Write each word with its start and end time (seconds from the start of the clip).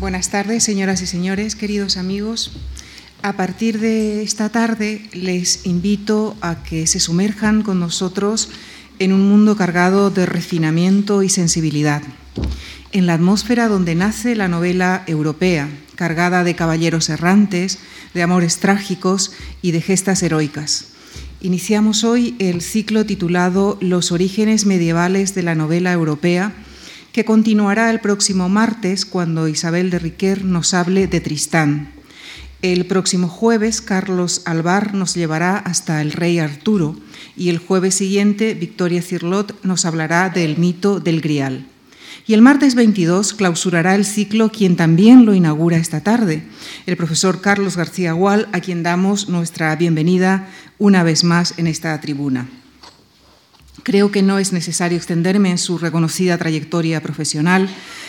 Buenas 0.00 0.28
tardes, 0.28 0.64
señoras 0.64 1.00
y 1.02 1.06
señores, 1.06 1.54
queridos 1.54 1.96
amigos. 1.96 2.50
A 3.22 3.34
partir 3.34 3.78
de 3.78 4.22
esta 4.22 4.48
tarde 4.48 5.08
les 5.12 5.66
invito 5.66 6.36
a 6.40 6.64
que 6.64 6.88
se 6.88 6.98
sumerjan 6.98 7.62
con 7.62 7.78
nosotros 7.78 8.50
en 8.98 9.12
un 9.12 9.28
mundo 9.28 9.56
cargado 9.56 10.10
de 10.10 10.26
refinamiento 10.26 11.22
y 11.22 11.28
sensibilidad, 11.28 12.02
en 12.90 13.06
la 13.06 13.14
atmósfera 13.14 13.68
donde 13.68 13.94
nace 13.94 14.34
la 14.34 14.48
novela 14.48 15.04
europea, 15.06 15.68
cargada 15.94 16.42
de 16.42 16.56
caballeros 16.56 17.08
errantes, 17.08 17.78
de 18.14 18.22
amores 18.22 18.58
trágicos 18.58 19.32
y 19.62 19.70
de 19.70 19.80
gestas 19.80 20.24
heroicas. 20.24 20.88
Iniciamos 21.40 22.02
hoy 22.02 22.34
el 22.40 22.62
ciclo 22.62 23.06
titulado 23.06 23.78
Los 23.80 24.10
orígenes 24.10 24.66
medievales 24.66 25.36
de 25.36 25.44
la 25.44 25.54
novela 25.54 25.92
europea, 25.92 26.52
que 27.14 27.24
continuará 27.24 27.90
el 27.90 28.00
próximo 28.00 28.48
martes 28.48 29.06
cuando 29.06 29.46
Isabel 29.46 29.88
de 29.88 30.00
Riquer 30.00 30.44
nos 30.44 30.74
hable 30.74 31.06
de 31.06 31.20
Tristán. 31.20 31.92
El 32.60 32.86
próximo 32.86 33.28
jueves, 33.28 33.80
Carlos 33.80 34.42
Alvar 34.46 34.94
nos 34.94 35.14
llevará 35.14 35.56
hasta 35.56 36.02
el 36.02 36.10
rey 36.10 36.40
Arturo 36.40 36.96
y 37.36 37.50
el 37.50 37.58
jueves 37.58 37.94
siguiente, 37.94 38.54
Victoria 38.54 39.00
Cirlot 39.00 39.62
nos 39.62 39.84
hablará 39.84 40.28
del 40.28 40.58
mito 40.58 40.98
del 40.98 41.20
Grial. 41.20 41.68
Y 42.26 42.34
el 42.34 42.42
martes 42.42 42.74
22 42.74 43.34
clausurará 43.34 43.94
el 43.94 44.06
ciclo 44.06 44.50
quien 44.50 44.74
también 44.74 45.24
lo 45.24 45.34
inaugura 45.34 45.76
esta 45.76 46.00
tarde, 46.00 46.42
el 46.86 46.96
profesor 46.96 47.40
Carlos 47.40 47.76
García 47.76 48.12
Gual, 48.12 48.48
a 48.50 48.58
quien 48.58 48.82
damos 48.82 49.28
nuestra 49.28 49.76
bienvenida 49.76 50.48
una 50.78 51.04
vez 51.04 51.22
más 51.22 51.54
en 51.58 51.68
esta 51.68 52.00
tribuna. 52.00 52.48
Creo 53.84 54.10
que 54.10 54.22
no 54.22 54.38
es 54.38 54.54
necesario 54.54 54.96
extenderme 54.96 55.50
en 55.50 55.58
su 55.58 55.76
reconocida 55.76 56.38
trayectoria 56.38 57.02
profesional. 57.02 57.68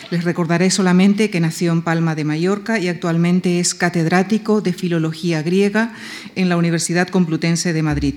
Les 0.09 0.23
recordaré 0.23 0.71
solamente 0.71 1.29
que 1.29 1.41
nació 1.41 1.73
en 1.73 1.81
Palma 1.81 2.15
de 2.15 2.23
Mallorca 2.23 2.79
y 2.79 2.87
actualmente 2.87 3.59
es 3.59 3.75
catedrático 3.75 4.61
de 4.61 4.71
Filología 4.71 5.43
Griega 5.43 5.93
en 6.35 6.47
la 6.47 6.55
Universidad 6.55 7.09
Complutense 7.09 7.73
de 7.73 7.83
Madrid. 7.83 8.15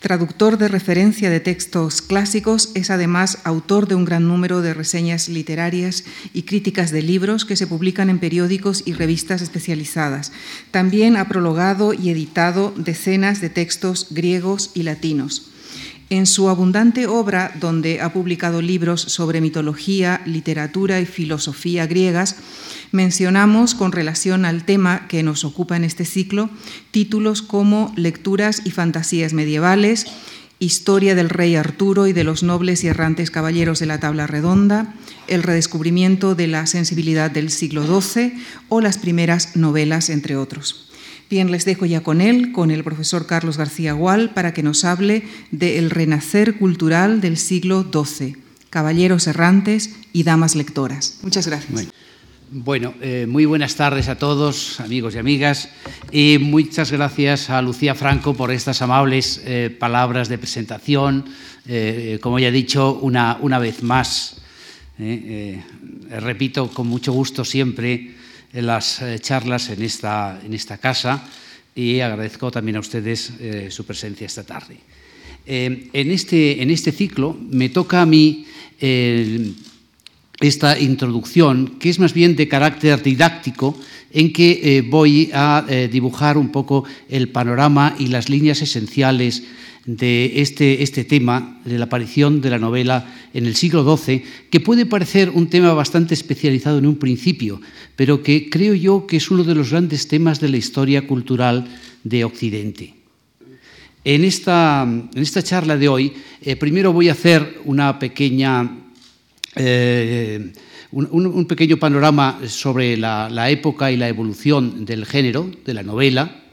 Traductor 0.00 0.56
de 0.56 0.68
referencia 0.68 1.28
de 1.28 1.40
textos 1.40 2.00
clásicos, 2.00 2.70
es 2.74 2.88
además 2.88 3.36
autor 3.44 3.86
de 3.86 3.96
un 3.96 4.06
gran 4.06 4.26
número 4.26 4.62
de 4.62 4.72
reseñas 4.72 5.28
literarias 5.28 6.04
y 6.32 6.44
críticas 6.44 6.92
de 6.92 7.02
libros 7.02 7.44
que 7.44 7.56
se 7.56 7.66
publican 7.66 8.08
en 8.08 8.18
periódicos 8.18 8.84
y 8.86 8.94
revistas 8.94 9.42
especializadas. 9.42 10.32
También 10.70 11.18
ha 11.18 11.28
prologado 11.28 11.92
y 11.92 12.08
editado 12.08 12.72
decenas 12.74 13.42
de 13.42 13.50
textos 13.50 14.06
griegos 14.08 14.70
y 14.72 14.84
latinos. 14.84 15.50
En 16.12 16.26
su 16.26 16.48
abundante 16.48 17.06
obra, 17.06 17.52
donde 17.60 18.00
ha 18.00 18.12
publicado 18.12 18.60
libros 18.60 19.00
sobre 19.00 19.40
mitología, 19.40 20.22
literatura 20.26 21.00
y 21.00 21.06
filosofía 21.06 21.86
griegas, 21.86 22.34
mencionamos 22.90 23.76
con 23.76 23.92
relación 23.92 24.44
al 24.44 24.64
tema 24.64 25.06
que 25.06 25.22
nos 25.22 25.44
ocupa 25.44 25.76
en 25.76 25.84
este 25.84 26.04
ciclo 26.04 26.50
títulos 26.90 27.42
como 27.42 27.92
Lecturas 27.94 28.62
y 28.64 28.72
fantasías 28.72 29.34
medievales, 29.34 30.06
Historia 30.58 31.14
del 31.14 31.30
rey 31.30 31.54
Arturo 31.54 32.08
y 32.08 32.12
de 32.12 32.24
los 32.24 32.42
nobles 32.42 32.82
y 32.82 32.88
errantes 32.88 33.30
caballeros 33.30 33.78
de 33.78 33.86
la 33.86 34.00
tabla 34.00 34.26
redonda, 34.26 34.96
El 35.28 35.44
redescubrimiento 35.44 36.34
de 36.34 36.48
la 36.48 36.66
sensibilidad 36.66 37.30
del 37.30 37.50
siglo 37.50 37.86
XII 37.86 38.34
o 38.68 38.80
las 38.80 38.98
primeras 38.98 39.54
novelas, 39.54 40.10
entre 40.10 40.36
otros. 40.36 40.89
Bien, 41.30 41.52
les 41.52 41.64
dejo 41.64 41.86
ya 41.86 42.02
con 42.02 42.20
él, 42.20 42.50
con 42.50 42.72
el 42.72 42.82
profesor 42.82 43.24
Carlos 43.24 43.56
García 43.56 43.92
Gual, 43.92 44.30
para 44.30 44.52
que 44.52 44.64
nos 44.64 44.84
hable 44.84 45.22
del 45.52 45.88
renacer 45.88 46.58
cultural 46.58 47.20
del 47.20 47.36
siglo 47.36 47.86
XII, 47.92 48.36
caballeros 48.68 49.28
errantes 49.28 49.94
y 50.12 50.24
damas 50.24 50.56
lectoras. 50.56 51.20
Muchas 51.22 51.46
gracias. 51.46 51.86
Bueno, 52.50 52.94
eh, 53.00 53.26
muy 53.28 53.44
buenas 53.44 53.76
tardes 53.76 54.08
a 54.08 54.18
todos, 54.18 54.80
amigos 54.80 55.14
y 55.14 55.18
amigas, 55.18 55.68
y 56.10 56.38
muchas 56.40 56.90
gracias 56.90 57.48
a 57.48 57.62
Lucía 57.62 57.94
Franco 57.94 58.34
por 58.34 58.50
estas 58.50 58.82
amables 58.82 59.40
eh, 59.44 59.70
palabras 59.78 60.28
de 60.28 60.36
presentación. 60.36 61.26
Eh, 61.64 62.18
como 62.20 62.40
ya 62.40 62.48
he 62.48 62.52
dicho, 62.52 62.98
una, 63.02 63.38
una 63.40 63.60
vez 63.60 63.84
más, 63.84 64.38
repito 66.10 66.68
con 66.70 66.88
mucho 66.88 67.12
gusto 67.12 67.44
siempre 67.44 68.19
las 68.52 69.02
eh, 69.02 69.18
charlas 69.20 69.68
en 69.70 69.82
esta, 69.82 70.40
en 70.44 70.54
esta 70.54 70.78
casa 70.78 71.22
y 71.74 72.00
agradezco 72.00 72.50
también 72.50 72.76
a 72.76 72.80
ustedes 72.80 73.32
eh, 73.40 73.68
su 73.70 73.84
presencia 73.84 74.26
esta 74.26 74.44
tarde. 74.44 74.76
Eh, 75.46 75.88
en, 75.92 76.10
este, 76.10 76.62
en, 76.62 76.70
este, 76.70 76.92
ciclo 76.92 77.36
me 77.40 77.68
toca 77.68 78.02
a 78.02 78.06
mí 78.06 78.46
esta 80.40 80.78
introducción, 80.78 81.78
que 81.78 81.90
es 81.90 81.98
más 81.98 82.14
bien 82.14 82.34
de 82.34 82.48
carácter 82.48 83.02
didáctico, 83.02 83.78
en 84.10 84.32
que 84.32 84.86
voy 84.88 85.30
a 85.34 85.66
dibujar 85.92 86.38
un 86.38 86.48
poco 86.48 86.84
el 87.10 87.28
panorama 87.28 87.94
y 87.98 88.06
las 88.06 88.30
líneas 88.30 88.62
esenciales 88.62 89.42
de 89.96 90.40
este, 90.40 90.82
este, 90.82 91.04
tema, 91.04 91.60
de 91.64 91.78
la 91.78 91.86
aparición 91.86 92.40
de 92.40 92.50
la 92.50 92.58
novela 92.58 93.12
en 93.34 93.46
el 93.46 93.56
siglo 93.56 93.82
XII, 93.82 94.22
que 94.48 94.60
puede 94.60 94.86
parecer 94.86 95.30
un 95.30 95.48
tema 95.48 95.74
bastante 95.74 96.14
especializado 96.14 96.78
en 96.78 96.86
un 96.86 96.96
principio, 96.96 97.60
pero 97.96 98.22
que 98.22 98.48
creo 98.48 98.74
yo 98.74 99.06
que 99.06 99.16
es 99.16 99.30
uno 99.30 99.42
de 99.42 99.54
los 99.54 99.70
grandes 99.70 100.06
temas 100.06 100.38
de 100.38 100.48
la 100.48 100.58
historia 100.58 101.06
cultural 101.08 101.66
de 102.04 102.24
Occidente. 102.24 102.94
En 104.04 104.24
esta, 104.24 104.82
en 104.82 105.22
esta 105.22 105.42
charla 105.42 105.76
de 105.76 105.88
hoy, 105.88 106.12
eh, 106.40 106.54
primero 106.54 106.92
voy 106.92 107.08
a 107.08 107.12
hacer 107.12 107.58
una 107.64 107.98
pequeña, 107.98 108.78
eh, 109.56 110.52
un, 110.92 111.46
pequeño 111.46 111.78
panorama 111.78 112.38
sobre 112.46 112.96
la, 112.96 113.50
época 113.50 113.90
y 113.90 113.96
la 113.96 114.08
evolución 114.08 114.84
del 114.84 115.04
género, 115.04 115.50
de 115.64 115.74
la 115.74 115.82
novela, 115.82 116.44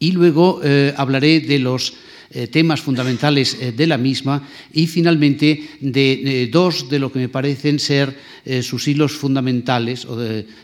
y 0.00 0.10
luego 0.10 0.60
eh, 0.62 0.92
hablaré 0.96 1.40
de 1.40 1.58
los 1.60 1.94
temas 2.50 2.80
fundamentales 2.80 3.56
eh, 3.60 3.72
de 3.72 3.86
la 3.86 3.96
misma 3.96 4.46
y 4.72 4.86
finalmente 4.86 5.68
de, 5.80 6.48
dos 6.52 6.88
de 6.88 6.98
lo 6.98 7.10
que 7.10 7.20
me 7.20 7.28
parecen 7.28 7.78
ser 7.78 8.14
eh, 8.44 8.62
sus 8.62 8.86
hilos 8.86 9.12
fundamentales 9.12 10.04
o 10.04 10.18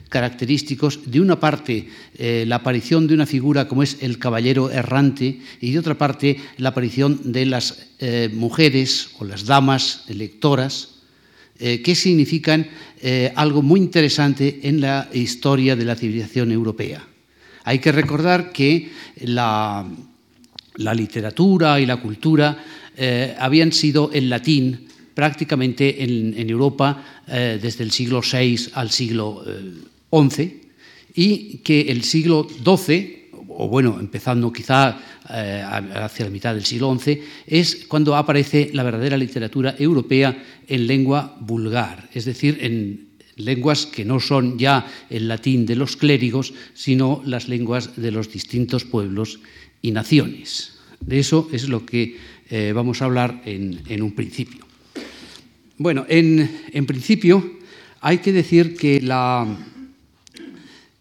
característicos. 0.09 1.11
De 1.11 1.21
una 1.21 1.41
parte, 1.41 1.89
la 2.19 2.57
aparición 2.57 3.07
de 3.07 3.15
una 3.15 3.27
figura 3.27 3.67
como 3.67 3.83
es 3.83 3.99
el 4.01 4.19
caballero 4.19 4.71
errante 4.71 5.41
y 5.61 5.73
de 5.73 5.79
otra 5.79 5.97
parte, 5.97 6.37
la 6.59 6.71
aparición 6.71 7.33
de 7.33 7.47
las 7.47 7.89
mujeres 8.33 9.11
o 9.19 9.25
las 9.25 9.45
damas 9.45 10.05
lectoras 10.09 11.01
que 11.59 11.95
significan 11.95 12.69
algo 13.35 13.63
muy 13.63 13.81
interesante 13.81 14.61
en 14.63 14.81
la 14.81 15.09
historia 15.13 15.75
de 15.75 15.85
la 15.85 15.97
civilización 15.97 16.53
europea. 16.53 17.07
Hay 17.65 17.81
que 17.81 17.93
recordar 17.93 18.53
que 18.53 18.91
la 19.23 19.87
la 20.77 20.95
literatura 20.95 21.81
y 21.81 21.87
la 21.87 21.99
cultura 21.99 22.57
eh, 22.97 23.35
habían 23.39 23.73
sido 23.73 24.11
en 24.13 24.29
latín 24.29 24.89
prácticamente 25.15 26.03
en, 26.03 26.51
Europa 26.51 27.23
eh, 27.29 27.59
desde 27.61 27.85
el 27.85 27.93
siglo 27.93 28.21
VI 28.21 28.71
al 28.75 28.91
siglo 28.91 29.45
XI 30.11 30.43
eh, 30.43 30.61
y 31.15 31.59
que 31.59 31.83
el 31.83 32.03
siglo 32.03 32.49
XII, 32.49 33.31
o 33.49 33.69
bueno, 33.69 33.99
empezando 34.01 34.53
quizá 34.53 34.99
hacia 35.25 36.27
la 36.27 36.31
mitad 36.31 36.55
del 36.55 36.65
siglo 36.65 36.95
XI, 36.99 37.21
es 37.47 37.87
cuando 37.87 38.17
aparece 38.17 38.71
la 38.75 38.83
verdadera 38.83 39.17
literatura 39.17 39.75
europea 39.79 40.37
en 40.67 40.87
lengua 40.87 41.37
vulgar, 41.41 42.11
es 42.13 42.25
decir, 42.27 42.59
en 42.61 43.15
lenguas 43.37 43.87
que 43.87 44.05
no 44.05 44.21
son 44.21 44.59
ya 44.59 44.87
el 45.09 45.29
latín 45.29 45.67
de 45.67 45.77
los 45.77 45.97
clérigos, 45.97 46.53
sino 46.75 47.23
las 47.25 47.49
lenguas 47.49 47.97
de 47.97 48.11
los 48.11 48.31
distintos 48.33 48.85
pueblos 48.85 49.41
y 49.85 49.93
naciones. 49.93 50.73
De 50.99 51.19
eso 51.19 51.51
es 51.53 51.69
lo 51.69 51.85
que 51.85 52.17
eh, 52.49 52.73
vamos 52.75 53.03
a 53.03 53.05
hablar 53.05 53.43
en, 53.45 54.03
un 54.03 54.13
principio. 54.13 54.65
Bueno, 55.77 56.07
en, 56.09 56.87
principio 56.87 57.59
hay 58.01 58.19
que 58.19 58.33
decir 58.33 58.77
que, 58.77 59.03
la, 59.03 59.47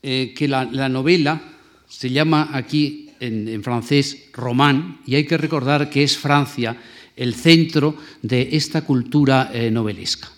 eh, 0.02 0.34
que 0.36 0.50
la, 0.50 0.90
novela 0.90 1.42
se 1.88 2.10
llama 2.10 2.50
aquí 2.52 3.10
en, 3.22 3.64
francés 3.64 4.26
román 4.34 5.00
y 5.08 5.16
hay 5.16 5.26
que 5.26 5.38
recordar 5.38 5.90
que 5.90 6.04
es 6.04 6.18
Francia 6.18 6.76
el 7.16 7.36
centro 7.36 7.96
de 8.22 8.50
esta 8.52 8.82
cultura 8.82 9.50
eh, 9.54 9.72
novelesca. 9.72 10.30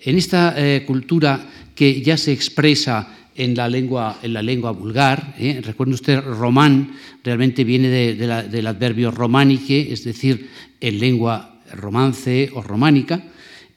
En 0.00 0.18
esta 0.18 0.56
cultura 0.86 1.48
que 1.74 2.02
ya 2.02 2.16
se 2.16 2.32
expresa 2.32 3.23
en 3.36 3.54
la 3.54 3.68
lengua, 3.68 4.18
en 4.22 4.32
la 4.32 4.42
lengua 4.42 4.70
vulgar. 4.72 5.34
¿eh? 5.38 5.60
Recuerde 5.62 5.94
usted, 5.94 6.20
román 6.20 6.92
realmente 7.22 7.64
viene 7.64 7.88
del 7.88 8.66
adverbio 8.66 9.10
romanique, 9.10 9.92
es 9.92 10.04
decir, 10.04 10.48
en 10.80 10.98
lengua 10.98 11.60
romance 11.72 12.50
o 12.54 12.62
románica, 12.62 13.24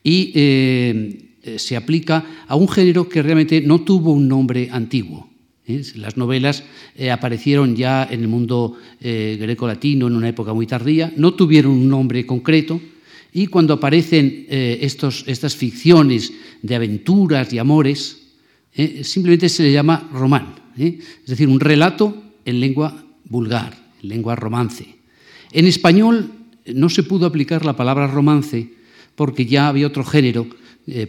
y 0.04 0.31
eh, 0.36 1.57
se 1.57 1.75
aplica 1.75 2.25
a 2.48 2.56
un 2.56 2.68
género 2.68 3.07
que 3.07 3.21
realmente 3.21 3.62
no 3.62 3.81
tuvo 3.81 4.12
un 4.12 4.27
nombre 4.27 4.69
antiguo. 4.71 5.30
¿eh? 5.65 5.81
Las 5.95 6.18
novelas 6.18 6.63
aparecieron 7.12 7.75
ya 7.75 8.07
en 8.10 8.21
el 8.21 8.27
mundo 8.27 8.77
greco-latino 9.00 10.07
en 10.07 10.15
una 10.15 10.30
época 10.30 10.53
muy 10.53 10.68
tardía, 10.68 11.13
no 11.15 11.33
tuvieron 11.33 11.71
un 11.71 11.88
nombre 11.88 12.25
concreto, 12.25 12.81
y 13.33 13.48
cuando 13.48 13.75
aparecen 13.75 14.48
estos, 14.50 15.24
estas 15.27 15.56
ficciones 15.56 16.33
de 16.62 16.75
aventuras 16.75 17.53
y 17.53 17.60
amores, 17.60 18.26
simplemente 19.03 19.50
se 19.50 19.63
le 19.63 19.71
llama 19.71 20.09
román, 20.13 20.56
es 20.77 21.25
decir, 21.25 21.47
un 21.50 21.59
relato 21.59 22.15
en 22.45 22.59
lengua 22.59 23.03
vulgar, 23.25 23.75
en 24.01 24.09
lengua 24.09 24.35
romance. 24.35 24.95
En 25.51 25.65
español 25.65 26.31
no 26.74 26.89
se 26.89 27.03
pudo 27.03 27.25
aplicar 27.25 27.65
la 27.65 27.75
palabra 27.75 28.07
romance 28.07 28.74
porque 29.15 29.45
ya 29.45 29.68
había 29.68 29.88
otro 29.88 30.03
género 30.03 30.47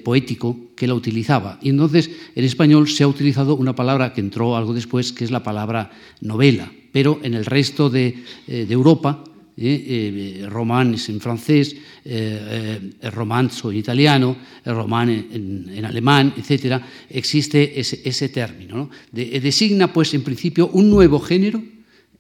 poético 0.02 0.56
que 0.74 0.86
la 0.86 0.94
utilizaba. 0.94 1.58
Y 1.60 1.68
entonces 1.68 2.10
en 2.34 2.44
español 2.44 2.88
se 2.88 3.04
ha 3.04 3.08
utilizado 3.08 3.54
una 3.54 3.74
palabra 3.74 4.14
que 4.14 4.20
entró 4.20 4.56
algo 4.56 4.72
después, 4.72 5.12
que 5.12 5.24
es 5.24 5.30
la 5.30 5.42
palabra 5.42 5.90
novela. 6.20 6.72
Pero 6.90 7.20
en 7.22 7.34
el 7.34 7.44
resto 7.44 7.90
de, 7.90 8.24
de 8.46 8.72
Europa 8.72 9.22
eh, 9.60 10.46
román 10.48 10.94
es 10.94 11.08
en 11.08 11.20
francés, 11.20 11.74
eh, 12.04 12.80
eh, 13.00 13.10
romanzo 13.10 13.70
en 13.70 13.76
italiano, 13.78 14.36
román 14.64 15.10
en, 15.10 15.84
alemán, 15.84 16.34
etc., 16.36 16.80
existe 17.10 17.78
ese, 17.78 18.00
ese 18.04 18.28
término. 18.28 18.76
¿no? 18.76 18.90
De, 19.10 19.40
designa, 19.40 19.92
pues, 19.92 20.14
en 20.14 20.22
principio, 20.22 20.68
un 20.68 20.90
nuevo 20.90 21.18
género 21.18 21.62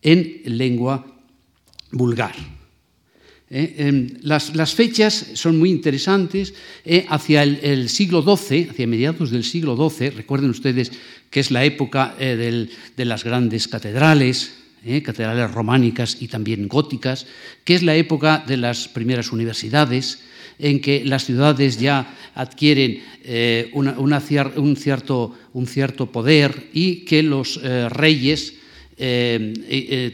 en 0.02 0.42
lengua 0.44 1.06
vulgar. 1.92 2.34
Eh, 3.50 4.18
las, 4.20 4.74
fechas 4.74 5.30
son 5.32 5.58
muy 5.58 5.70
interesantes. 5.70 6.54
Eh, 6.84 7.06
hacia 7.08 7.42
el, 7.42 7.58
el, 7.62 7.88
siglo 7.88 8.22
XII, 8.22 8.68
hacia 8.70 8.86
mediados 8.86 9.30
del 9.30 9.44
siglo 9.44 9.76
XII, 9.76 10.10
recuerden 10.10 10.50
ustedes 10.50 10.92
que 11.30 11.40
es 11.40 11.50
la 11.50 11.64
época 11.64 12.14
eh, 12.18 12.68
de 12.96 13.04
las 13.04 13.24
grandes 13.24 13.68
catedrales, 13.68 14.54
¿eh? 14.84 15.02
catedrales 15.02 15.50
románicas 15.50 16.16
y 16.20 16.28
también 16.28 16.68
góticas, 16.68 17.26
que 17.64 17.74
es 17.74 17.82
la 17.82 17.96
época 17.96 18.44
de 18.46 18.56
las 18.56 18.88
primeras 18.88 19.32
universidades, 19.32 20.20
en 20.58 20.80
que 20.80 21.04
las 21.04 21.24
ciudades 21.24 21.78
ya 21.78 22.16
adquieren 22.34 23.02
eh, 23.22 23.70
un, 23.74 24.20
cierto, 24.20 25.34
un, 25.52 25.66
cierto, 25.66 26.12
poder 26.12 26.68
y 26.72 27.04
que 27.04 27.22
los 27.22 27.60
eh, 27.62 27.88
reyes 27.88 28.54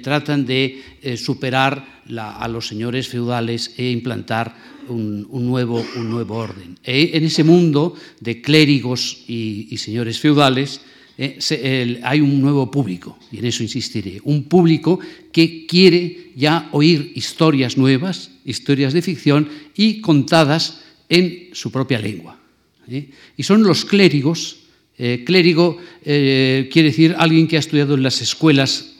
tratan 0.02 0.44
de 0.44 1.16
superar 1.16 2.02
a 2.18 2.46
los 2.48 2.68
señores 2.68 3.08
feudales 3.08 3.72
e 3.78 3.88
implantar 3.88 4.54
un, 4.88 5.26
nuevo, 5.32 5.82
un 5.96 6.10
nuevo, 6.10 6.36
orden. 6.36 6.76
E 6.84 7.16
en 7.16 7.24
ese 7.24 7.48
mundo 7.48 7.96
de 8.20 8.42
clérigos 8.44 9.24
y 9.26 9.72
señores 9.78 10.20
feudales, 10.20 10.84
eh, 11.16 12.00
hay 12.02 12.20
un 12.20 12.40
nuevo 12.40 12.70
público, 12.70 13.18
y 13.30 13.38
en 13.38 13.46
eso 13.46 13.62
insistiré, 13.62 14.20
un 14.24 14.44
público 14.44 14.98
que 15.30 15.66
quiere 15.66 16.32
ya 16.34 16.68
oír 16.72 17.12
historias 17.14 17.76
nuevas, 17.76 18.30
historias 18.44 18.92
de 18.92 19.02
ficción 19.02 19.48
y 19.76 20.00
contadas 20.00 20.80
en 21.08 21.50
su 21.52 21.70
propia 21.70 22.00
lengua. 22.00 22.38
¿eh? 22.88 23.10
Y 23.36 23.42
son 23.44 23.62
los 23.62 23.84
clérigos, 23.84 24.58
eh, 24.98 25.22
clérigo 25.24 25.78
quiere 26.02 26.82
decir 26.82 27.14
alguien 27.18 27.48
que 27.48 27.56
ha 27.56 27.60
estudiado 27.60 27.94
en 27.94 28.02
las 28.02 28.20
escuelas 28.20 28.94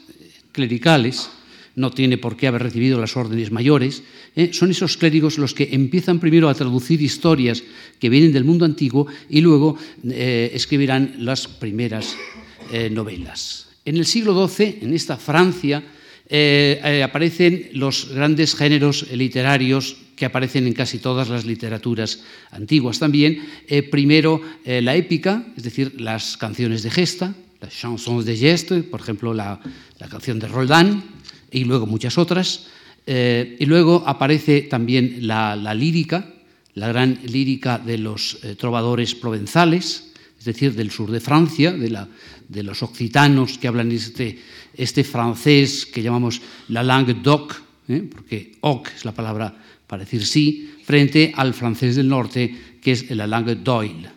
clericales, 0.51 1.29
no 1.75 1.91
tiene 1.91 2.17
por 2.17 2.37
qué 2.37 2.47
haber 2.47 2.63
recibido 2.63 2.99
las 2.99 3.15
órdenes 3.17 3.51
mayores, 3.51 4.03
¿eh? 4.35 4.51
son 4.53 4.71
esos 4.71 4.97
clérigos 4.97 5.37
los 5.37 5.53
que 5.53 5.69
empiezan 5.71 6.19
primero 6.19 6.49
a 6.49 6.53
traducir 6.53 7.01
historias 7.01 7.63
que 7.99 8.09
vienen 8.09 8.31
del 8.31 8.45
mundo 8.45 8.65
antiguo 8.65 9.07
y 9.29 9.41
luego 9.41 9.77
eh, 10.09 10.51
escribirán 10.53 11.15
las 11.19 11.47
primeras 11.47 12.15
eh, 12.71 12.89
novelas. 12.89 13.67
En 13.83 13.97
el 13.97 14.05
siglo 14.05 14.47
XII, 14.47 14.79
en 14.81 14.93
esta 14.93 15.17
Francia, 15.17 15.83
aparecen 17.03 17.69
los 17.73 18.09
grandes 18.09 18.55
géneros 18.55 19.11
literarios 19.11 19.95
que 20.15 20.25
aparecen 20.25 20.65
en 20.65 20.73
casi 20.73 20.97
todas 20.97 21.29
las 21.29 21.45
literaturas 21.45 22.23
antiguas 22.49 22.97
también. 22.97 23.45
primero, 23.91 24.41
la 24.65 24.95
épica, 24.95 25.45
es 25.55 25.61
decir, 25.61 26.01
las 26.01 26.35
canciones 26.35 26.81
de 26.81 26.89
gesta, 26.89 27.35
las 27.61 27.77
chansons 27.77 28.25
de 28.25 28.35
geste, 28.35 28.81
por 28.81 29.01
ejemplo, 29.01 29.35
la, 29.35 29.59
la 29.99 30.07
canción 30.07 30.39
de 30.39 30.47
Roldán, 30.47 31.14
y 31.55 31.63
luego 31.63 31.87
muchas 31.87 32.17
otras. 32.17 32.67
Eh, 33.07 33.55
y 33.59 33.65
luego 33.65 34.03
aparece 34.05 34.61
también 34.63 35.19
la, 35.21 35.55
lírica, 35.73 36.33
la 36.73 36.89
gran 36.89 37.19
lírica 37.25 37.77
de 37.77 37.97
los 37.97 38.39
eh, 38.43 38.55
trovadores 38.55 39.15
provenzales, 39.15 40.11
es 40.37 40.45
decir, 40.45 40.73
del 40.75 40.91
sur 40.91 41.09
de 41.09 41.19
Francia, 41.19 41.71
de, 41.71 41.89
la, 41.89 42.07
de 42.49 42.63
los 42.63 42.83
occitanos 42.83 43.57
que 43.57 43.67
hablan 43.67 43.91
este, 43.91 44.39
este, 44.75 45.03
francés 45.03 45.85
que 45.85 46.01
llamamos 46.01 46.41
la 46.69 46.83
langue 46.83 47.15
d'oc, 47.15 47.55
¿eh? 47.87 48.03
porque 48.11 48.57
oc 48.61 48.89
es 48.95 49.05
la 49.05 49.13
palabra 49.13 49.55
para 49.87 50.03
decir 50.03 50.25
sí, 50.25 50.73
frente 50.83 51.31
al 51.35 51.53
francés 51.53 51.95
del 51.95 52.09
norte, 52.09 52.77
que 52.81 52.91
es 52.91 53.09
la 53.11 53.27
langue 53.27 53.55
d'oil. 53.55 54.09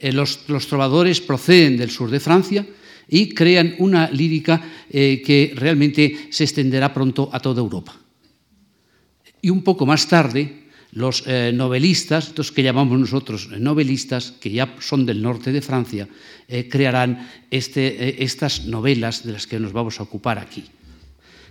Los, 0.00 0.48
los 0.48 0.66
trovadores 0.66 1.20
proceden 1.20 1.76
del 1.76 1.90
sur 1.90 2.10
de 2.10 2.20
Francia, 2.20 2.66
y 3.08 3.28
crean 3.30 3.74
una 3.78 4.10
lírica 4.10 4.86
eh, 4.90 5.22
que 5.24 5.52
realmente 5.54 6.28
se 6.30 6.44
extenderá 6.44 6.92
pronto 6.92 7.30
a 7.32 7.40
toda 7.40 7.60
Europa. 7.60 7.94
Y 9.42 9.50
un 9.50 9.62
poco 9.62 9.86
más 9.86 10.08
tarde, 10.08 10.66
los 10.92 11.24
eh, 11.26 11.52
novelistas, 11.54 12.32
los 12.36 12.50
que 12.50 12.62
llamamos 12.62 12.98
nosotros 12.98 13.50
novelistas, 13.60 14.32
que 14.40 14.50
ya 14.50 14.74
son 14.80 15.04
del 15.04 15.20
norte 15.20 15.52
de 15.52 15.60
Francia, 15.60 16.08
eh, 16.48 16.68
crearán 16.68 17.28
este, 17.50 17.86
eh, 17.86 18.16
estas 18.20 18.64
novelas 18.64 19.24
de 19.24 19.32
las 19.32 19.46
que 19.46 19.60
nos 19.60 19.72
vamos 19.72 20.00
a 20.00 20.04
ocupar 20.04 20.38
aquí. 20.38 20.64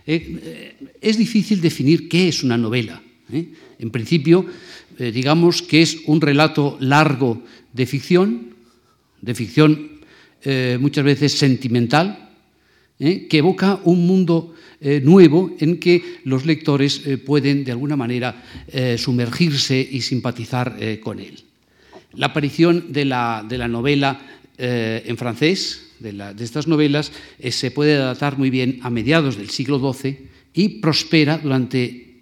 Eh, 0.08 0.98
es 1.02 1.18
difícil 1.18 1.62
definir 1.62 2.10
qué 2.10 2.28
es 2.28 2.44
una 2.44 2.58
novela. 2.58 3.02
¿eh? 3.32 3.54
En 3.80 3.92
principio, 3.92 4.46
digamos 4.98 5.62
que 5.62 5.82
es 5.82 5.98
un 6.06 6.22
relato 6.22 6.78
largo 6.80 7.44
de 7.74 7.86
ficción, 7.86 8.56
de 9.22 9.36
ficción 9.36 9.95
eh, 10.46 10.78
muchas 10.80 11.04
veces 11.04 11.34
sentimental, 11.34 12.30
eh, 13.00 13.26
que 13.28 13.40
evoca 13.40 13.80
un 13.84 14.06
mundo 14.06 14.54
eh, 14.80 15.02
nuevo 15.04 15.56
en 15.60 15.80
que 15.80 16.20
los 16.24 16.46
lectores 16.46 17.02
pueden 17.26 17.64
de 17.64 17.72
alguna 17.72 17.96
manera 17.96 18.44
sumergirse 18.98 19.80
y 19.80 20.02
simpatizar 20.02 20.78
con 21.02 21.20
él. 21.20 21.44
La 22.14 22.28
aparición 22.28 22.94
de 22.94 23.06
la, 23.06 23.44
de 23.48 23.58
la 23.58 23.68
novela 23.68 24.22
en 24.58 25.18
francés, 25.18 25.94
de, 26.00 26.12
de 26.12 26.44
estas 26.44 26.68
novelas, 26.68 27.12
se 27.50 27.72
puede 27.72 27.98
datar 27.98 28.38
muy 28.38 28.50
bien 28.50 28.80
a 28.84 28.90
mediados 28.90 29.38
del 29.38 29.50
siglo 29.50 29.80
XII 29.80 30.30
y 30.54 30.70
prospera 30.80 31.40
durante 31.40 32.22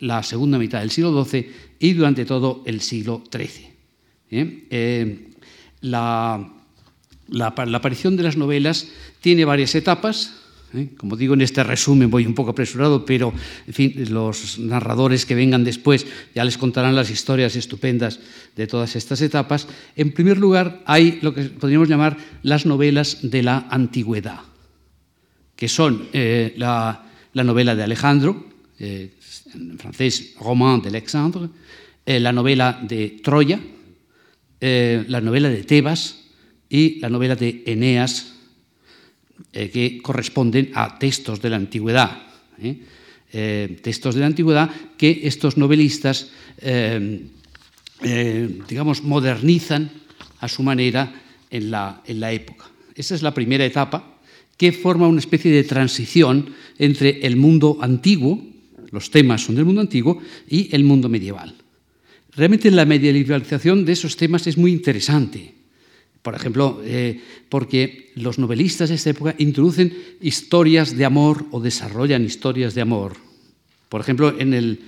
la 0.00 0.22
segunda 0.22 0.58
mitad 0.58 0.80
del 0.80 0.90
siglo 0.90 1.24
XII 1.24 1.46
y 1.78 1.92
durante 1.94 2.24
todo 2.24 2.62
el 2.66 2.80
siglo 2.80 3.24
XIII. 3.32 3.70
la 5.80 6.61
la, 7.32 7.54
la, 7.66 7.78
aparición 7.78 8.16
de 8.16 8.22
las 8.22 8.36
novelas 8.36 8.88
tiene 9.20 9.44
varias 9.44 9.74
etapas. 9.74 10.34
¿eh? 10.74 10.90
Como 10.96 11.16
digo, 11.16 11.34
en 11.34 11.40
este 11.40 11.64
resumen 11.64 12.10
voy 12.10 12.26
un 12.26 12.34
poco 12.34 12.50
apresurado, 12.50 13.04
pero 13.04 13.32
en 13.66 13.74
fin, 13.74 13.94
los 14.10 14.58
narradores 14.58 15.26
que 15.26 15.34
vengan 15.34 15.64
después 15.64 16.06
ya 16.34 16.44
les 16.44 16.58
contarán 16.58 16.94
las 16.94 17.10
historias 17.10 17.56
estupendas 17.56 18.20
de 18.54 18.66
todas 18.66 18.94
estas 18.94 19.20
etapas. 19.20 19.66
En 19.96 20.12
primer 20.12 20.38
lugar, 20.38 20.82
hay 20.86 21.18
lo 21.22 21.34
que 21.34 21.42
podríamos 21.44 21.88
llamar 21.88 22.16
las 22.42 22.66
novelas 22.66 23.18
de 23.22 23.42
la 23.42 23.66
antigüedad, 23.70 24.40
que 25.56 25.68
son 25.68 26.08
eh, 26.12 26.54
la, 26.56 27.06
la, 27.32 27.44
novela 27.44 27.74
de 27.74 27.82
Alejandro, 27.82 28.46
eh, 28.78 29.14
en 29.54 29.78
francés, 29.78 30.34
Roman 30.40 30.80
d'Alexandre, 30.80 31.48
eh, 32.04 32.18
la 32.18 32.32
novela 32.32 32.80
de 32.82 33.20
Troya, 33.22 33.60
eh, 34.60 35.04
la 35.08 35.20
novela 35.20 35.48
de 35.48 35.62
Tebas, 35.62 36.21
y 36.72 36.98
la 37.00 37.10
novela 37.10 37.36
de 37.36 37.62
Eneas, 37.66 38.32
eh, 39.52 39.68
que 39.68 40.00
corresponden 40.00 40.72
a 40.72 40.98
textos 40.98 41.42
de 41.42 41.50
la 41.50 41.56
antigüedad. 41.56 42.22
¿eh? 42.56 42.80
Eh, 43.30 43.78
textos 43.82 44.14
de 44.14 44.22
la 44.22 44.32
antigüedad 44.32 44.70
que 44.96 45.20
estos 45.24 45.58
novelistas, 45.58 46.32
digamos, 48.00 49.02
modernizan 49.04 49.90
a 50.40 50.48
su 50.48 50.62
manera 50.62 51.12
en 51.50 51.70
la, 51.70 52.02
en 52.06 52.20
la 52.20 52.32
época. 52.32 52.70
Esa 52.94 53.14
es 53.14 53.22
la 53.22 53.34
primera 53.34 53.64
etapa 53.64 54.16
que 54.56 54.72
forma 54.72 55.08
una 55.08 55.20
especie 55.20 55.52
de 55.52 55.64
transición 55.64 56.54
entre 56.78 57.26
el 57.26 57.36
mundo 57.36 57.78
antiguo, 57.82 58.42
los 58.90 59.10
temas 59.10 59.42
son 59.42 59.56
del 59.56 59.64
mundo 59.64 59.80
antiguo, 59.80 60.22
y 60.48 60.74
el 60.74 60.84
mundo 60.84 61.08
medieval. 61.08 61.54
Realmente 62.34 62.70
la 62.70 62.86
medievalización 62.86 63.84
de 63.84 63.92
esos 63.92 64.16
temas 64.16 64.46
es 64.46 64.56
muy 64.56 64.72
interesante. 64.72 65.61
Por 66.22 66.36
ejemplo, 66.36 66.80
eh, 66.84 67.20
porque 67.48 68.12
los 68.14 68.38
novelistas 68.38 68.88
de 68.88 68.94
esta 68.94 69.10
época 69.10 69.34
introducen 69.38 69.92
historias 70.20 70.96
de 70.96 71.04
amor 71.04 71.46
o 71.50 71.60
desarrollan 71.60 72.24
historias 72.24 72.74
de 72.74 72.80
amor. 72.80 73.16
Por 73.88 74.00
ejemplo, 74.00 74.38
en 74.38 74.54
el, 74.54 74.80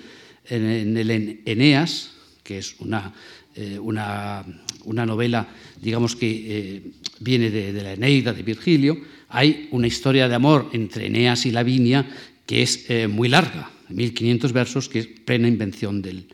en, 0.48 0.96
el 0.96 1.40
Eneas, 1.44 2.12
que 2.44 2.58
es 2.58 2.76
una, 2.78 3.12
eh, 3.56 3.78
una, 3.80 4.44
una, 4.84 5.04
novela, 5.04 5.48
digamos 5.82 6.14
que 6.14 6.30
eh, 6.30 6.82
viene 7.18 7.50
de, 7.50 7.72
de, 7.72 7.82
la 7.82 7.94
Eneida 7.94 8.32
de 8.32 8.42
Virgilio, 8.44 8.96
hay 9.28 9.68
una 9.72 9.88
historia 9.88 10.28
de 10.28 10.36
amor 10.36 10.70
entre 10.72 11.06
Eneas 11.06 11.46
y 11.46 11.50
Lavinia 11.50 12.06
que 12.46 12.62
es 12.62 12.86
muy 13.08 13.30
larga, 13.30 13.70
1500 13.88 14.52
versos, 14.52 14.88
que 14.90 14.98
es 14.98 15.06
plena 15.06 15.48
invención 15.48 16.02
del, 16.02 16.26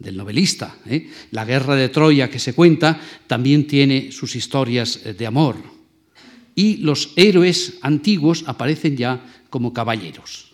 del 0.00 0.16
novelista. 0.16 0.74
¿eh? 0.86 1.08
La 1.30 1.44
guerra 1.44 1.76
de 1.76 1.90
Troya 1.90 2.28
que 2.28 2.40
se 2.40 2.54
cuenta 2.54 3.00
también 3.28 3.68
tiene 3.68 4.10
sus 4.10 4.34
historias 4.34 5.00
de 5.16 5.26
amor. 5.26 5.56
Y 6.56 6.78
los 6.78 7.12
héroes 7.14 7.78
antiguos 7.82 8.42
aparecen 8.46 8.96
ya 8.96 9.22
como 9.50 9.72
caballeros. 9.72 10.50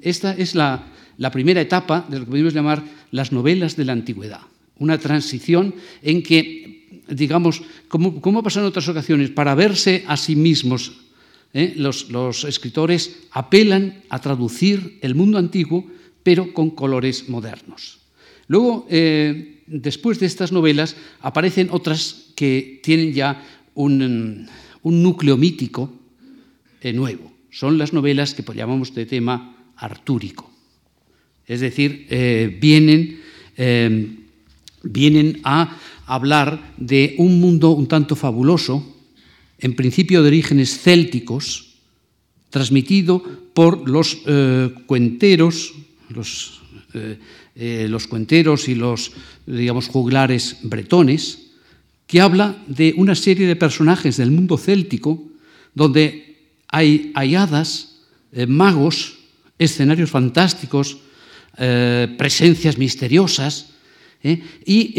Esta 0.00 0.34
es 0.34 0.54
la, 0.54 0.90
primera 1.32 1.60
etapa 1.60 2.06
de 2.08 2.18
lo 2.18 2.24
que 2.24 2.30
podemos 2.30 2.54
llamar 2.54 2.82
las 3.10 3.30
novelas 3.30 3.76
de 3.76 3.84
la 3.84 3.92
antigüedad. 3.92 4.40
Una 4.78 4.98
transición 4.98 5.74
en 6.02 6.22
que, 6.22 7.04
digamos, 7.08 7.62
como, 7.88 8.38
ha 8.38 8.42
pasado 8.42 8.66
en 8.66 8.70
otras 8.70 8.88
ocasiones, 8.88 9.30
para 9.30 9.54
verse 9.54 10.04
a 10.06 10.16
sí 10.16 10.34
mismos 10.34 10.92
¿eh? 11.54 11.74
los, 11.76 12.44
escritores 12.44 13.28
apelan 13.30 14.02
a 14.08 14.20
traducir 14.20 14.98
el 15.02 15.14
mundo 15.14 15.38
antiguo, 15.38 15.86
pero 16.22 16.52
con 16.52 16.70
colores 16.70 17.28
modernos. 17.28 17.97
Luego, 18.48 18.86
eh, 18.90 19.62
después 19.66 20.18
de 20.18 20.26
estas 20.26 20.52
novelas, 20.52 20.96
aparecen 21.20 21.68
otras 21.70 22.32
que 22.34 22.80
tienen 22.82 23.12
ya 23.12 23.44
un, 23.74 24.48
núcleo 24.82 25.36
mítico 25.36 25.92
eh, 26.80 26.92
nuevo. 26.92 27.32
Son 27.50 27.78
las 27.78 27.92
novelas 27.92 28.34
que 28.34 28.42
llamamos 28.54 28.94
de 28.94 29.06
tema 29.06 29.56
artúrico. 29.76 30.50
Es 31.46 31.60
decir, 31.60 32.06
vienen, 32.60 33.20
vienen 34.82 35.40
a 35.44 35.78
hablar 36.04 36.74
de 36.76 37.14
un 37.18 37.40
mundo 37.40 37.70
un 37.70 37.86
tanto 37.86 38.16
fabuloso, 38.16 38.96
en 39.58 39.74
principio 39.74 40.22
de 40.22 40.28
orígenes 40.28 40.78
célticos, 40.78 41.68
transmitido 42.50 43.22
por 43.52 43.88
los 43.88 44.18
eh, 44.26 44.70
cuenteros, 44.86 45.74
los, 46.08 46.62
eh, 46.94 47.18
eh, 47.58 47.86
los, 47.88 48.06
cuenteros 48.06 48.68
y 48.68 48.74
los, 48.74 49.12
digamos, 49.46 49.88
juglares 49.88 50.58
bretones, 50.62 51.50
que 52.06 52.20
habla 52.20 52.56
de 52.66 52.94
una 52.96 53.14
serie 53.14 53.46
de 53.46 53.56
personajes 53.56 54.16
del 54.16 54.30
mundo 54.30 54.56
céltico 54.56 55.22
donde 55.74 56.36
hay, 56.68 57.12
hadas, 57.36 58.00
magos, 58.46 59.18
escenarios 59.58 60.10
fantásticos, 60.10 60.98
presencias 62.16 62.78
misteriosas, 62.78 63.70
y 64.64 64.92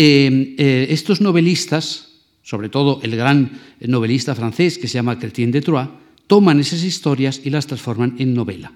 estos 0.57 1.19
novelistas 1.19 2.09
sobre 2.49 2.69
todo 2.69 2.99
el 3.03 3.15
gran 3.15 3.51
novelista 3.81 4.33
francés 4.33 4.79
que 4.79 4.87
se 4.87 4.95
llama 4.95 5.19
Chrétien 5.19 5.51
de 5.51 5.61
Troyes, 5.61 5.89
toman 6.25 6.59
esas 6.59 6.81
historias 6.83 7.41
y 7.45 7.51
las 7.51 7.67
transforman 7.67 8.15
en 8.17 8.33
novela. 8.33 8.73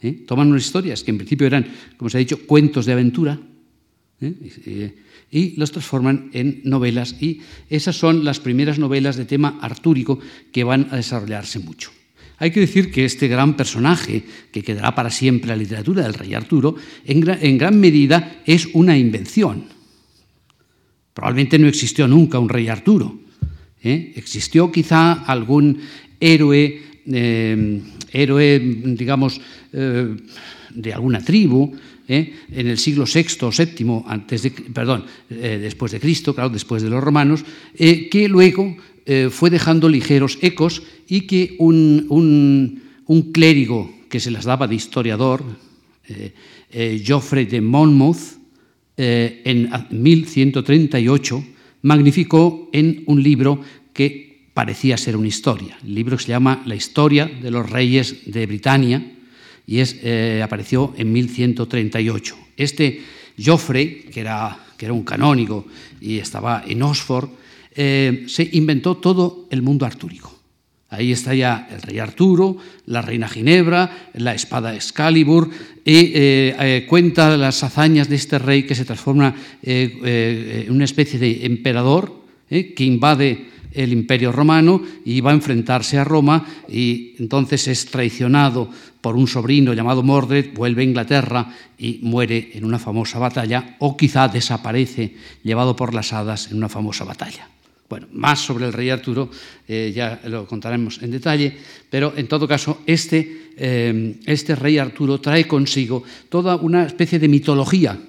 ¿Eh? 0.00 0.24
Toman 0.26 0.48
unas 0.48 0.64
historias 0.64 1.02
que 1.02 1.10
en 1.10 1.18
principio 1.18 1.46
eran, 1.46 1.66
como 1.96 2.10
se 2.10 2.18
ha 2.18 2.20
dicho, 2.20 2.46
cuentos 2.46 2.86
de 2.86 2.92
aventura, 2.92 3.40
¿eh? 4.20 4.94
y 5.30 5.56
los 5.56 5.72
transforman 5.72 6.30
en 6.32 6.60
novelas. 6.64 7.16
Y 7.20 7.40
esas 7.68 7.96
son 7.96 8.24
las 8.24 8.40
primeras 8.40 8.78
novelas 8.78 9.16
de 9.16 9.24
tema 9.24 9.58
artúrico 9.60 10.18
que 10.52 10.64
van 10.64 10.88
a 10.90 10.96
desarrollarse 10.96 11.58
mucho. 11.58 11.90
Hay 12.38 12.50
que 12.50 12.60
decir 12.60 12.90
que 12.90 13.04
este 13.04 13.28
gran 13.28 13.56
personaje, 13.56 14.24
que 14.50 14.62
quedará 14.62 14.94
para 14.94 15.10
siempre 15.10 15.48
la 15.48 15.56
literatura 15.56 16.02
del 16.02 16.14
rey 16.14 16.34
Arturo, 16.34 16.74
en 17.04 17.58
gran 17.58 17.78
medida 17.78 18.42
es 18.44 18.68
una 18.74 18.98
invención. 18.98 19.64
Probablemente 21.14 21.58
no 21.60 21.68
existió 21.68 22.08
nunca 22.08 22.40
un 22.40 22.48
rey 22.48 22.68
Arturo. 22.68 23.20
¿eh? 23.82 24.12
Existió 24.16 24.72
quizá 24.72 25.12
algún 25.12 25.80
héroe, 26.18 26.82
héroe 28.12 28.58
digamos, 28.58 29.40
eh, 29.74 30.16
de 30.74 30.92
alguna 30.92 31.20
tribu, 31.20 31.72
en 32.06 32.68
el 32.68 32.76
siglo 32.76 33.06
VI 33.06 33.26
o 33.40 33.50
VII, 33.50 34.02
antes 34.06 34.42
de, 34.42 34.50
perdón, 34.50 35.04
después 35.28 35.90
de 35.92 36.00
Cristo, 36.00 36.34
claro, 36.34 36.50
después 36.50 36.82
de 36.82 36.90
los 36.90 37.02
romanos, 37.02 37.42
que 37.74 38.26
luego 38.28 38.76
fue 39.30 39.48
dejando 39.48 39.88
ligeros 39.88 40.36
ecos 40.42 40.82
y 41.08 41.22
que 41.22 41.56
un, 41.58 42.04
un, 43.06 43.32
clérigo 43.32 43.90
que 44.10 44.20
se 44.20 44.30
las 44.30 44.44
daba 44.44 44.68
de 44.68 44.74
historiador, 44.74 45.42
Geoffrey 46.70 47.46
de 47.46 47.62
Monmouth, 47.62 48.44
eh, 48.96 49.42
en 49.44 49.70
1138, 49.90 51.44
magnificó 51.82 52.70
en 52.72 53.02
un 53.06 53.20
libro 53.20 53.60
que 53.92 54.46
parecía 54.54 54.96
ser 54.96 55.16
una 55.16 55.26
historia. 55.26 55.76
El 55.82 55.96
libro 55.96 56.16
se 56.16 56.28
llama 56.28 56.62
La 56.64 56.76
historia 56.76 57.26
de 57.26 57.50
los 57.50 57.68
reyes 57.68 58.22
de 58.26 58.46
Britania 58.46 59.13
y 59.66 59.78
es, 59.78 59.96
eh, 60.02 60.40
apareció 60.42 60.94
en 60.96 61.12
1138. 61.12 62.36
Este 62.56 63.02
Joffrey, 63.42 64.06
que 64.12 64.20
era, 64.20 64.58
que 64.76 64.86
era 64.86 64.92
un 64.92 65.04
canónigo 65.04 65.66
y 66.00 66.18
estaba 66.18 66.64
en 66.66 66.82
Oxford, 66.82 67.28
eh, 67.74 68.24
se 68.28 68.48
inventó 68.52 68.96
todo 68.96 69.46
el 69.50 69.62
mundo 69.62 69.86
artúrico. 69.86 70.32
Ahí 70.90 71.10
está 71.10 71.34
ya 71.34 71.66
el 71.72 71.82
rey 71.82 71.98
Arturo, 71.98 72.56
la 72.86 73.02
reina 73.02 73.28
Ginebra, 73.28 74.10
la 74.14 74.32
espada 74.32 74.76
Excalibur, 74.76 75.50
y 75.84 76.12
eh, 76.14 76.86
cuenta 76.88 77.36
las 77.36 77.64
hazañas 77.64 78.08
de 78.08 78.14
este 78.14 78.38
rey 78.38 78.62
que 78.62 78.76
se 78.76 78.84
transforma 78.84 79.34
en 79.62 80.70
una 80.70 80.84
especie 80.84 81.18
de 81.18 81.46
emperador 81.46 82.22
que 82.48 82.84
invade 82.84 83.53
el 83.74 83.92
imperio 83.92 84.32
romano 84.32 84.82
y 85.04 85.20
va 85.20 85.32
a 85.32 85.34
enfrentarse 85.34 85.98
a 85.98 86.04
Roma 86.04 86.46
y 86.68 87.14
entonces 87.18 87.68
es 87.68 87.86
traicionado 87.86 88.70
por 89.00 89.16
un 89.16 89.28
sobrino 89.28 89.74
llamado 89.74 90.02
Mordred, 90.02 90.54
vuelve 90.54 90.82
a 90.82 90.86
Inglaterra 90.86 91.54
y 91.76 91.98
muere 92.02 92.52
en 92.54 92.64
una 92.64 92.78
famosa 92.78 93.18
batalla 93.18 93.76
o 93.80 93.96
quizá 93.96 94.28
desaparece 94.28 95.14
llevado 95.42 95.76
por 95.76 95.92
las 95.92 96.12
hadas 96.12 96.50
en 96.50 96.56
una 96.56 96.68
famosa 96.68 97.04
batalla. 97.04 97.48
Bueno, 97.88 98.08
más 98.12 98.40
sobre 98.40 98.64
el 98.64 98.72
rey 98.72 98.88
Arturo 98.88 99.28
eh, 99.68 99.92
ya 99.94 100.20
lo 100.24 100.46
contaremos 100.46 101.02
en 101.02 101.10
detalle, 101.10 101.54
pero 101.90 102.14
en 102.16 102.26
todo 102.26 102.48
caso 102.48 102.80
este, 102.86 103.52
eh, 103.56 104.16
este 104.24 104.56
rey 104.56 104.78
Arturo 104.78 105.20
trae 105.20 105.46
consigo 105.46 106.02
toda 106.28 106.56
una 106.56 106.86
especie 106.86 107.18
de 107.18 107.28
mitología, 107.28 108.00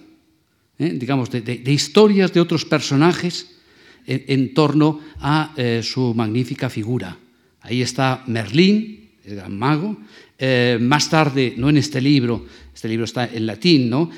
eh, 0.79 0.91
digamos, 0.95 1.29
de, 1.29 1.62
historias 1.67 2.31
de 2.31 2.39
otros 2.39 2.63
personajes 2.63 3.55
en, 4.08 4.54
torno 4.54 5.00
a 5.20 5.54
su 5.82 6.14
magnífica 6.14 6.70
figura. 6.70 7.18
Ahí 7.62 7.82
está 7.82 8.24
Merlín, 8.28 9.10
el 9.26 9.36
gran 9.36 9.58
mago. 9.58 9.98
más 10.82 11.10
tarde, 11.10 11.54
no 11.58 11.70
en 11.70 11.78
este 11.78 12.02
libro, 12.02 12.46
este 12.74 12.88
libro 12.88 13.06
está 13.06 13.26
en 13.26 13.46
latín, 13.46 13.90
¿no? 13.90 14.10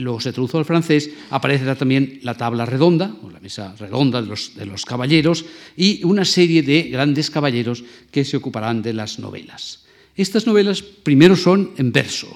luego 0.00 0.20
se 0.20 0.32
tradujo 0.32 0.58
al 0.58 0.64
francés, 0.64 1.10
aparecerá 1.30 1.74
también 1.74 2.20
la 2.22 2.36
tabla 2.36 2.66
redonda, 2.66 3.14
o 3.22 3.30
la 3.30 3.40
mesa 3.40 3.74
redonda 3.78 4.22
de 4.22 4.66
los, 4.66 4.84
caballeros, 4.84 5.44
y 5.76 6.04
una 6.04 6.24
serie 6.24 6.62
de 6.62 6.84
grandes 6.84 7.30
caballeros 7.30 7.84
que 8.10 8.24
se 8.24 8.36
ocuparán 8.36 8.82
de 8.82 8.92
las 8.92 9.18
novelas. 9.18 9.84
Estas 10.16 10.46
novelas 10.46 10.82
primero 10.82 11.36
son 11.36 11.72
en 11.76 11.92
verso. 11.92 12.28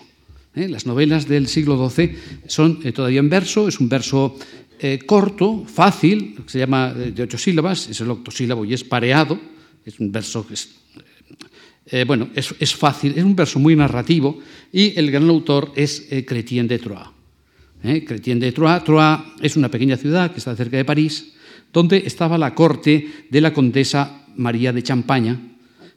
¿eh? 0.54 0.68
Las 0.68 0.86
novelas 0.86 1.26
del 1.26 1.48
siglo 1.48 1.90
XII 1.90 2.14
son 2.46 2.80
eh, 2.84 2.92
todavía 2.92 3.20
en 3.20 3.28
verso, 3.28 3.68
es 3.68 3.80
un 3.80 3.88
verso 3.88 4.36
eh, 4.82 4.98
corto, 5.06 5.64
fácil, 5.64 6.36
se 6.46 6.58
llama 6.58 6.92
de 6.92 7.22
ocho 7.22 7.38
sílabas, 7.38 7.88
es 7.88 8.00
el 8.00 8.10
octosílabo 8.10 8.64
y 8.64 8.74
es 8.74 8.84
pareado, 8.84 9.38
es 9.84 9.98
un 10.00 10.10
verso 10.10 10.46
que 10.46 10.54
es 10.54 10.70
bueno, 12.06 12.28
es, 12.34 12.74
fácil, 12.74 13.12
es 13.16 13.24
un 13.24 13.36
verso 13.36 13.58
muy 13.58 13.76
narrativo 13.76 14.38
y 14.72 14.98
el 14.98 15.10
gran 15.10 15.28
autor 15.28 15.72
es 15.76 16.06
Chrétien 16.26 16.66
de 16.66 16.78
Troyes. 16.78 17.08
¿eh? 17.84 18.04
Chrétien 18.04 18.40
de 18.40 18.52
Troyes. 18.52 18.84
Troyes 18.84 19.20
es 19.40 19.56
una 19.56 19.68
pequeña 19.68 19.96
ciudad 19.96 20.32
que 20.32 20.38
está 20.38 20.54
cerca 20.56 20.76
de 20.76 20.84
París, 20.84 21.32
donde 21.72 21.98
estaba 21.98 22.38
la 22.38 22.54
corte 22.54 23.26
de 23.28 23.40
la 23.40 23.52
condesa 23.52 24.24
María 24.36 24.72
de 24.72 24.82
Champaña, 24.82 25.40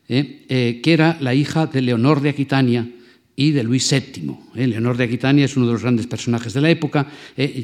¿eh? 0.08 0.46
Eh, 0.48 0.80
que 0.84 0.94
era 0.94 1.18
la 1.20 1.34
hija 1.34 1.68
de 1.68 1.82
Leonor 1.82 2.22
de 2.22 2.30
Aquitania 2.30 2.88
y 3.36 3.52
de 3.52 3.64
Luis 3.64 3.90
VII. 3.92 4.36
Leonor 4.68 4.98
de 4.98 5.04
Aquitania 5.04 5.46
es 5.46 5.58
uno 5.58 5.68
de 5.68 5.74
los 5.74 5.82
grandes 5.82 6.08
personajes 6.08 6.54
de 6.54 6.62
la 6.62 6.70
época. 6.70 7.08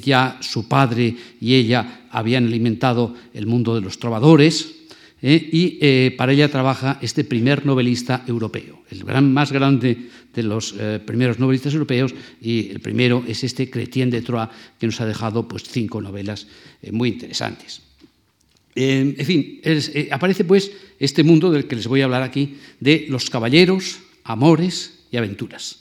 ya 0.04 0.38
su 0.42 0.68
padre 0.68 1.16
y 1.40 1.56
ella 1.56 2.08
habían 2.12 2.46
alimentado 2.46 3.16
el 3.34 3.46
mundo 3.46 3.76
de 3.76 3.82
los 3.82 3.98
trovadores, 3.98 4.76
¿eh? 5.22 5.50
y 5.52 5.78
eh, 5.82 6.14
para 6.18 6.34
ella 6.34 6.52
trabaja 6.52 7.00
este 7.02 7.24
primer 7.24 7.66
novelista 7.66 8.24
europeo, 8.28 8.84
el 8.90 9.04
gran, 9.04 9.32
más 9.32 9.52
grande 9.52 10.10
de 10.34 10.44
los 10.44 10.76
eh, 10.78 11.00
primeros 11.06 11.40
novelistas 11.40 11.74
europeos, 11.74 12.14
y 12.42 12.70
el 12.70 12.80
primero 12.80 13.24
es 13.28 13.44
este 13.44 13.70
Chrétien 13.70 14.10
de 14.10 14.22
Troyes, 14.22 14.50
que 14.80 14.88
nos 14.88 15.00
ha 15.00 15.06
dejado 15.06 15.48
pues, 15.48 15.64
cinco 15.64 16.02
novelas 16.02 16.48
muy 16.92 17.10
interesantes. 17.10 17.82
en 18.76 19.26
fin, 19.26 19.62
aparece 20.12 20.44
pues 20.44 20.72
este 21.00 21.24
mundo 21.24 21.52
del 21.52 21.66
que 21.66 21.76
les 21.76 21.88
voy 21.88 22.02
a 22.02 22.06
hablar 22.06 22.24
aquí, 22.24 22.56
de 22.80 23.06
los 23.10 23.30
caballeros, 23.30 24.00
amores 24.24 25.01
y 25.12 25.18
aventuras. 25.18 25.78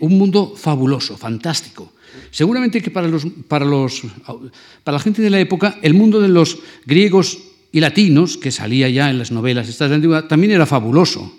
Un 0.00 0.18
mundo 0.18 0.54
fabuloso, 0.54 1.16
fantástico. 1.16 1.92
Seguramente 2.30 2.82
que 2.82 2.90
para, 2.90 3.08
los, 3.08 3.26
para, 3.48 3.64
los, 3.64 4.02
para 4.84 4.98
la 4.98 5.02
gente 5.02 5.22
de 5.22 5.30
la 5.30 5.40
época, 5.40 5.78
el 5.82 5.94
mundo 5.94 6.20
de 6.20 6.28
los 6.28 6.58
griegos 6.84 7.38
y 7.72 7.80
latinos, 7.80 8.36
que 8.36 8.50
salía 8.50 8.88
ya 8.90 9.10
en 9.10 9.18
las 9.18 9.32
novelas 9.32 9.68
estas 9.68 9.88
de 9.88 9.96
antigua, 9.96 10.28
también 10.28 10.52
era 10.52 10.66
fabuloso. 10.66 11.32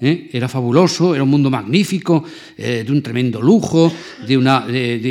¿eh? 0.00 0.30
Era 0.32 0.48
fabuloso, 0.48 1.14
era 1.14 1.24
un 1.24 1.30
mundo 1.30 1.50
magnífico, 1.50 2.24
eh, 2.56 2.84
de 2.86 2.92
un 2.92 3.02
tremendo 3.02 3.42
lujo, 3.42 3.92
de, 4.26 4.36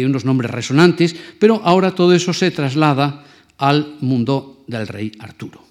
unos 0.05 0.25
nombres 0.25 0.51
resonantes, 0.51 1.15
pero 1.37 1.61
ahora 1.63 1.93
todo 1.93 2.13
eso 2.13 2.33
se 2.33 2.51
traslada 2.51 3.25
al 3.57 3.97
mundo 3.99 4.63
del 4.67 4.87
rey 4.87 5.11
Arturo. 5.19 5.66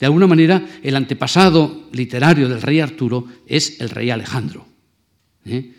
De 0.00 0.06
alguna 0.06 0.26
manera, 0.26 0.66
el 0.82 0.96
antepasado 0.96 1.88
literario 1.92 2.48
del 2.48 2.62
rey 2.62 2.80
Arturo 2.80 3.26
es 3.46 3.80
el 3.82 3.90
rey 3.90 4.08
Alejandro. 4.08 4.66
¿eh? 5.44 5.74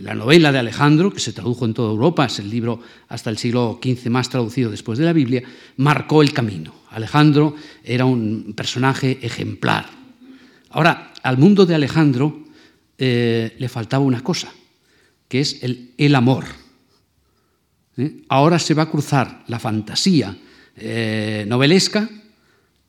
la 0.00 0.14
novela 0.14 0.52
de 0.52 0.58
Alejandro, 0.58 1.10
que 1.10 1.20
se 1.20 1.32
tradujo 1.32 1.64
en 1.64 1.72
toda 1.72 1.90
Europa, 1.90 2.26
es 2.26 2.38
el 2.40 2.50
libro 2.50 2.80
hasta 3.08 3.30
el 3.30 3.38
siglo 3.38 3.80
XV 3.82 4.10
más 4.10 4.28
traducido 4.28 4.70
después 4.70 4.98
de 4.98 5.06
la 5.06 5.12
Biblia, 5.12 5.42
marcó 5.76 6.20
el 6.20 6.34
camino. 6.34 6.74
Alejandro 6.90 7.54
era 7.82 8.04
un 8.04 8.52
personaje 8.54 9.20
ejemplar. 9.22 9.86
Ahora, 10.70 11.14
al 11.22 11.38
mundo 11.38 11.64
de 11.64 11.76
Alejandro 11.76 12.44
eh, 12.98 13.54
le 13.56 13.68
faltaba 13.68 14.04
una 14.04 14.22
cosa, 14.22 14.52
que 15.28 15.40
es 15.40 15.62
el, 15.62 16.14
amor. 16.14 16.44
¿Eh? 17.96 18.24
Ahora 18.28 18.58
se 18.58 18.74
va 18.74 18.82
a 18.82 18.90
cruzar 18.90 19.44
la 19.46 19.60
fantasía 19.60 20.36
novelesca 21.46 22.10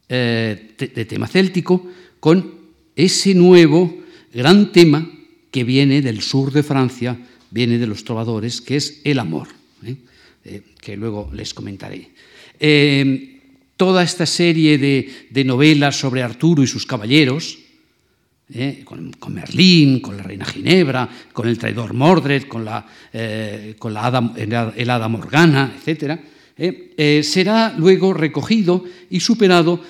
de, 0.07 1.05
tema 1.07 1.27
céltico 1.27 1.87
con 2.19 2.53
ese 2.95 3.33
nuevo 3.33 4.03
gran 4.33 4.71
tema 4.71 5.09
que 5.51 5.63
viene 5.63 6.01
del 6.01 6.21
sur 6.21 6.51
de 6.51 6.63
Francia, 6.63 7.17
viene 7.51 7.77
de 7.77 7.87
los 7.87 8.03
trovadores, 8.03 8.61
que 8.61 8.75
es 8.75 9.01
el 9.03 9.19
amor, 9.19 9.47
que 10.81 10.97
luego 10.97 11.29
les 11.33 11.53
comentaré 11.53 12.11
toda 13.77 14.03
esta 14.03 14.25
serie 14.25 14.77
de, 14.77 15.43
novelas 15.43 15.97
sobre 15.97 16.23
Arturo 16.23 16.63
y 16.63 16.67
sus 16.67 16.85
caballeros, 16.85 17.59
¿eh? 18.53 18.83
con, 18.85 19.33
Merlín, 19.33 19.99
con 19.99 20.17
la 20.17 20.23
reina 20.23 20.45
Ginebra, 20.45 21.09
con 21.33 21.47
el 21.47 21.57
traidor 21.57 21.93
Mordred, 21.93 22.43
con 22.43 22.63
la, 22.63 22.85
eh, 23.11 23.75
con 23.77 23.93
la 23.93 24.33
el 24.35 24.89
hada 24.89 25.07
Morgana, 25.07 25.75
etc., 25.85 26.19
¿eh? 26.57 27.21
será 27.23 27.73
luego 27.77 28.13
recogido 28.13 28.83
y 29.09 29.19
superado 29.19 29.81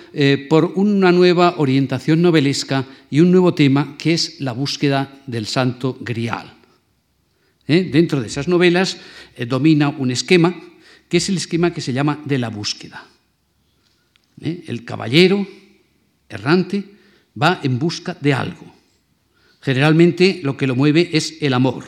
por 0.50 0.74
una 0.76 1.12
nueva 1.12 1.56
orientación 1.58 2.22
novelesca 2.22 2.86
y 3.10 3.20
un 3.20 3.32
nuevo 3.32 3.54
tema 3.54 3.96
que 3.98 4.14
es 4.14 4.42
la 4.42 4.52
búsqueda 4.52 5.22
del 5.28 5.46
santo 5.48 5.98
grial. 6.00 6.54
Dentro 7.68 8.22
de 8.22 8.28
esas 8.28 8.48
novelas 8.48 8.98
domina 9.48 9.90
un 9.90 10.12
esquema 10.12 10.56
que 11.10 11.18
es 11.18 11.30
el 11.30 11.38
esquema 11.38 11.74
que 11.74 11.82
se 11.82 11.94
llama 11.94 12.22
de 12.26 12.38
la 12.38 12.50
búsqueda. 12.50 13.08
El 14.42 14.84
caballero 14.84 15.48
errante 16.30 16.84
va 17.42 17.60
en 17.64 17.80
busca 17.80 18.18
de 18.20 18.34
algo. 18.34 18.74
Generalmente 19.62 20.42
lo 20.44 20.58
que 20.58 20.68
lo 20.68 20.76
mueve 20.76 21.10
es 21.14 21.38
el 21.42 21.54
amor. 21.54 21.86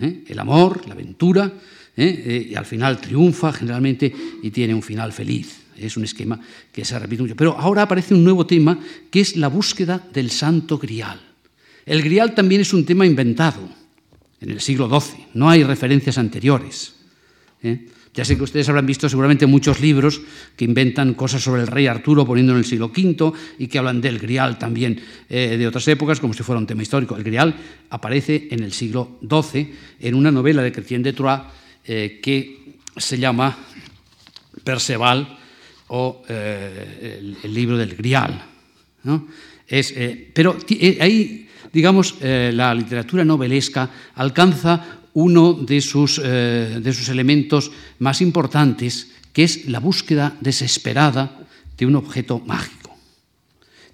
¿eh? 0.00 0.24
El 0.26 0.38
amor, 0.38 0.86
la 0.86 0.94
aventura, 0.94 1.52
¿eh? 1.96 2.22
Eh, 2.26 2.48
y 2.50 2.54
al 2.54 2.66
final 2.66 3.00
triunfa 3.00 3.52
generalmente 3.52 4.12
y 4.42 4.50
tiene 4.50 4.74
un 4.74 4.82
final 4.82 5.12
feliz. 5.12 5.62
Es 5.76 5.96
un 5.96 6.04
esquema 6.04 6.40
que 6.72 6.84
se 6.84 6.98
repite 6.98 7.22
mucho. 7.22 7.36
Pero 7.36 7.58
ahora 7.58 7.82
aparece 7.82 8.14
un 8.14 8.24
nuevo 8.24 8.46
tema 8.46 8.78
que 9.10 9.20
es 9.20 9.36
la 9.36 9.48
búsqueda 9.48 10.06
del 10.12 10.30
santo 10.30 10.78
grial. 10.78 11.20
El 11.84 12.02
grial 12.02 12.34
también 12.34 12.62
es 12.62 12.72
un 12.72 12.84
tema 12.84 13.06
inventado 13.06 13.60
en 14.40 14.50
el 14.50 14.60
siglo 14.60 14.88
XII, 14.88 15.26
no 15.34 15.48
hay 15.48 15.64
referencias 15.64 16.18
anteriores. 16.18 16.94
Ya 18.16 18.24
sé 18.24 18.36
que 18.36 18.44
ustedes 18.44 18.68
habrán 18.68 18.86
visto 18.86 19.08
seguramente 19.08 19.46
muchos 19.46 19.80
libros 19.80 20.20
que 20.56 20.64
inventan 20.64 21.14
cosas 21.14 21.42
sobre 21.42 21.60
el 21.60 21.66
rey 21.66 21.86
Arturo 21.86 22.24
poniendo 22.24 22.52
en 22.52 22.58
el 22.58 22.64
siglo 22.64 22.86
V 22.86 23.32
y 23.58 23.66
que 23.66 23.78
hablan 23.78 24.00
del 24.00 24.18
grial 24.18 24.58
también 24.58 25.00
eh, 25.28 25.56
de 25.58 25.66
otras 25.66 25.86
épocas, 25.88 26.18
como 26.18 26.32
si 26.32 26.42
fuera 26.42 26.58
un 26.58 26.66
tema 26.66 26.82
histórico. 26.82 27.16
El 27.16 27.24
grial 27.24 27.54
aparece 27.90 28.48
en 28.50 28.62
el 28.62 28.72
siglo 28.72 29.18
XII 29.20 29.70
en 30.00 30.14
una 30.14 30.30
novela 30.30 30.62
de 30.62 30.72
Chrétien 30.72 31.02
de 31.02 31.12
Troyes 31.12 31.42
eh, 31.86 32.20
que 32.22 32.76
se 32.96 33.18
llama 33.18 33.56
Perceval 34.64 35.38
o 35.88 36.22
eh, 36.28 37.36
el, 37.42 37.54
libro 37.54 37.76
del 37.76 37.94
grial. 37.94 38.42
pero 40.34 40.56
ahí, 41.00 41.48
digamos, 41.72 42.16
la 42.20 42.74
literatura 42.74 43.24
novelesca 43.24 43.90
alcanza 44.16 44.96
uno 45.16 45.54
de 45.54 45.80
sus, 45.80 46.20
eh, 46.22 46.78
de 46.80 46.92
sus 46.92 47.08
elementos 47.08 47.72
más 48.00 48.20
importantes, 48.20 49.12
que 49.32 49.44
es 49.44 49.66
la 49.66 49.80
búsqueda 49.80 50.36
desesperada 50.42 51.40
de 51.76 51.86
un 51.86 51.96
objeto 51.96 52.38
mágico. 52.40 52.94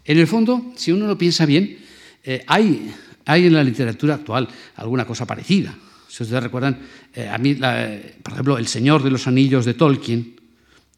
En 0.04 0.18
el 0.18 0.26
fondo, 0.26 0.72
si 0.74 0.90
uno 0.90 1.06
lo 1.06 1.16
piensa 1.16 1.46
bien, 1.46 1.78
eh, 2.24 2.42
hay, 2.48 2.92
hay 3.24 3.46
en 3.46 3.54
la 3.54 3.62
literatura 3.62 4.16
actual 4.16 4.48
alguna 4.74 5.04
cosa 5.04 5.24
parecida. 5.24 5.72
Si 6.12 6.24
ustedes 6.24 6.42
recuerdan, 6.42 6.78
eh, 7.14 7.26
a 7.26 7.38
mí, 7.38 7.54
por 7.54 8.32
ejemplo, 8.34 8.58
El 8.58 8.66
Señor 8.66 9.02
de 9.02 9.10
los 9.10 9.26
Anillos 9.26 9.64
de 9.64 9.72
Tolkien 9.72 10.34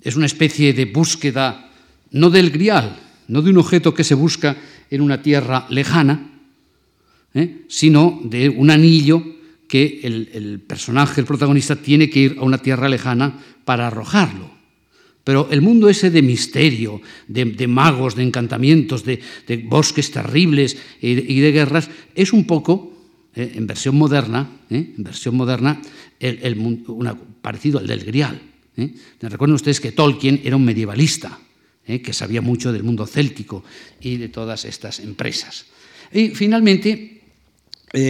es 0.02 0.16
una 0.16 0.26
especie 0.26 0.72
de 0.72 0.86
búsqueda, 0.86 1.70
no 2.10 2.30
del 2.30 2.50
grial, 2.50 2.98
no 3.28 3.40
de 3.40 3.50
un 3.50 3.58
objeto 3.58 3.94
que 3.94 4.02
se 4.02 4.16
busca 4.16 4.56
en 4.90 5.00
una 5.00 5.22
tierra 5.22 5.66
lejana, 5.70 6.32
sino 7.68 8.22
de 8.24 8.48
un 8.48 8.72
anillo 8.72 9.22
que 9.68 10.00
el, 10.02 10.60
personaje, 10.66 11.20
el 11.20 11.28
protagonista, 11.28 11.76
tiene 11.76 12.10
que 12.10 12.18
ir 12.18 12.36
a 12.40 12.42
una 12.42 12.58
tierra 12.58 12.88
lejana 12.88 13.38
para 13.64 13.86
arrojarlo. 13.86 14.50
Pero 15.22 15.46
el 15.52 15.62
mundo 15.62 15.88
ese 15.88 16.10
de 16.10 16.22
misterio, 16.22 17.00
de, 17.28 17.68
magos, 17.68 18.16
de 18.16 18.24
encantamientos, 18.24 19.04
de, 19.04 19.20
bosques 19.68 20.10
terribles 20.10 20.76
y, 21.00 21.38
de, 21.38 21.52
guerras, 21.52 21.88
es 22.16 22.32
un 22.32 22.48
poco, 22.48 22.93
eh, 23.34 23.52
en 23.56 23.66
versión 23.66 23.96
moderna, 23.96 24.48
eh, 24.70 24.94
en 24.96 25.02
versión 25.04 25.36
moderna, 25.36 25.80
el, 26.20 26.56
parecido 27.42 27.78
al 27.78 27.86
del 27.86 28.04
Grial. 28.04 28.40
Eh. 28.76 28.94
Recuerden 29.20 29.54
ustedes 29.54 29.80
que 29.80 29.92
Tolkien 29.92 30.40
era 30.44 30.56
un 30.56 30.64
medievalista, 30.64 31.38
que 31.84 32.14
sabía 32.14 32.40
mucho 32.40 32.72
del 32.72 32.82
mundo 32.82 33.06
céltico 33.06 33.62
y 34.00 34.16
de 34.16 34.30
todas 34.30 34.64
estas 34.64 35.00
empresas. 35.00 35.66
Y 36.10 36.30
finalmente, 36.30 37.20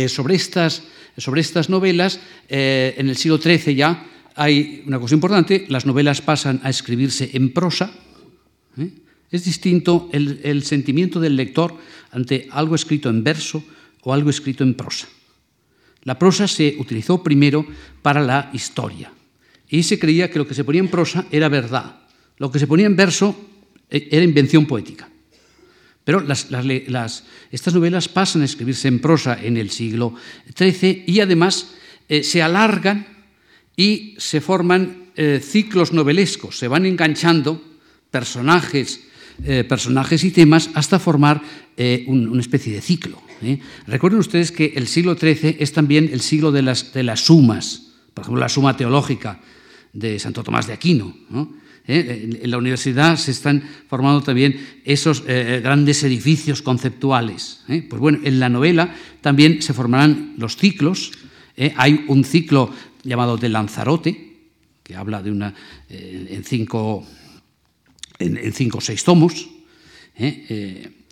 sobre 0.06 0.36
estas 0.36 0.84
sobre 1.18 1.40
estas 1.40 1.68
novelas, 1.68 2.20
en 2.48 3.08
el 3.08 3.16
siglo 3.16 3.38
XIII 3.38 3.74
ya 3.74 4.06
hay 4.36 4.82
una 4.86 5.00
cosa 5.00 5.14
importante, 5.14 5.66
las 5.68 5.86
novelas 5.86 6.20
pasan 6.20 6.60
a 6.62 6.70
escribirse 6.70 7.30
en 7.34 7.52
prosa. 7.52 7.92
Es 9.30 9.44
distinto 9.44 10.08
el, 10.12 10.62
sentimiento 10.62 11.18
del 11.18 11.36
lector 11.36 11.76
ante 12.10 12.48
algo 12.50 12.74
escrito 12.74 13.10
en 13.10 13.24
verso 13.24 13.64
o 14.04 14.12
algo 14.12 14.30
escrito 14.30 14.62
en 14.64 14.74
prosa. 14.74 15.08
La 16.04 16.18
prosa 16.18 16.46
se 16.46 16.76
utilizó 16.78 17.22
primero 17.22 17.66
para 18.02 18.22
la 18.22 18.50
historia 18.52 19.10
y 19.68 19.82
se 19.82 19.98
creía 19.98 20.30
que 20.30 20.38
lo 20.38 20.46
que 20.46 20.54
se 20.54 20.64
ponía 20.64 20.80
en 20.80 20.88
prosa 20.88 21.26
era 21.30 21.48
verdad. 21.48 22.00
Lo 22.38 22.52
que 22.52 22.58
se 22.58 22.66
ponía 22.66 22.86
en 22.86 22.96
verso 22.96 23.34
eh, 23.90 24.08
era 24.10 24.24
invención 24.24 24.66
poética. 24.66 25.08
Pero 26.04 26.22
estas 26.28 27.74
novelas 27.74 28.08
pasan 28.08 28.42
a 28.42 28.44
escribirse 28.44 28.88
en 28.88 29.00
prosa 29.00 29.40
en 29.40 29.56
el 29.56 29.70
siglo 29.70 30.14
XIII 30.54 31.04
y 31.06 31.20
además 31.20 31.72
eh, 32.08 32.22
se 32.22 32.42
alargan 32.42 33.06
y 33.74 34.14
se 34.18 34.42
forman 34.42 35.08
eh, 35.16 35.40
ciclos 35.42 35.92
novelescos, 35.92 36.58
se 36.58 36.68
van 36.68 36.84
enganchando 36.84 37.62
personajes, 38.10 39.08
eh, 39.42 39.64
personajes 39.64 40.22
y 40.24 40.30
temas 40.30 40.70
hasta 40.74 40.98
formar 40.98 41.42
una 42.06 42.40
especie 42.40 42.72
de 42.72 42.80
ciclo. 42.80 43.20
Recuerden 43.88 44.20
ustedes 44.20 44.52
que 44.52 44.74
el 44.76 44.86
siglo 44.86 45.16
XIII 45.16 45.56
es 45.58 45.72
también 45.72 46.08
el 46.12 46.20
siglo 46.20 46.52
de 46.52 46.62
las, 46.62 46.92
de 46.92 47.02
las 47.02 47.20
sumas, 47.20 47.94
por 48.14 48.22
ejemplo, 48.22 48.40
la 48.40 48.48
suma 48.48 48.76
teológica 48.76 49.40
de 49.92 50.18
Santo 50.18 50.42
Tomás 50.42 50.66
de 50.66 50.72
Aquino. 50.72 51.14
¿no? 51.30 51.52
¿eh? 51.86 52.38
En 52.42 52.50
la 52.50 52.58
universidad 52.58 53.16
se 53.16 53.30
están 53.30 53.62
formando 53.88 54.22
también 54.22 54.80
esos 54.84 55.24
eh, 55.26 55.60
grandes 55.62 56.02
edificios 56.04 56.62
conceptuales. 56.62 57.62
¿eh? 57.68 57.86
Pues 57.88 58.00
bueno, 58.00 58.18
en 58.22 58.40
la 58.40 58.48
novela 58.48 58.94
también 59.20 59.62
se 59.62 59.72
formarán 59.74 60.34
los 60.36 60.56
ciclos. 60.56 61.12
Hay 61.76 62.04
un 62.08 62.24
ciclo 62.24 62.72
llamado 63.04 63.36
de 63.36 63.48
Lanzarote, 63.48 64.32
que 64.82 64.96
habla 64.96 65.22
de 65.22 65.30
una 65.30 65.54
en 65.88 66.42
cinco 66.42 67.06
en, 68.18 68.52
cinco 68.52 68.78
o 68.78 68.80
seis 68.80 69.04
tomos. 69.04 69.48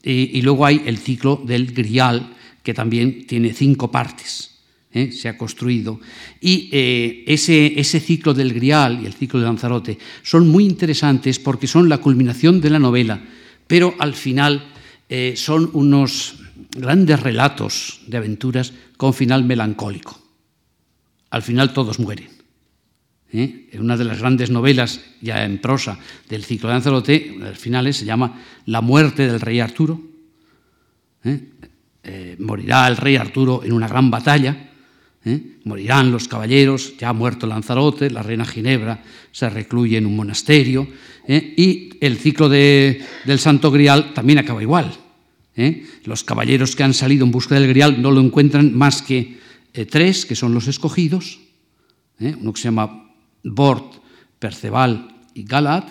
y 0.04 0.42
luego 0.42 0.66
hay 0.66 0.82
el 0.86 0.98
ciclo 0.98 1.42
del 1.44 1.72
Grial, 1.72 2.34
que 2.62 2.74
también 2.74 3.26
tiene 3.26 3.52
cinco 3.52 3.90
partes. 3.90 4.52
¿eh? 4.92 5.12
se 5.12 5.28
ha 5.28 5.36
construido. 5.36 6.00
Y 6.40 6.68
eh, 6.72 7.24
ese, 7.26 7.78
ese, 7.78 8.00
ciclo 8.00 8.34
del 8.34 8.52
Grial 8.52 9.00
y 9.02 9.06
el 9.06 9.14
ciclo 9.14 9.40
de 9.40 9.46
Lanzarote 9.46 9.98
son 10.22 10.48
muy 10.48 10.64
interesantes 10.64 11.38
porque 11.38 11.66
son 11.66 11.88
la 11.88 11.98
culminación 11.98 12.60
de 12.60 12.70
la 12.70 12.78
novela, 12.78 13.22
pero 13.66 13.94
al 13.98 14.14
final 14.14 14.64
eh, 15.08 15.34
son 15.36 15.70
unos 15.72 16.36
grandes 16.70 17.20
relatos 17.20 18.00
de 18.06 18.16
aventuras 18.16 18.72
con 18.96 19.14
final 19.14 19.44
melancólico. 19.44 20.20
Al 21.30 21.42
final 21.42 21.72
todos 21.72 21.98
mueren. 21.98 22.41
En 23.32 23.80
una 23.80 23.96
de 23.96 24.04
las 24.04 24.18
grandes 24.18 24.50
novelas, 24.50 25.00
ya 25.22 25.44
en 25.44 25.58
prosa, 25.58 25.98
del 26.28 26.44
ciclo 26.44 26.68
de 26.68 26.74
Lanzarote, 26.74 27.38
al 27.42 27.56
final 27.56 27.92
se 27.94 28.04
llama 28.04 28.42
La 28.66 28.82
muerte 28.82 29.26
del 29.26 29.40
rey 29.40 29.60
Arturo 29.60 30.12
eh, 32.04 32.36
morirá 32.40 32.88
el 32.88 32.96
rey 32.96 33.14
Arturo 33.14 33.62
en 33.62 33.72
una 33.72 33.86
gran 33.86 34.10
batalla, 34.10 34.70
¿eh? 35.24 35.40
morirán 35.64 36.10
los 36.10 36.26
caballeros, 36.26 36.96
ya 36.98 37.10
ha 37.10 37.12
muerto 37.12 37.46
Lanzarote, 37.46 38.10
la 38.10 38.24
reina 38.24 38.44
Ginebra 38.44 39.04
se 39.30 39.48
recluye 39.48 39.98
en 39.98 40.06
un 40.06 40.16
monasterio, 40.16 40.88
¿eh? 41.28 41.54
y 41.56 41.90
el 42.00 42.16
ciclo 42.16 42.48
del 42.48 43.38
Santo 43.38 43.70
Grial 43.70 44.12
también 44.14 44.38
acaba 44.38 44.62
igual. 44.62 44.92
Los 46.04 46.24
caballeros 46.24 46.74
que 46.74 46.82
han 46.82 46.94
salido 46.94 47.24
en 47.24 47.30
busca 47.30 47.54
del 47.54 47.68
Grial 47.68 48.00
no 48.00 48.10
lo 48.10 48.20
encuentran 48.20 48.74
más 48.74 49.02
que 49.02 49.38
tres, 49.90 50.24
que 50.26 50.34
son 50.34 50.54
los 50.54 50.66
escogidos, 50.66 51.40
uno 52.18 52.52
que 52.52 52.60
se 52.60 52.68
llama 52.68 53.11
Bort, 53.44 53.94
Perceval 54.38 55.26
y 55.34 55.44
Galad, 55.44 55.84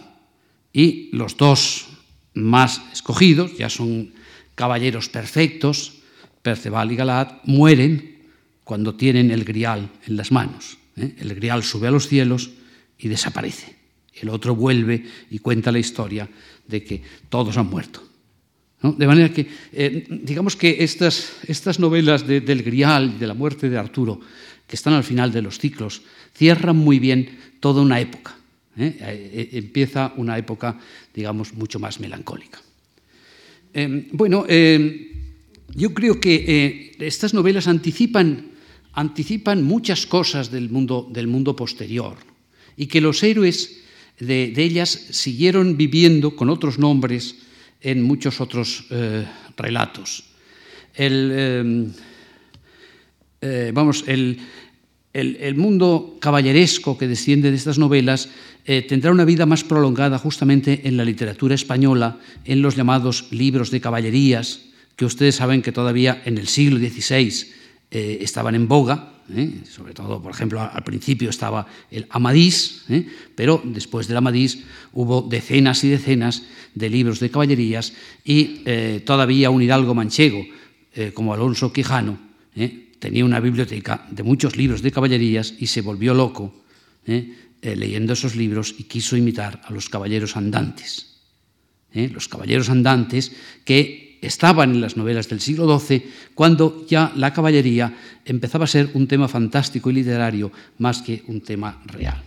y 0.73 1.09
los 1.15 1.37
dos 1.37 1.87
más 2.33 2.81
escogidos, 2.93 3.57
ya 3.57 3.69
son 3.69 4.13
caballeros 4.55 5.09
perfectos, 5.09 5.93
Perceval 6.41 6.91
y 6.91 6.95
Galad, 6.95 7.37
mueren 7.43 8.29
cuando 8.63 8.95
tienen 8.95 9.31
el 9.31 9.43
grial 9.43 9.89
en 10.07 10.17
las 10.17 10.31
manos. 10.31 10.77
¿eh? 10.95 11.15
El 11.19 11.35
grial 11.35 11.63
sube 11.63 11.87
a 11.87 11.91
los 11.91 12.07
cielos 12.07 12.51
y 12.97 13.07
desaparece. 13.07 13.75
El 14.13 14.29
otro 14.29 14.55
vuelve 14.55 15.05
y 15.29 15.39
cuenta 15.39 15.71
la 15.71 15.79
historia 15.79 16.29
de 16.67 16.83
que 16.83 17.03
todos 17.29 17.57
han 17.57 17.67
muerto. 17.67 18.10
De 18.81 19.05
manera 19.05 19.29
que, 19.29 19.45
eh, 19.73 20.07
digamos 20.09 20.55
que 20.55 20.77
estas, 20.83 21.33
estas 21.47 21.79
novelas 21.79 22.25
del 22.25 22.63
grial, 22.63 23.19
de 23.19 23.27
la 23.27 23.35
muerte 23.35 23.69
de 23.69 23.77
Arturo, 23.77 24.19
que 24.65 24.75
están 24.75 24.93
al 24.93 25.03
final 25.03 25.31
de 25.31 25.41
los 25.41 25.59
ciclos, 25.59 26.01
cierran 26.35 26.77
muy 26.77 26.97
bien 26.97 27.37
toda 27.59 27.81
una 27.81 27.99
época. 27.99 28.35
¿eh? 28.77 29.49
Empieza 29.53 30.13
una 30.17 30.37
época, 30.37 30.79
digamos, 31.13 31.53
mucho 31.53 31.77
más 31.79 31.99
melancólica. 31.99 32.59
Bueno, 34.11 34.45
yo 35.75 35.93
creo 35.93 36.19
que 36.19 36.45
eh, 36.47 36.91
estas 36.99 37.33
novelas 37.33 37.67
anticipan, 37.67 38.51
anticipan 38.93 39.63
muchas 39.63 40.05
cosas 40.05 40.51
del 40.51 40.69
mundo, 40.69 41.07
del 41.11 41.27
mundo 41.27 41.55
posterior 41.55 42.17
y 42.75 42.87
que 42.87 43.01
los 43.01 43.23
héroes 43.23 43.81
de, 44.19 44.53
ellas 44.57 44.89
siguieron 45.11 45.77
viviendo 45.77 46.35
con 46.35 46.49
otros 46.49 46.77
nombres 46.77 47.35
en 47.81 48.01
muchos 48.01 48.41
otros 48.41 48.85
eh, 48.89 49.25
relatos. 49.57 50.23
El, 50.93 51.31
em, 51.31 51.91
eh, 53.41 53.71
vamos, 53.73 54.03
el, 54.07 54.39
el, 55.13 55.55
mundo 55.55 56.17
caballeresco 56.19 56.97
que 56.97 57.07
desciende 57.07 57.49
de 57.49 57.57
estas 57.57 57.77
novelas 57.77 58.29
tendrá 58.87 59.11
una 59.11 59.25
vida 59.25 59.45
más 59.45 59.63
prolongada 59.63 60.19
justamente 60.19 60.87
en 60.87 60.95
la 60.95 61.03
literatura 61.03 61.55
española, 61.55 62.19
en 62.45 62.61
los 62.61 62.75
llamados 62.75 63.27
libros 63.31 63.71
de 63.71 63.81
caballerías, 63.81 64.71
que 64.95 65.05
ustedes 65.05 65.35
saben 65.35 65.63
que 65.63 65.71
todavía 65.71 66.21
en 66.25 66.37
el 66.37 66.47
siglo 66.47 66.77
XVI 66.77 67.47
eh, 67.91 68.19
estaban 68.21 68.55
en 68.55 68.67
boga, 68.67 69.20
¿eh? 69.35 69.63
sobre 69.69 69.93
todo, 69.93 70.21
por 70.21 70.31
ejemplo, 70.31 70.61
al 70.61 70.83
principio 70.83 71.29
estaba 71.29 71.65
el 71.89 72.05
Amadís, 72.09 72.83
¿eh? 72.89 73.05
pero 73.35 73.61
después 73.63 74.07
del 74.07 74.17
Amadís 74.17 74.63
hubo 74.93 75.21
decenas 75.21 75.83
y 75.83 75.89
decenas 75.89 76.43
de 76.75 76.89
libros 76.89 77.19
de 77.19 77.29
caballerías 77.29 77.93
y 78.23 78.63
todavía 79.05 79.49
un 79.49 79.61
hidalgo 79.61 79.93
manchego 79.93 80.45
como 81.13 81.33
Alonso 81.33 81.73
Quijano 81.73 82.17
tenía 82.99 83.25
una 83.25 83.39
biblioteca 83.39 84.07
de 84.09 84.23
muchos 84.23 84.55
libros 84.55 84.81
de 84.81 84.91
caballerías 84.91 85.53
y 85.59 85.67
se 85.67 85.81
volvió 85.81 86.13
loco 86.13 86.63
leyendo 87.61 88.13
esos 88.13 88.35
libros 88.35 88.75
y 88.77 88.83
quiso 88.83 89.17
imitar 89.17 89.61
a 89.65 89.73
los 89.73 89.89
caballeros 89.89 90.37
andantes. 90.37 91.19
Los 91.93 92.29
caballeros 92.29 92.69
andantes 92.69 93.33
que 93.65 94.10
estaban 94.21 94.71
en 94.71 94.81
las 94.81 94.95
novelas 94.95 95.27
del 95.27 95.41
siglo 95.41 95.79
XII, 95.79 96.03
cuando 96.35 96.85
ya 96.87 97.11
la 97.15 97.33
caballería 97.33 97.93
empezaba 98.23 98.65
a 98.65 98.67
ser 98.67 98.91
un 98.93 99.07
tema 99.07 99.27
fantástico 99.27 99.89
y 99.89 99.93
literario 99.93 100.51
más 100.77 101.01
que 101.01 101.23
un 101.27 101.41
tema 101.41 101.81
real. 101.85 102.23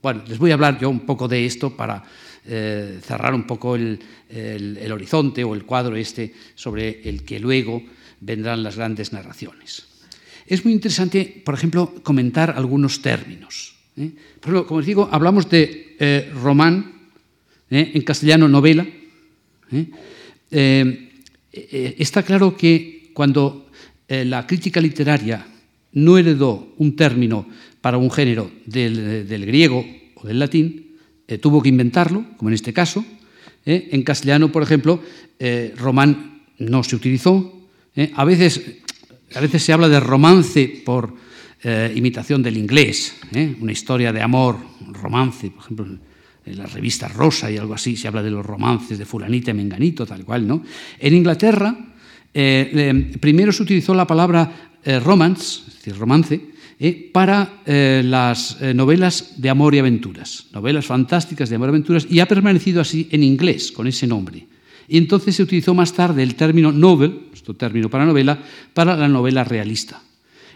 Bueno, 0.00 0.22
les 0.28 0.38
voy 0.38 0.52
a 0.52 0.54
hablar 0.54 0.78
yo 0.78 0.88
un 0.88 1.00
poco 1.00 1.26
de 1.26 1.44
esto 1.44 1.76
para 1.76 2.04
eh, 2.46 3.00
cerrar 3.02 3.34
un 3.34 3.44
poco 3.46 3.74
el, 3.74 3.98
horizonte 4.92 5.42
o 5.42 5.54
el 5.54 5.64
cuadro 5.64 5.96
este 5.96 6.32
sobre 6.54 7.08
el 7.08 7.24
que 7.24 7.40
luego 7.40 7.82
vendrán 8.20 8.62
las 8.62 8.76
grandes 8.76 9.12
narraciones. 9.12 9.86
Es 10.46 10.64
muy 10.64 10.72
interesante, 10.72 11.42
por 11.44 11.54
ejemplo, 11.54 11.94
comentar 12.02 12.54
algunos 12.56 13.02
términos. 13.02 13.74
¿eh? 13.96 14.10
Por 14.40 14.50
ejemplo, 14.50 14.66
como 14.66 14.80
les 14.80 14.86
digo, 14.86 15.08
hablamos 15.10 15.50
de 15.50 15.96
eh, 15.98 16.30
román, 16.32 16.94
en 17.70 18.00
castellano 18.00 18.48
novela. 18.48 18.86
Está 21.98 22.22
claro 22.22 22.56
que 22.56 23.10
cuando 23.14 23.68
eh, 24.08 24.24
la 24.24 24.46
crítica 24.46 24.80
literaria 24.80 25.46
no 25.92 26.18
heredó 26.18 26.74
un 26.78 26.96
término 26.96 27.46
para 27.80 27.98
un 27.98 28.10
género 28.10 28.50
del, 28.66 29.26
griego 29.46 29.84
o 30.14 30.26
del 30.26 30.38
latín, 30.38 30.96
eh, 31.26 31.38
tuvo 31.38 31.62
que 31.62 31.68
inventarlo, 31.68 32.24
como 32.36 32.50
en 32.50 32.54
este 32.54 32.72
caso. 32.72 33.04
En 33.64 34.02
castellano, 34.02 34.50
por 34.50 34.62
ejemplo, 34.62 35.02
román 35.76 36.40
no 36.56 36.82
se 36.82 36.96
utilizó. 36.96 37.68
A, 38.14 38.24
veces, 38.24 38.78
a 39.34 39.40
veces 39.40 39.62
se 39.62 39.74
habla 39.74 39.90
de 39.90 40.00
romance 40.00 40.82
por 40.86 41.12
imitación 41.94 42.42
del 42.42 42.56
inglés, 42.56 43.14
una 43.60 43.72
historia 43.72 44.10
de 44.10 44.22
amor, 44.22 44.56
romance, 44.90 45.50
por 45.50 45.64
ejemplo, 45.64 45.86
en 46.44 46.58
la 46.58 46.66
revista 46.66 47.08
Rosa 47.08 47.50
y 47.50 47.56
algo 47.56 47.74
así, 47.74 47.96
se 47.96 48.08
habla 48.08 48.22
de 48.22 48.30
los 48.30 48.44
romances 48.44 48.98
de 48.98 49.04
fulanita 49.04 49.50
y 49.50 49.54
menganito, 49.54 50.06
tal 50.06 50.24
cual, 50.24 50.46
¿no? 50.46 50.62
En 50.98 51.14
Inglaterra, 51.14 51.76
eh, 52.32 53.16
primero 53.20 53.52
se 53.52 53.62
utilizó 53.62 53.94
la 53.94 54.06
palabra 54.06 54.70
eh, 54.84 55.00
romance, 55.00 55.62
es 55.66 55.74
decir, 55.74 55.96
romance, 55.96 56.40
eh, 56.80 57.10
para 57.12 57.62
las 57.66 58.60
novelas 58.74 59.34
de 59.36 59.50
amor 59.50 59.74
y 59.74 59.80
aventuras, 59.80 60.46
novelas 60.52 60.86
fantásticas 60.86 61.48
de 61.48 61.56
amor 61.56 61.70
y 61.70 61.70
aventuras, 61.70 62.06
y 62.08 62.20
ha 62.20 62.28
permanecido 62.28 62.80
así 62.80 63.08
en 63.10 63.24
inglés, 63.24 63.72
con 63.72 63.86
ese 63.86 64.06
nombre. 64.06 64.46
Y 64.86 64.96
entonces 64.96 65.34
se 65.34 65.42
utilizó 65.42 65.74
más 65.74 65.92
tarde 65.92 66.22
el 66.22 66.34
término 66.34 66.70
novel, 66.70 67.26
nuestro 67.28 67.54
término 67.54 67.90
para 67.90 68.06
novela, 68.06 68.38
para 68.72 68.96
la 68.96 69.08
novela 69.08 69.42
realista. 69.42 70.00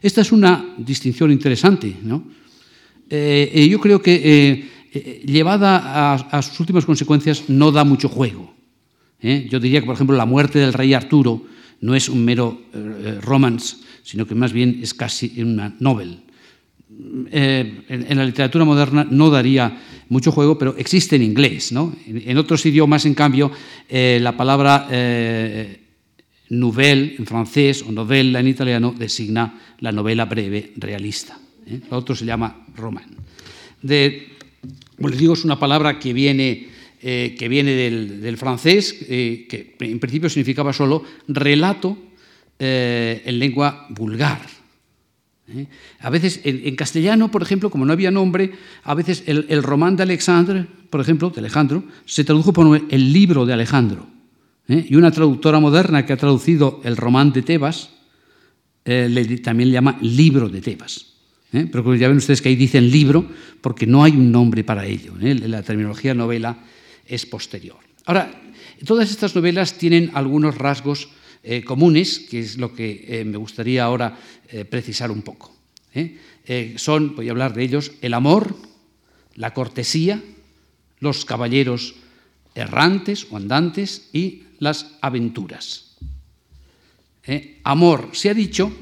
Esta 0.00 0.20
es 0.20 0.32
una 0.32 0.74
distinción 0.78 1.30
interesante, 1.30 1.96
¿no? 2.02 2.24
yo 3.10 3.78
creo 3.78 4.00
que 4.00 4.81
eh, 4.94 5.22
llevada 5.24 6.12
a, 6.14 6.42
sus 6.42 6.60
últimas 6.60 6.84
consecuencias, 6.84 7.48
no 7.48 7.72
da 7.72 7.82
mucho 7.82 8.10
juego. 8.10 8.52
¿eh? 9.20 9.48
Yo 9.50 9.58
diría 9.58 9.80
que, 9.80 9.86
por 9.86 9.94
ejemplo, 9.94 10.16
la 10.16 10.26
muerte 10.26 10.58
del 10.58 10.74
rey 10.74 10.92
Arturo 10.92 11.46
no 11.80 11.94
es 11.94 12.10
un 12.10 12.22
mero 12.22 12.60
eh, 12.74 13.18
romance, 13.22 13.76
sino 14.02 14.26
que 14.26 14.34
más 14.34 14.52
bien 14.52 14.80
es 14.82 14.92
casi 14.92 15.40
una 15.40 15.74
novel. 15.80 16.20
En, 17.30 18.16
la 18.16 18.24
literatura 18.24 18.66
moderna 18.66 19.06
no 19.08 19.30
daría 19.30 19.80
mucho 20.10 20.30
juego, 20.30 20.58
pero 20.58 20.76
existe 20.76 21.16
en 21.16 21.22
inglés. 21.22 21.72
En, 21.72 22.36
otros 22.36 22.66
idiomas, 22.66 23.06
en 23.06 23.14
cambio, 23.14 23.50
la 23.88 24.36
palabra 24.36 24.86
nouvelle 26.50 27.16
en 27.16 27.24
francés 27.24 27.82
o 27.82 27.90
novella 27.90 28.40
en 28.40 28.48
italiano 28.48 28.92
designa 28.92 29.56
la 29.80 29.90
novela 29.90 30.26
breve 30.26 30.76
realista. 30.76 31.40
Lo 31.90 31.96
otro 31.96 32.14
se 32.14 32.26
llama 32.26 32.66
roman. 32.76 33.16
De, 33.80 34.31
como 35.02 35.10
les 35.10 35.18
digo, 35.18 35.34
es 35.34 35.44
una 35.44 35.58
palabra 35.58 35.98
que 35.98 36.12
viene, 36.12 36.68
eh, 37.02 37.34
que 37.36 37.48
viene 37.48 37.72
del, 37.72 38.36
francés, 38.36 38.96
eh, 39.08 39.48
que 39.48 39.74
en 39.80 39.98
principio 39.98 40.30
significaba 40.30 40.72
solo 40.72 41.02
relato 41.26 41.98
eh, 42.56 43.20
en 43.24 43.40
lengua 43.40 43.88
vulgar. 43.90 44.40
A 45.98 46.08
veces, 46.08 46.40
en, 46.44 46.76
castellano, 46.76 47.32
por 47.32 47.42
ejemplo, 47.42 47.68
como 47.68 47.84
no 47.84 47.92
había 47.92 48.12
nombre, 48.12 48.52
a 48.84 48.94
veces 48.94 49.24
el, 49.26 49.62
román 49.64 49.96
de 49.96 50.04
Alexandre, 50.04 50.66
por 50.88 51.00
ejemplo, 51.00 51.30
de 51.30 51.40
Alejandro, 51.40 51.82
se 52.04 52.22
tradujo 52.22 52.52
por 52.52 52.80
el 52.88 53.12
libro 53.12 53.44
de 53.44 53.54
Alejandro. 53.54 54.06
Y 54.68 54.94
una 54.94 55.10
traductora 55.10 55.58
moderna 55.58 56.06
que 56.06 56.12
ha 56.12 56.16
traducido 56.16 56.80
el 56.84 56.96
román 56.96 57.32
de 57.32 57.42
Tebas, 57.42 57.90
también 58.84 59.68
le 59.68 59.72
llama 59.72 59.98
libro 60.00 60.48
de 60.48 60.60
Tebas. 60.60 61.11
¿Eh? 61.52 61.68
pero 61.70 61.94
ya 61.94 62.08
ven 62.08 62.16
ustedes 62.16 62.42
que 62.42 62.48
ahí 62.48 62.56
dicen 62.56 62.90
libro 62.90 63.26
porque 63.60 63.86
no 63.86 64.04
hay 64.04 64.12
un 64.12 64.32
nombre 64.32 64.64
para 64.64 64.86
ello. 64.86 65.14
¿eh? 65.20 65.34
La 65.34 65.62
terminología 65.62 66.14
novela 66.14 66.58
es 67.06 67.26
posterior. 67.26 67.78
Ahora, 68.06 68.30
todas 68.84 69.10
estas 69.10 69.34
novelas 69.34 69.78
tienen 69.78 70.10
algunos 70.14 70.56
rasgos 70.56 71.08
eh, 71.42 71.62
comunes, 71.62 72.20
que 72.30 72.40
es 72.40 72.58
lo 72.58 72.74
que 72.74 73.22
me 73.26 73.36
gustaría 73.36 73.84
ahora 73.84 74.16
precisar 74.68 75.10
un 75.10 75.22
poco. 75.22 75.54
son, 76.76 77.16
voy 77.16 77.28
a 77.28 77.32
hablar 77.32 77.54
de 77.54 77.62
ellos, 77.62 77.92
el 78.00 78.14
amor, 78.14 78.54
la 79.34 79.54
cortesía, 79.54 80.22
los 81.00 81.24
caballeros 81.24 81.94
errantes 82.54 83.26
o 83.30 83.36
andantes 83.36 84.10
y 84.12 84.42
las 84.58 84.94
aventuras. 85.00 85.96
amor, 87.64 88.10
se 88.12 88.30
ha 88.30 88.34
dicho 88.34 88.72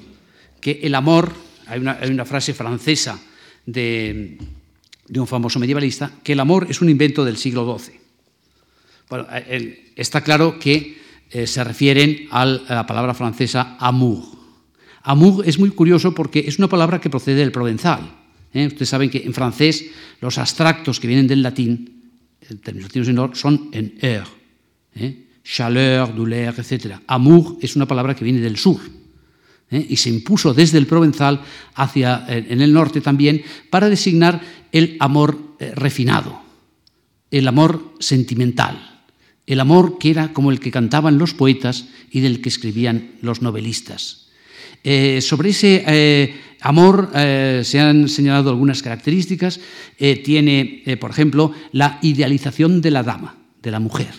que 0.61 0.81
el 0.83 0.95
amor 0.95 1.33
hay 1.71 2.11
una, 2.11 2.25
frase 2.25 2.53
francesa 2.53 3.19
de, 3.65 4.39
un 5.15 5.27
famoso 5.27 5.61
medievalista, 5.61 6.11
que 6.23 6.33
el 6.33 6.41
amor 6.41 6.67
es 6.69 6.81
un 6.81 6.89
invento 6.89 7.25
del 7.25 7.37
siglo 7.37 7.79
XII. 7.79 7.95
Bueno, 9.09 9.27
está 9.97 10.23
claro 10.23 10.59
que 10.59 10.99
se 11.47 11.65
refieren 11.65 12.27
a 12.31 12.45
la 12.45 12.87
palabra 12.87 13.15
francesa 13.15 13.77
amour. 13.79 14.25
Amour 15.03 15.49
es 15.49 15.59
muy 15.59 15.71
curioso 15.71 16.13
porque 16.13 16.41
es 16.41 16.59
una 16.59 16.69
palabra 16.69 17.01
que 17.01 17.11
procede 17.11 17.37
del 17.37 17.53
provenzal. 17.53 18.19
Ustedes 18.53 18.89
saben 18.89 19.11
que 19.11 19.23
en 19.25 19.33
francés 19.33 19.87
los 20.21 20.39
abstractos 20.39 20.99
que 20.99 21.07
vienen 21.07 21.29
del 21.29 21.43
latín, 21.43 22.03
en 22.49 22.59
términos 22.59 23.39
son 23.39 23.71
en 23.73 23.95
er. 24.01 24.25
Chaleur, 25.45 26.15
douleur, 26.15 26.55
etc. 26.59 26.97
Amour 27.07 27.59
es 27.61 27.77
una 27.77 27.87
palabra 27.87 28.15
que 28.15 28.25
viene 28.25 28.41
del 28.41 28.57
sur 28.57 28.81
¿eh? 29.71 29.87
y 29.89 29.97
se 29.97 30.11
impuso 30.11 30.55
desde 30.55 30.79
el 30.79 30.87
provenzal 30.87 31.41
hacia 31.75 32.27
eh, 32.29 32.47
en 32.49 32.61
el 32.61 32.73
norte 32.73 33.01
también 33.01 33.43
para 33.71 33.89
designar 33.89 34.41
el 34.73 34.97
amor 35.01 35.57
eh, 35.59 35.73
refinado, 35.75 36.41
el 37.31 37.47
amor 37.49 37.95
sentimental, 38.01 39.05
el 39.47 39.61
amor 39.61 39.99
que 39.99 40.11
era 40.11 40.33
como 40.33 40.51
el 40.51 40.61
que 40.61 40.71
cantaban 40.71 41.19
los 41.19 41.35
poetas 41.35 41.87
y 42.11 42.21
del 42.21 42.41
que 42.41 42.49
escribían 42.49 43.13
los 43.23 43.43
novelistas. 43.43 44.29
sobre 45.21 45.51
ese 45.51 46.35
amor 46.61 47.11
se 47.13 47.81
han 47.81 48.09
señalado 48.09 48.51
algunas 48.51 48.83
características. 48.83 49.61
tiene, 50.23 50.85
por 51.01 51.11
ejemplo, 51.11 51.53
la 51.73 51.99
idealización 52.03 52.81
de 52.81 52.91
la 52.93 53.03
dama, 53.03 53.37
de 53.61 53.71
la 53.73 53.81
mujer. 53.81 54.15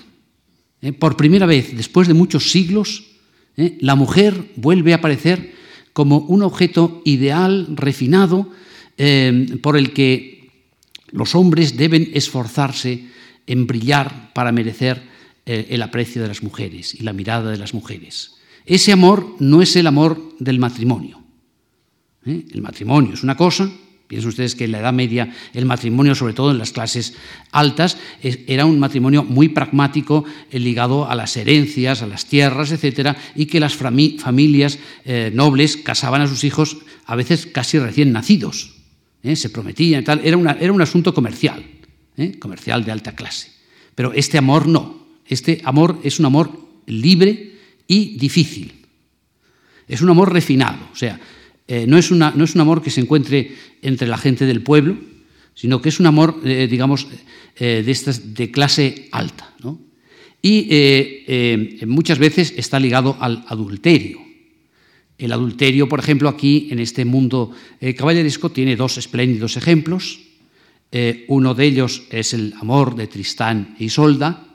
por 1.00 1.16
primera 1.16 1.46
vez, 1.46 1.76
después 1.78 2.10
de 2.10 2.14
muchos 2.14 2.52
siglos, 2.52 3.11
¿eh? 3.58 3.78
La 3.80 3.96
mujer 3.96 4.52
vuelve 4.56 4.94
a 4.94 4.98
aparecer 4.98 5.54
como 5.94 6.20
un 6.20 6.42
objeto 6.42 7.02
ideal, 7.06 7.68
refinado, 7.76 8.50
eh, 8.98 9.58
por 9.62 9.78
el 9.78 9.94
que 9.94 10.50
los 11.12 11.36
hombres 11.36 11.78
deben 11.78 12.10
esforzarse 12.14 13.08
en 13.48 13.68
brillar 13.68 14.32
para 14.34 14.52
merecer 14.52 15.02
eh, 15.46 15.68
el 15.70 15.82
aprecio 15.82 16.22
de 16.22 16.28
las 16.28 16.44
mujeres 16.44 16.96
y 16.96 17.04
la 17.04 17.14
mirada 17.14 17.52
de 17.52 17.58
las 17.58 17.74
mujeres. 17.74 18.36
Ese 18.66 18.92
amor 18.92 19.36
no 19.40 19.62
es 19.62 19.76
el 19.76 19.88
amor 19.88 20.36
del 20.40 20.60
matrimonio. 20.60 21.22
El 22.24 22.62
matrimonio 22.62 23.16
es 23.16 23.24
una 23.24 23.36
cosa, 23.36 23.72
Piensen 24.12 24.28
ustedes 24.28 24.56
que 24.56 24.66
en 24.66 24.74
la 24.74 24.80
Edad 24.80 24.92
Media 24.92 25.34
el 25.54 25.66
matrimonio, 25.66 26.16
sobre 26.16 26.34
todo 26.34 26.52
en 26.52 26.58
las 26.58 26.74
clases 26.74 27.14
altas, 27.52 27.98
era 28.22 28.66
un 28.66 28.78
matrimonio 28.78 29.24
muy 29.24 29.48
pragmático, 29.48 30.26
eh, 30.52 30.60
ligado 30.60 31.10
a 31.10 31.16
las 31.16 31.38
herencias, 31.38 32.02
a 32.02 32.08
las 32.08 32.26
tierras, 32.26 32.74
etcétera, 32.74 33.16
y 33.36 33.46
que 33.46 33.62
las 33.62 33.74
familias 33.74 34.80
eh, 35.06 35.32
nobles 35.34 35.78
casaban 35.78 36.20
a 36.20 36.28
sus 36.28 36.44
hijos 36.44 36.80
a 37.06 37.16
veces 37.16 37.46
casi 37.46 37.80
recién 37.80 38.12
nacidos. 38.12 38.74
¿eh? 39.24 39.38
Se 39.38 39.50
prometían 39.50 40.02
y 40.02 40.04
tal. 40.04 40.20
Era, 40.26 40.58
era 40.60 40.74
un 40.74 40.82
asunto 40.82 41.14
comercial, 41.14 41.64
comercial 42.40 42.84
de 42.84 42.92
alta 42.92 43.16
clase. 43.16 43.54
Pero 43.96 44.12
este 44.12 44.38
amor 44.38 44.68
no. 44.68 45.08
Este 45.26 45.62
amor 45.64 46.02
es 46.04 46.20
un 46.20 46.26
amor 46.26 46.52
libre 46.86 47.54
y 47.88 48.18
difícil. 48.18 48.74
Es 49.88 50.02
un 50.02 50.10
amor 50.10 50.34
refinado. 50.34 50.90
O 50.92 50.98
sea, 50.98 51.18
eh, 51.74 51.88
no, 51.88 51.98
es 51.98 52.12
una, 52.12 52.34
no, 52.36 52.44
es 52.44 52.54
un 52.54 52.60
amor 52.60 52.82
que 52.82 52.90
se 52.90 53.00
encuentre 53.00 53.56
entre 53.82 54.06
la 54.06 54.18
gente 54.18 54.46
del 54.46 54.62
pueblo, 54.62 54.98
sino 55.54 55.82
que 55.82 55.88
es 55.88 56.02
un 56.02 56.06
amor, 56.06 56.42
eh, 56.44 56.68
digamos, 56.70 57.08
eh, 57.56 57.82
de, 57.86 58.14
de 58.26 58.52
clase 58.52 59.08
alta. 59.14 59.54
Y 60.42 61.86
muchas 61.86 62.20
veces 62.20 62.54
está 62.58 62.78
ligado 62.78 63.16
al 63.22 63.46
adulterio. 63.48 64.20
El 65.18 65.32
adulterio, 65.32 65.88
por 65.88 66.00
ejemplo, 66.00 66.28
aquí 66.28 66.68
en 66.72 66.80
este 66.80 67.06
mundo 67.06 67.52
caballeresco 67.96 68.50
tiene 68.50 68.76
dos 68.76 68.98
espléndidos 68.98 69.56
ejemplos. 69.56 70.20
uno 71.28 71.54
de 71.54 71.66
ellos 71.66 72.04
es 72.10 72.34
el 72.34 72.56
amor 72.60 72.96
de 72.96 73.06
Tristán 73.06 73.76
e 73.80 73.86
Isolda 73.86 74.48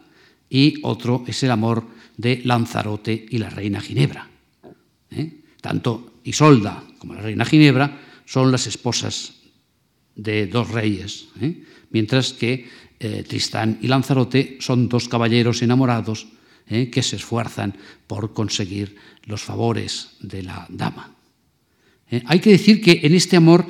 y 0.51 0.81
otro 0.83 1.23
es 1.29 1.41
el 1.45 1.53
amor 1.53 1.87
de 2.17 2.43
Lanzarote 2.45 3.27
y 3.31 3.39
la 3.39 3.49
reina 3.49 3.81
Ginebra. 3.81 4.29
Tanto 5.63 6.19
Isolda 6.25 6.83
como 7.07 7.15
la 7.15 7.23
reina 7.23 7.45
Ginebra 7.45 8.03
son 8.25 8.51
las 8.51 8.67
esposas 8.67 9.35
de 10.17 10.49
dos 10.49 10.71
reyes, 10.71 11.29
¿eh? 11.41 11.63
mientras 11.91 12.33
que 12.33 12.67
eh, 12.99 13.23
Tristán 13.29 13.79
y 13.81 13.87
Lanzarote 13.87 14.57
son 14.59 14.89
dos 14.89 15.09
caballeros 15.09 15.63
enamorados 15.63 16.27
¿eh? 16.67 16.91
que 16.91 17.05
se 17.05 17.15
esfuerzan 17.15 17.79
por 18.09 18.33
conseguir 18.33 18.97
los 19.27 19.41
favores 19.41 20.17
de 20.19 20.43
la 20.43 20.67
dama. 20.69 21.15
Hay 22.27 22.41
que 22.41 22.51
decir 22.51 22.81
que 22.81 23.01
en 23.03 23.15
este 23.15 23.37
amor 23.37 23.67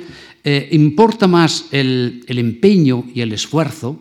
importa 0.69 1.27
más 1.27 1.65
el, 1.71 2.23
el, 2.27 2.37
empeño 2.37 3.05
y 3.13 3.21
el 3.21 3.33
esfuerzo, 3.33 3.99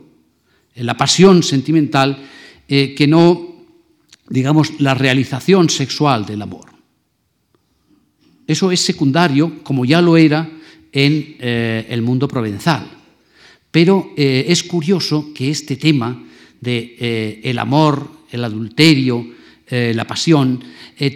la 0.74 0.94
pasión 0.94 1.42
sentimental, 1.42 2.22
que 2.68 3.06
no, 3.08 3.64
digamos, 4.28 4.78
la 4.78 4.92
realización 4.92 5.70
sexual 5.70 6.26
del 6.26 6.42
amor. 6.42 6.75
Eso 8.46 8.70
es 8.70 8.80
secundario, 8.80 9.62
como 9.62 9.84
ya 9.84 10.00
lo 10.00 10.16
era 10.16 10.48
en 10.92 11.36
eh, 11.40 11.86
el 11.90 12.02
mundo 12.02 12.28
provenzal. 12.28 12.88
Pero 13.70 14.14
eh, 14.16 14.46
es 14.48 14.62
curioso 14.62 15.32
que 15.34 15.50
este 15.50 15.76
tema 15.76 16.24
de 16.60 16.96
eh, 16.98 17.40
el 17.44 17.58
amor, 17.58 18.24
el 18.30 18.44
adulterio, 18.44 19.36
la 19.68 20.06
pasión, 20.06 20.62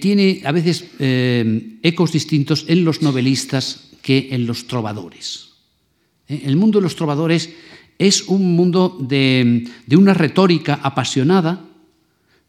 tiene 0.01 0.43
a 0.45 0.51
veces 0.51 0.85
ecos 0.99 2.11
distintos 2.11 2.65
en 2.67 2.85
los 2.85 3.01
novelistas 3.01 3.91
que 4.03 4.31
en 4.33 4.45
los 4.45 4.67
trovadores. 4.67 5.51
El 6.27 6.57
mundo 6.57 6.81
de 6.81 6.83
los 6.83 6.97
trovadores 6.97 7.49
es 7.97 8.23
un 8.27 8.57
mundo 8.57 8.99
de, 8.99 9.69
de 9.87 9.97
una 9.97 10.15
retórica 10.15 10.81
apasionada, 10.83 11.65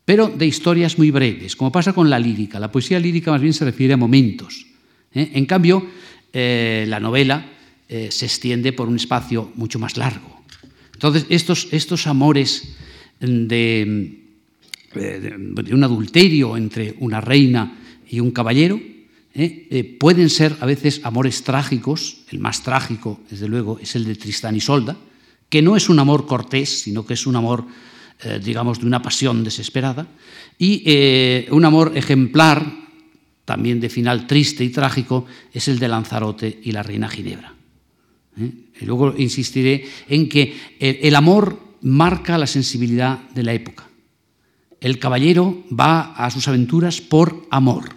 pero 0.03 0.27
de 0.27 0.47
historias 0.47 0.97
muy 0.97 1.11
breves, 1.11 1.55
como 1.55 1.71
pasa 1.71 1.93
con 1.93 2.09
la 2.09 2.17
lírica. 2.17 2.59
La 2.59 2.71
poesía 2.71 2.99
lírica 2.99 3.29
más 3.29 3.41
bien 3.41 3.53
se 3.53 3.65
refiere 3.65 3.93
a 3.93 3.97
momentos. 3.97 4.70
¿Eh? 5.13 5.31
En 5.33 5.45
cambio, 5.45 5.85
eh, 6.33 6.85
la 6.87 6.99
novela 6.99 7.45
eh, 7.87 8.09
se 8.11 8.25
extiende 8.25 8.73
por 8.73 8.87
un 8.87 8.95
espacio 8.95 9.51
mucho 9.55 9.79
más 9.79 9.97
largo. 9.97 10.41
Entonces, 10.93 11.25
estos, 11.29 11.67
estos 11.71 12.07
amores 12.07 12.75
de, 13.19 14.17
un 14.95 15.83
adulterio 15.83 16.57
entre 16.57 16.95
una 16.99 17.21
reina 17.21 17.79
y 18.07 18.19
un 18.19 18.31
caballero 18.31 18.79
pueden 19.99 20.29
ser 20.29 20.57
a 20.59 20.65
veces 20.65 21.01
amores 21.03 21.43
trágicos. 21.43 22.17
El 22.29 22.39
más 22.39 22.61
trágico, 22.61 23.21
desde 23.29 23.47
luego, 23.47 23.79
es 23.79 23.95
el 23.95 24.05
de 24.05 24.15
Tristán 24.15 24.55
y 24.55 24.59
Solda, 24.59 24.97
que 25.49 25.61
no 25.61 25.75
es 25.75 25.89
un 25.89 25.97
amor 25.97 26.27
cortés, 26.27 26.81
sino 26.81 27.05
que 27.05 27.15
es 27.15 27.25
un 27.25 27.35
amor 27.35 27.65
digamos, 28.43 28.79
de 28.79 28.85
una 28.85 29.01
pasión 29.01 29.43
desesperada, 29.43 30.07
y 30.59 31.45
un 31.49 31.65
amor 31.65 31.93
ejemplar 31.95 32.81
también 33.51 33.81
de 33.81 33.89
final 33.89 34.27
triste 34.27 34.63
y 34.63 34.69
trágico, 34.69 35.25
es 35.51 35.67
el 35.67 35.77
de 35.77 35.89
Lanzarote 35.89 36.61
y 36.63 36.71
la 36.71 36.83
reina 36.83 37.09
Ginebra. 37.09 37.53
¿eh? 38.39 38.49
Y 38.79 38.85
luego 38.85 39.13
insistiré 39.17 39.83
en 40.07 40.29
que 40.29 40.55
el, 40.79 41.13
amor 41.15 41.59
marca 41.81 42.37
la 42.37 42.47
sensibilidad 42.47 43.29
de 43.31 43.43
la 43.43 43.51
época. 43.51 43.89
El 44.79 44.99
caballero 44.99 45.65
va 45.69 46.13
a 46.13 46.31
sus 46.31 46.47
aventuras 46.47 47.01
por 47.01 47.45
amor. 47.51 47.89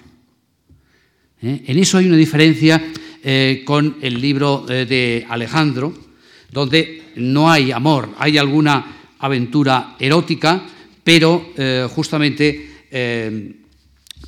¿eh? 1.40 1.62
En 1.68 1.78
eso 1.78 1.98
hay 1.98 2.06
una 2.06 2.16
diferencia 2.16 2.84
eh, 3.22 3.62
con 3.64 3.98
el 4.02 4.20
libro 4.20 4.66
de 4.66 5.24
Alejandro, 5.28 5.94
donde 6.50 7.12
no 7.14 7.48
hay 7.48 7.70
amor, 7.70 8.12
hay 8.18 8.38
alguna 8.38 9.12
aventura 9.20 9.94
erótica, 10.00 10.66
pero 11.04 11.52
justamente 11.94 13.62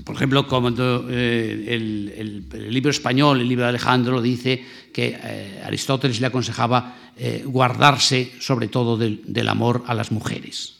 por 0.04 0.16
ejemplo, 0.16 0.46
como 0.46 0.70
eh, 0.70 1.64
el, 1.68 2.72
libro 2.72 2.90
español, 2.90 3.40
el 3.40 3.48
libro 3.48 3.64
de 3.64 3.70
Alejandro, 3.70 4.20
dice 4.20 4.62
que 4.92 5.18
eh, 5.22 5.62
Aristóteles 5.64 6.20
le 6.20 6.26
aconsejaba 6.26 7.12
eh, 7.16 7.42
guardarse 7.46 8.32
sobre 8.40 8.68
todo 8.68 8.96
del, 8.96 9.48
amor 9.48 9.84
a 9.86 9.94
las 9.94 10.12
mujeres. 10.12 10.74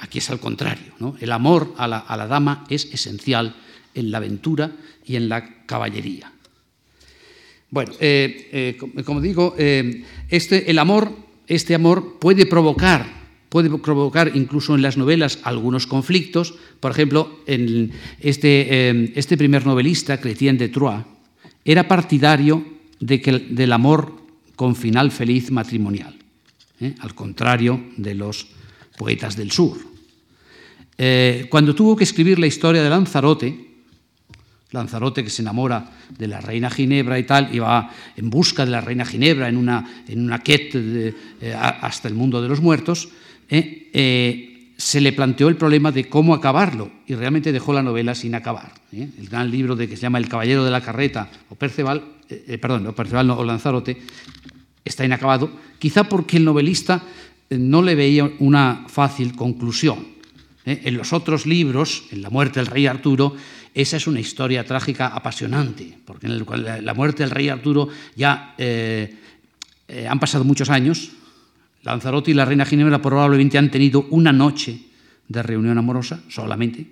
Aquí 0.00 0.18
es 0.18 0.28
al 0.30 0.38
contrario. 0.38 0.92
El 1.18 1.32
amor 1.32 1.74
a 1.78 1.88
la, 1.88 2.26
dama 2.26 2.64
es 2.68 2.92
esencial 2.92 3.54
en 3.94 4.10
la 4.10 4.18
aventura 4.18 4.70
y 5.06 5.16
en 5.16 5.28
la 5.28 5.64
caballería. 5.64 6.30
Bueno, 7.70 7.92
como 9.06 9.22
digo, 9.22 9.54
este, 9.56 10.70
el 10.70 10.78
amor, 10.78 11.16
este 11.46 11.74
amor 11.74 12.18
puede 12.18 12.44
provocar 12.44 13.21
puede 13.52 13.68
provocar 13.68 14.32
incluso 14.34 14.74
en 14.74 14.80
las 14.80 14.96
novelas 14.96 15.38
algunos 15.42 15.86
conflictos. 15.86 16.54
Por 16.80 16.90
ejemplo, 16.90 17.40
este, 17.44 18.88
eh, 18.88 19.12
este 19.14 19.36
primer 19.36 19.66
novelista, 19.66 20.18
Chrétien 20.18 20.56
de 20.56 20.70
Troyes, 20.70 21.04
era 21.62 21.86
partidario 21.86 22.64
de 22.98 23.20
que, 23.20 23.52
del 23.52 23.74
amor 23.74 24.16
con 24.56 24.74
final 24.74 25.12
feliz 25.12 25.50
matrimonial, 25.50 26.16
¿eh? 26.80 26.94
al 27.00 27.14
contrario 27.14 27.92
de 27.98 28.14
los 28.14 28.46
poetas 28.96 29.36
del 29.36 29.50
sur. 29.50 29.76
Eh, 30.96 31.44
cuando 31.50 31.74
tuvo 31.74 31.94
que 31.94 32.04
escribir 32.04 32.38
la 32.38 32.46
historia 32.46 32.82
de 32.82 32.88
Lanzarote, 32.88 33.68
Lanzarote 34.70 35.22
que 35.22 35.28
se 35.28 35.42
enamora 35.42 35.92
de 36.08 36.26
la 36.26 36.40
reina 36.40 36.70
Ginebra 36.70 37.18
y 37.18 37.24
tal, 37.24 37.54
y 37.54 37.58
va 37.58 37.90
en 38.16 38.30
busca 38.30 38.64
de 38.64 38.70
la 38.70 38.80
reina 38.80 39.04
Ginebra 39.04 39.50
en 39.50 39.58
una, 39.58 40.04
en 40.08 40.24
una 40.24 40.38
quête 40.38 41.14
hasta 41.60 42.08
el 42.08 42.14
mundo 42.14 42.40
de 42.40 42.48
los 42.48 42.62
muertos, 42.62 43.10
eh, 43.58 43.90
eh, 43.92 44.72
se 44.76 45.00
le 45.00 45.12
planteó 45.12 45.48
el 45.48 45.56
problema 45.56 45.92
de 45.92 46.08
cómo 46.08 46.34
acabarlo 46.34 46.90
y 47.06 47.14
realmente 47.14 47.52
dejó 47.52 47.72
la 47.72 47.82
novela 47.82 48.14
sin 48.14 48.34
acabar. 48.34 48.72
El 48.92 49.28
gran 49.28 49.50
libro 49.50 49.76
de 49.76 49.88
que 49.88 49.96
se 49.96 50.02
llama 50.02 50.18
El 50.18 50.28
Caballero 50.28 50.64
de 50.64 50.70
la 50.70 50.80
Carreta 50.80 51.30
o 51.48 51.54
Perceval, 51.54 52.02
perdón, 52.60 52.92
Perceval 52.94 53.30
o 53.30 53.44
Lanzarote, 53.44 53.96
está 54.84 55.04
inacabado, 55.04 55.52
quizá 55.78 56.04
porque 56.04 56.36
el 56.36 56.44
novelista 56.44 57.02
no 57.50 57.82
le 57.82 57.94
veía 57.94 58.30
una 58.40 58.86
fácil 58.88 59.36
conclusión. 59.36 60.12
En 60.64 60.96
los 60.96 61.12
otros 61.12 61.46
libros, 61.46 62.04
en 62.10 62.22
La 62.22 62.30
muerte 62.30 62.60
del 62.60 62.68
rey 62.68 62.86
Arturo, 62.86 63.34
esa 63.74 63.96
es 63.96 64.06
una 64.06 64.20
historia 64.20 64.64
trágica 64.64 65.08
apasionante, 65.08 65.98
porque 66.04 66.26
en 66.26 66.84
la 66.84 66.94
muerte 66.94 67.22
del 67.22 67.30
rey 67.30 67.48
Arturo 67.48 67.88
ya 68.14 68.54
eh, 68.58 69.16
eh, 69.88 70.06
han 70.06 70.20
pasado 70.20 70.44
muchos 70.44 70.70
años. 70.70 71.10
Lanzarote 71.82 72.30
y 72.30 72.34
la 72.34 72.44
reina 72.44 72.64
Ginebra 72.64 73.02
probablemente 73.02 73.58
han 73.58 73.70
tenido 73.70 74.06
una 74.10 74.32
noche 74.32 74.78
de 75.28 75.42
reunión 75.42 75.78
amorosa 75.78 76.22
solamente, 76.28 76.86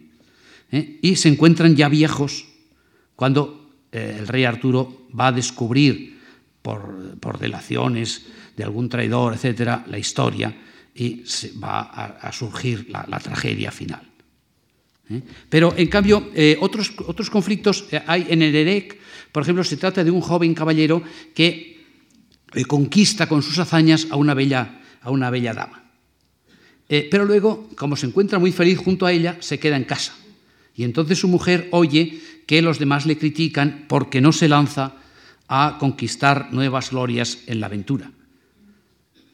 ¿eh? 0.73 0.99
y 1.03 1.17
se 1.17 1.29
encuentran 1.29 1.77
ya 1.77 1.89
viejos 1.89 2.47
cuando 3.15 3.71
el 3.93 4.27
rey 4.29 4.45
Arturo 4.45 5.09
va 5.19 5.29
a 5.29 5.33
descubrir 5.33 6.19
por, 6.63 7.39
delaciones 7.39 8.27
de 8.57 8.65
algún 8.65 8.89
traidor, 8.89 9.35
etcétera, 9.35 9.85
la 9.89 9.99
historia 9.99 10.55
y 10.95 11.23
va 11.63 11.81
a, 11.81 12.33
surgir 12.33 12.89
la 12.91 13.19
tragedia 13.19 13.71
final. 13.71 14.11
¿eh? 15.11 15.23
Pero, 15.49 15.75
en 15.77 15.89
cambio, 15.89 16.31
eh, 16.35 16.57
otros, 16.61 16.93
otros 17.07 17.29
conflictos 17.29 17.87
eh, 17.91 18.03
hay 18.07 18.27
en 18.31 18.43
el 18.43 18.55
EREC. 18.55 18.99
Por 19.33 19.43
ejemplo, 19.43 19.65
se 19.65 19.77
trata 19.77 20.05
de 20.05 20.11
un 20.11 20.21
joven 20.21 20.55
caballero 20.55 21.03
que 21.35 21.69
conquista 22.67 23.29
con 23.29 23.43
sus 23.43 23.59
hazañas 23.59 24.09
a 24.11 24.17
una 24.17 24.35
bella, 24.35 24.80
a 25.01 25.11
una 25.11 25.31
bella 25.31 25.55
dama. 25.55 25.85
pero 26.89 27.25
luego, 27.25 27.69
como 27.77 27.97
se 27.97 28.07
encuentra 28.07 28.39
muy 28.39 28.53
feliz 28.53 28.79
junto 28.79 29.07
a 29.07 29.13
ella, 29.13 29.37
se 29.41 29.59
queda 29.59 29.77
en 29.77 29.85
casa. 29.85 30.15
Y 30.75 30.85
entonces 30.85 31.19
su 31.19 31.29
mujer 31.29 31.69
oye 31.73 32.21
que 32.47 32.63
los 32.63 32.79
demás 32.79 33.07
le 33.07 33.17
critican 33.17 33.85
porque 33.89 34.21
no 34.21 34.33
se 34.33 34.49
lanza 34.49 34.95
a 35.47 35.77
conquistar 35.79 36.53
nuevas 36.53 36.91
glorias 36.91 37.39
en 37.47 37.61
la 37.61 37.67
aventura. 37.67 38.11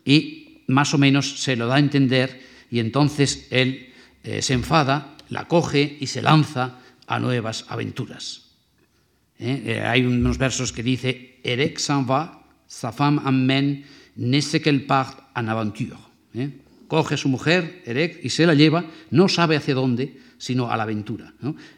Y 0.04 0.62
más 0.66 0.92
o 0.92 0.98
menos 0.98 1.40
se 1.40 1.56
lo 1.56 1.66
da 1.66 1.76
a 1.76 1.78
entender 1.78 2.42
y 2.70 2.80
entonces 2.80 3.46
él 3.50 3.92
se 4.22 4.52
enfada 4.52 5.16
la 5.28 5.48
coge 5.48 5.96
y 6.00 6.06
se 6.06 6.22
lanza 6.22 6.78
a 7.06 7.18
nuevas 7.18 7.64
aventuras. 7.68 8.42
¿Eh? 9.38 9.62
Eh, 9.66 9.80
hay 9.80 10.04
unos 10.04 10.38
versos 10.38 10.72
que 10.72 10.82
dice 10.82 11.40
Erec 11.44 11.78
s'en 11.78 12.06
va, 12.08 12.42
sa 12.66 12.90
femme 12.90 13.20
amène, 13.24 13.84
ne 14.16 14.40
sait 14.40 14.60
qu'elle 14.60 14.86
part 14.86 15.25
en 15.36 15.48
aventure. 15.48 15.96
¿eh? 16.34 16.50
Coge 16.88 17.14
a 17.14 17.18
su 17.18 17.28
mujer, 17.28 17.82
Erec, 17.84 18.24
y 18.24 18.30
se 18.30 18.46
la 18.46 18.54
lleva, 18.54 18.84
no 19.10 19.28
sabe 19.28 19.56
hacia 19.56 19.74
dónde, 19.74 20.18
sino 20.38 20.70
a 20.70 20.76
la 20.76 20.82
aventura. 20.82 21.32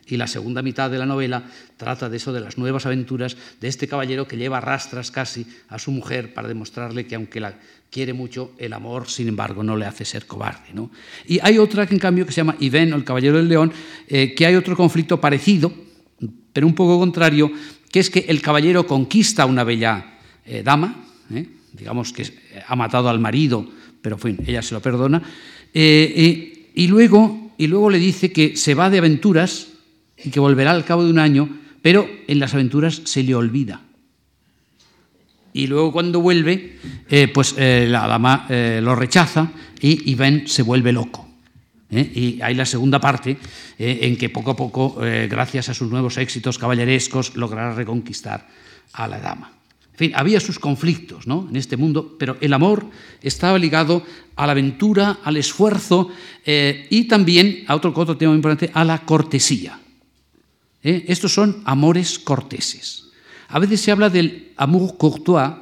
Y 0.06 0.16
la 0.16 0.26
segunda 0.26 0.62
mitad 0.62 0.90
de 0.90 0.98
la 0.98 1.06
novela 1.06 1.44
trata 1.76 2.08
de 2.08 2.16
eso, 2.16 2.32
de 2.32 2.40
las 2.40 2.58
nuevas 2.58 2.86
aventuras 2.86 3.36
de 3.60 3.68
este 3.68 3.86
caballero 3.86 4.26
que 4.26 4.36
lleva 4.36 4.60
rastras 4.60 5.10
casi 5.10 5.46
a 5.68 5.78
su 5.78 5.92
mujer 5.92 6.34
para 6.34 6.48
demostrarle 6.48 7.06
que 7.06 7.14
aunque 7.14 7.40
la 7.40 7.58
quiere 7.90 8.12
mucho, 8.12 8.52
el 8.58 8.72
amor, 8.72 9.08
sin 9.08 9.28
embargo, 9.28 9.62
no 9.62 9.76
le 9.76 9.86
hace 9.86 10.04
ser 10.04 10.26
cobarde. 10.26 10.74
Y 11.26 11.38
hay 11.42 11.58
otra 11.58 11.86
que, 11.86 11.94
en 11.94 12.00
cambio, 12.00 12.26
que 12.26 12.32
se 12.32 12.40
llama 12.40 12.56
Ivén 12.58 12.92
el 12.92 13.04
Caballero 13.04 13.36
del 13.36 13.48
León, 13.48 13.72
eh, 14.08 14.34
que 14.34 14.44
hay 14.44 14.56
otro 14.56 14.76
conflicto 14.76 15.20
parecido, 15.20 15.72
pero 16.52 16.66
un 16.66 16.74
poco 16.74 16.98
contrario, 16.98 17.50
que 17.90 18.00
es 18.00 18.10
que 18.10 18.26
el 18.28 18.42
caballero 18.42 18.86
conquista 18.86 19.44
a 19.44 19.46
una 19.46 19.64
bella 19.64 20.18
eh, 20.44 20.62
dama, 20.62 21.06
¿eh? 21.32 21.46
Digamos 21.78 22.12
que 22.12 22.26
ha 22.66 22.76
matado 22.76 23.08
al 23.08 23.20
marido, 23.20 23.66
pero 24.02 24.18
fin, 24.18 24.38
ella 24.46 24.62
se 24.62 24.74
lo 24.74 24.80
perdona, 24.80 25.22
y, 25.72 26.86
luego, 26.88 27.52
y 27.58 27.66
luego 27.66 27.90
le 27.90 27.98
dice 27.98 28.32
que 28.32 28.56
se 28.56 28.74
va 28.74 28.90
de 28.90 28.98
aventuras 28.98 29.68
y 30.16 30.30
que 30.30 30.40
volverá 30.40 30.70
al 30.72 30.84
cabo 30.84 31.04
de 31.04 31.10
un 31.10 31.18
año, 31.18 31.48
pero 31.82 32.08
en 32.26 32.38
las 32.38 32.54
aventuras 32.54 33.02
se 33.04 33.22
le 33.22 33.34
olvida 33.34 33.82
y 35.58 35.66
luego 35.66 35.90
cuando 35.90 36.20
vuelve, 36.20 36.78
eh, 37.10 37.26
pues 37.28 37.54
eh, 37.58 37.86
la 37.88 38.06
dama 38.06 38.46
eh, 38.48 38.80
lo 38.80 38.94
rechaza 38.94 39.50
y 39.80 40.10
Iván 40.12 40.46
se 40.46 40.62
vuelve 40.62 40.92
loco. 40.92 41.26
Y 41.90 42.40
hay 42.42 42.54
la 42.54 42.66
segunda 42.66 43.00
parte 43.00 43.38
en 43.78 44.16
que 44.18 44.28
poco 44.28 44.50
a 44.50 44.56
poco, 44.56 44.96
gracias 45.00 45.70
a 45.70 45.74
sus 45.74 45.90
nuevos 45.90 46.18
éxitos 46.18 46.58
caballerescos, 46.58 47.34
logrará 47.34 47.72
reconquistar 47.72 48.46
a 48.92 49.08
la 49.08 49.18
dama. 49.18 49.57
Fin, 49.98 50.12
había 50.14 50.38
sus 50.38 50.58
conflictos 50.58 51.26
¿no? 51.26 51.48
en 51.50 51.56
este 51.56 51.76
mundo, 51.76 52.16
pero 52.18 52.36
el 52.40 52.54
amor 52.54 52.86
estaba 53.20 53.58
ligado 53.58 54.04
a 54.36 54.46
la 54.46 54.52
aventura, 54.52 55.18
al 55.24 55.36
esfuerzo 55.36 56.08
y 56.46 57.04
también, 57.04 57.64
a 57.66 57.74
otro, 57.74 57.92
otro 57.94 58.16
tema 58.16 58.32
importante, 58.32 58.70
a 58.72 58.84
la 58.84 59.04
cortesía. 59.04 59.80
Estos 60.82 61.34
son 61.34 61.62
amores 61.64 62.18
corteses. 62.18 63.08
A 63.48 63.58
veces 63.58 63.80
se 63.80 63.90
habla 63.90 64.08
del 64.08 64.52
amour 64.56 64.96
courtois. 64.96 65.52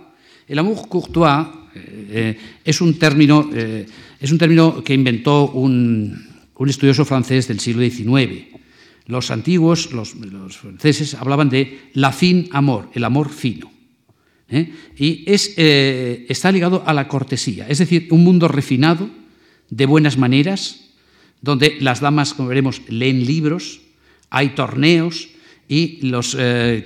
El 0.47 0.59
amour 0.59 0.89
courtois 0.89 1.47
eh, 1.75 2.39
es, 2.65 2.81
un 2.81 2.99
término, 2.99 3.51
eh, 3.55 3.87
es 4.21 4.33
un 4.33 4.39
término 4.39 4.83
que 4.83 4.95
inventó 4.95 5.49
un, 5.51 6.27
estudioso 6.67 7.05
francés 7.05 7.49
del 7.49 7.61
siglo 7.61 7.83
XIX. 7.83 8.57
Los 9.07 9.31
antiguos, 9.31 9.93
los, 9.93 10.15
franceses, 10.57 11.15
hablaban 11.15 11.49
de 11.49 11.91
la 11.95 12.13
fin 12.13 12.49
amor, 12.53 12.91
el 12.95 13.05
amor 13.05 13.31
fino. 13.31 13.71
¿Eh? 14.49 14.73
Y 14.97 15.25
es, 15.27 15.55
está 15.57 16.53
ligado 16.53 16.83
a 16.87 16.95
la 16.95 17.09
cortesía, 17.09 17.67
es 17.69 17.79
decir, 17.79 18.09
un 18.11 18.25
mundo 18.25 18.49
refinado, 18.49 19.11
de 19.69 19.87
buenas 19.87 20.17
maneras, 20.17 20.91
donde 21.43 21.77
las 21.81 22.01
damas, 22.01 22.35
como 22.35 22.49
veremos, 22.49 22.83
leen 22.89 23.27
libros, 23.27 23.81
hay 24.31 24.51
torneos 24.51 25.29
y 25.69 25.99
los 26.07 26.37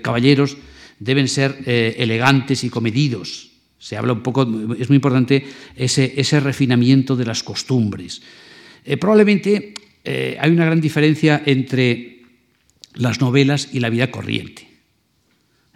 caballeros 0.02 0.56
deben 1.00 1.26
ser 1.26 1.58
eh, 1.66 1.96
elegantes 1.98 2.62
y 2.62 2.70
comedidos. 2.70 3.50
Se 3.78 3.96
habla 3.96 4.12
un 4.12 4.22
poco, 4.22 4.42
es 4.78 4.88
muy 4.88 4.96
importante 4.96 5.44
ese, 5.74 6.40
refinamiento 6.40 7.16
de 7.16 7.24
las 7.24 7.42
costumbres. 7.42 8.22
Eh, 8.84 8.96
probablemente 8.98 9.74
eh, 10.04 10.36
hay 10.38 10.50
una 10.50 10.66
gran 10.66 10.80
diferencia 10.80 11.42
entre 11.44 12.20
las 12.94 13.20
novelas 13.20 13.70
y 13.72 13.80
la 13.80 13.88
vida 13.88 14.10
corriente. 14.10 14.68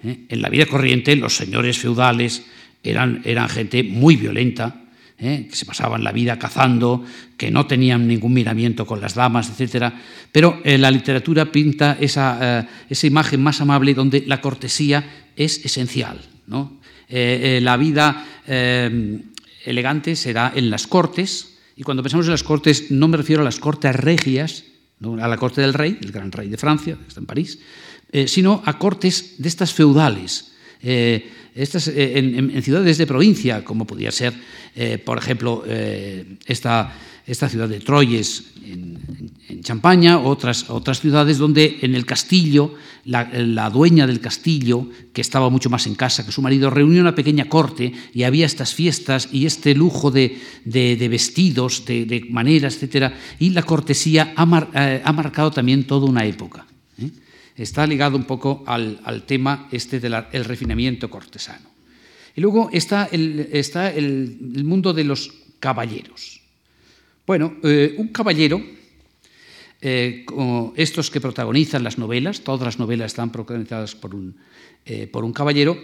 En 0.04 0.42
la 0.42 0.50
vida 0.50 0.66
corriente 0.66 1.16
los 1.16 1.36
señores 1.36 1.78
feudales 1.78 2.44
eran, 2.82 3.22
eran 3.24 3.48
gente 3.48 3.82
muy 3.82 4.16
violenta, 4.16 4.84
¿eh? 5.18 5.46
que 5.48 5.56
se 5.56 5.64
pasaban 5.64 6.04
la 6.04 6.12
vida 6.12 6.38
cazando, 6.38 7.04
que 7.36 7.50
no 7.50 7.66
tenían 7.66 8.06
ningún 8.06 8.34
miramiento 8.34 8.86
con 8.86 9.00
las 9.00 9.14
damas, 9.14 9.50
etc. 9.50 9.92
Pero 10.30 10.60
eh, 10.64 10.78
la 10.78 10.90
literatura 10.90 11.50
pinta 11.50 11.96
esa, 12.00 12.60
eh, 12.60 12.66
esa, 12.90 13.06
imagen 13.06 13.42
más 13.42 13.60
amable 13.60 13.94
donde 13.94 14.24
la 14.26 14.40
cortesía 14.40 15.28
es 15.36 15.64
esencial. 15.64 16.20
la 17.08 17.76
vida 17.76 18.26
elegante 19.64 20.16
será 20.16 20.52
en 20.54 20.70
las 20.70 20.86
cortes, 20.86 21.58
y 21.76 21.82
cuando 21.82 22.02
pensamos 22.02 22.26
en 22.26 22.32
las 22.32 22.44
cortes 22.44 22.90
no 22.90 23.08
me 23.08 23.16
refiero 23.16 23.42
a 23.42 23.44
las 23.44 23.58
cortes 23.58 23.96
regias, 23.96 24.64
a 25.20 25.28
la 25.28 25.36
corte 25.36 25.60
del 25.60 25.74
rey, 25.74 25.98
el 26.00 26.12
gran 26.12 26.30
rey 26.30 26.48
de 26.48 26.56
Francia, 26.56 26.96
que 26.96 27.08
está 27.08 27.20
en 27.20 27.26
París, 27.26 27.58
sino 28.26 28.62
a 28.64 28.78
cortes 28.78 29.34
de 29.38 29.48
estas 29.48 29.72
feudales 29.72 30.54
eh, 30.84 31.30
estas, 31.54 31.88
eh, 31.88 32.18
en, 32.18 32.62
ciudades 32.62 32.98
de 32.98 33.06
provincia, 33.06 33.64
como 33.64 33.86
podría 33.86 34.10
ser, 34.10 34.34
eh, 34.74 34.98
por 34.98 35.16
ejemplo, 35.16 35.62
esta, 36.46 36.92
esta, 37.24 37.48
ciudad 37.48 37.68
de 37.68 37.78
Troyes 37.78 38.44
en, 38.66 39.32
Champaña, 39.62 40.18
otras, 40.18 40.68
otras 40.68 41.00
ciudades 41.00 41.38
donde 41.38 41.78
en 41.80 41.94
el 41.94 42.04
castillo, 42.04 42.74
la, 43.04 43.70
dueña 43.70 44.06
del 44.06 44.20
castillo, 44.20 44.88
que 45.12 45.20
estaba 45.20 45.48
mucho 45.48 45.70
más 45.70 45.86
en 45.86 45.94
casa 45.94 46.26
que 46.26 46.32
su 46.32 46.42
marido, 46.42 46.68
reunió 46.70 47.00
una 47.00 47.14
pequeña 47.14 47.48
corte 47.48 47.92
y 48.12 48.24
había 48.24 48.44
estas 48.44 48.74
fiestas 48.74 49.28
y 49.32 49.46
este 49.46 49.74
lujo 49.74 50.10
de, 50.10 50.36
vestidos, 51.08 51.86
de, 51.86 52.26
maneras, 52.28 52.82
etc. 52.82 53.14
Y 53.38 53.50
la 53.50 53.62
cortesía 53.62 54.34
ha, 54.36 54.42
ha 54.42 55.12
marcado 55.12 55.50
también 55.52 55.84
toda 55.84 56.06
una 56.06 56.26
época 56.26 56.66
está 57.56 57.86
ligado 57.86 58.16
un 58.16 58.24
poco 58.24 58.64
al, 58.66 59.24
tema 59.26 59.68
este 59.70 60.00
del 60.00 60.44
refinamiento 60.44 61.08
cortesano. 61.08 61.70
Y 62.36 62.40
luego 62.40 62.68
está 62.72 63.08
el, 63.12 63.48
está 63.52 63.90
el, 63.90 64.64
mundo 64.64 64.92
de 64.92 65.04
los 65.04 65.32
caballeros. 65.60 66.40
Bueno, 67.26 67.56
eh, 67.62 67.94
un 67.96 68.08
caballero, 68.08 68.60
eh, 69.80 70.24
como 70.26 70.72
estos 70.76 71.10
que 71.10 71.20
protagonizan 71.20 71.84
las 71.84 71.96
novelas, 71.96 72.40
todas 72.40 72.64
las 72.66 72.78
novelas 72.78 73.12
están 73.12 73.30
protagonizadas 73.30 73.94
por 73.94 74.14
un, 74.14 74.36
eh, 74.84 75.06
por 75.06 75.24
un 75.24 75.32
caballero, 75.32 75.78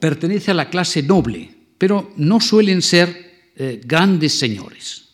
pertenece 0.00 0.50
a 0.50 0.54
la 0.54 0.70
clase 0.70 1.02
noble, 1.02 1.50
pero 1.78 2.12
no 2.16 2.40
suelen 2.40 2.82
ser 2.82 3.30
grandes 3.84 4.38
señores. 4.38 5.10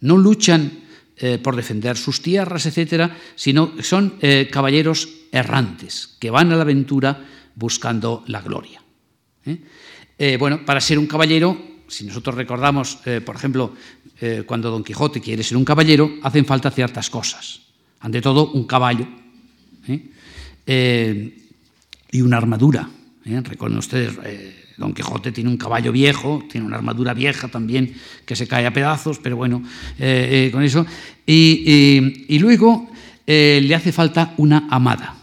No 0.00 0.16
luchan 0.16 0.79
eh, 1.22 1.38
por 1.38 1.54
defender 1.54 1.98
sus 1.98 2.22
tierras, 2.22 2.64
etcétera, 2.64 3.14
sino 3.34 3.74
son 3.82 4.14
eh, 4.22 4.48
caballeros 4.50 5.06
errantes 5.30 6.16
que 6.18 6.30
van 6.30 6.50
a 6.50 6.56
la 6.56 6.62
aventura 6.62 7.26
buscando 7.54 8.24
la 8.26 8.40
gloria. 8.40 8.82
¿eh? 9.44 10.36
bueno, 10.38 10.64
para 10.64 10.80
ser 10.80 10.98
un 10.98 11.06
caballero, 11.06 11.60
si 11.88 12.04
nosotros 12.04 12.34
recordamos, 12.36 12.98
por 13.24 13.36
ejemplo, 13.36 13.74
cuando 14.46 14.70
Don 14.70 14.84
Quijote 14.84 15.20
quiere 15.20 15.42
ser 15.42 15.56
un 15.56 15.64
caballero, 15.64 16.10
hacen 16.22 16.44
falta 16.44 16.70
ciertas 16.70 17.08
cosas. 17.08 17.60
Ante 18.00 18.20
todo, 18.20 18.52
un 18.52 18.64
caballo 18.64 19.08
y 20.66 22.20
una 22.20 22.36
armadura. 22.36 22.88
Recuerden 23.24 23.78
ustedes, 23.78 24.18
Don 24.80 24.92
Quijote 24.92 25.30
tiene 25.30 25.50
un 25.50 25.56
caballo 25.56 25.92
viejo, 25.92 26.42
tiene 26.50 26.66
una 26.66 26.76
armadura 26.76 27.14
vieja 27.14 27.46
también 27.46 27.94
que 28.26 28.34
se 28.34 28.48
cae 28.48 28.66
a 28.66 28.72
pedazos, 28.72 29.20
pero 29.20 29.36
bueno, 29.36 29.62
con 30.52 30.62
eso. 30.64 30.84
Y, 31.24 32.38
luego 32.40 32.90
le 33.26 33.74
hace 33.74 33.92
falta 33.92 34.34
una 34.38 34.66
amada. 34.70 35.14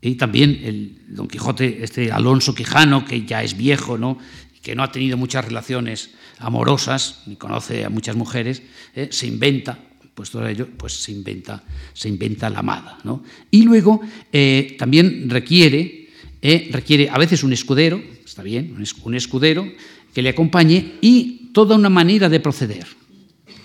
Y 0.00 0.14
también 0.14 0.60
el 0.62 0.98
Don 1.08 1.26
Quijote, 1.26 1.82
este 1.82 2.12
Alonso 2.12 2.54
Quijano, 2.54 3.04
que 3.04 3.24
ya 3.24 3.42
es 3.42 3.56
viejo, 3.56 3.96
¿no? 3.96 4.18
que 4.64 4.74
no 4.74 4.82
ha 4.82 4.90
tenido 4.90 5.16
muchas 5.16 5.44
relaciones 5.44 6.10
amorosas, 6.38 7.22
ni 7.26 7.36
conoce 7.36 7.84
a 7.84 7.90
muchas 7.90 8.16
mujeres, 8.16 8.62
¿eh? 8.96 9.08
se 9.12 9.26
inventa, 9.26 9.78
pues 10.14 10.30
todo 10.30 10.48
ello, 10.48 10.66
pues 10.76 10.94
se 10.94 11.12
inventa, 11.12 11.62
se 11.92 12.08
inventa 12.08 12.48
la 12.48 12.60
amada. 12.60 12.98
¿no? 13.04 13.22
Y 13.50 13.62
luego 13.62 14.00
eh, 14.32 14.74
también 14.78 15.28
requiere, 15.28 16.03
eh, 16.44 16.68
requiere 16.70 17.08
a 17.10 17.18
veces 17.18 17.42
un 17.42 17.52
escudero, 17.52 18.00
está 18.24 18.44
bien, 18.44 18.76
un 19.02 19.14
escudero 19.16 19.66
que 20.14 20.22
le 20.22 20.28
acompañe 20.28 20.92
y 21.00 21.50
toda 21.52 21.74
una 21.74 21.88
manera 21.88 22.28
de 22.28 22.38
proceder. 22.38 22.86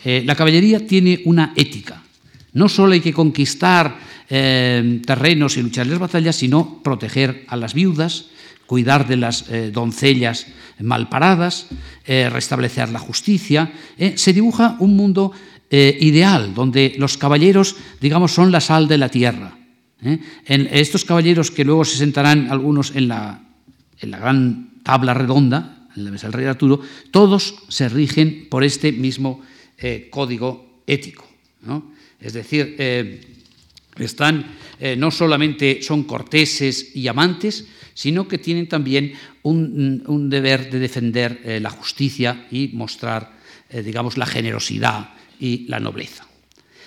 la 0.03 0.33
caballería 0.33 0.87
tiene 0.87 1.21
una 1.25 1.53
ética. 1.55 2.01
No 2.53 2.67
solo 2.67 2.93
hay 2.93 3.01
que 3.01 3.13
conquistar 3.13 3.99
eh, 4.31 5.01
terrenos 5.05 5.57
y 5.57 5.61
luchar 5.63 5.87
las 5.87 5.97
batallas, 5.97 6.35
sino 6.35 6.81
proteger 6.83 7.45
a 7.47 7.55
las 7.55 7.73
viudas, 7.73 8.25
cuidar 8.67 9.07
de 9.07 9.17
las 9.17 9.49
eh, 9.49 9.71
doncellas 9.73 10.45
malparadas, 10.79 11.65
eh, 12.05 12.29
restablecer 12.29 12.89
la 12.89 12.99
justicia. 12.99 13.71
se 14.15 14.33
dibuja 14.33 14.77
un 14.79 14.95
mundo 14.95 15.31
ideal, 15.71 16.55
donde 16.55 16.95
los 16.97 17.17
caballeros, 17.17 17.75
digamos, 18.01 18.33
son 18.33 18.51
la 18.51 18.59
sal 18.59 18.87
de 18.87 18.97
la 18.97 19.09
tierra. 19.09 19.58
En 20.01 20.69
estos 20.71 21.03
caballeros 21.03 21.51
que 21.51 21.65
luego 21.65 21.83
se 21.83 21.97
sentarán 21.97 22.51
algunos 22.51 22.95
en 22.95 23.07
la, 23.07 23.43
en 23.99 24.11
la 24.11 24.19
gran 24.19 24.81
tabla 24.83 25.13
redonda, 25.13 25.87
en 25.95 26.05
la 26.05 26.11
mesa 26.11 26.27
del 26.27 26.33
rey 26.33 26.45
Arturo, 26.45 26.81
todos 27.11 27.55
se 27.67 27.89
rigen 27.89 28.47
por 28.49 28.63
este 28.63 28.91
mismo 28.91 29.41
código 30.09 30.81
ético. 30.87 31.27
Es 32.19 32.33
decir, 32.33 32.75
están, 34.05 34.45
eh, 34.79 34.95
no 34.95 35.11
solamente 35.11 35.81
son 35.81 36.03
corteses 36.03 36.95
y 36.95 37.07
amantes, 37.07 37.65
sino 37.93 38.27
que 38.27 38.37
tienen 38.37 38.67
también 38.67 39.13
un, 39.43 40.29
deber 40.29 40.69
de 40.69 40.79
defender 40.79 41.41
eh, 41.43 41.59
la 41.59 41.69
justicia 41.69 42.47
y 42.51 42.69
mostrar, 42.73 43.33
eh, 43.69 43.81
digamos, 43.81 44.17
la 44.17 44.25
generosidad 44.25 45.09
y 45.39 45.67
la 45.67 45.79
nobleza. 45.79 46.28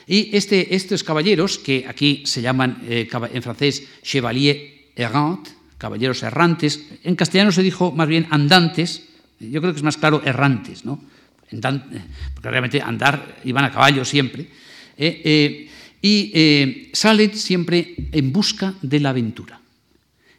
Y 0.06 0.36
este, 0.36 0.74
estos 0.74 1.04
caballeros, 1.04 1.58
que 1.58 1.84
aquí 1.88 2.22
se 2.26 2.42
llaman 2.42 2.82
en 2.86 3.42
francés 3.42 3.84
chevalier 4.02 4.90
errant, 4.96 5.48
caballeros 5.78 6.22
errantes, 6.22 6.84
en 7.02 7.16
castellano 7.16 7.52
se 7.52 7.62
dijo 7.62 7.92
más 7.92 8.08
bien 8.08 8.26
andantes, 8.30 9.08
yo 9.40 9.60
creo 9.60 9.72
que 9.72 9.78
es 9.78 9.84
más 9.84 9.96
claro 9.96 10.22
errantes, 10.24 10.84
¿no? 10.84 11.00
porque 12.34 12.48
realmente 12.48 12.80
andar 12.80 13.40
iban 13.44 13.64
a 13.64 13.70
caballo 13.70 14.04
siempre 14.04 14.46
y 16.02 16.30
eh, 16.34 16.90
salen 16.92 17.36
siempre 17.36 17.94
en 18.10 18.32
busca 18.32 18.74
de 18.82 19.00
la 19.00 19.10
aventura. 19.10 19.60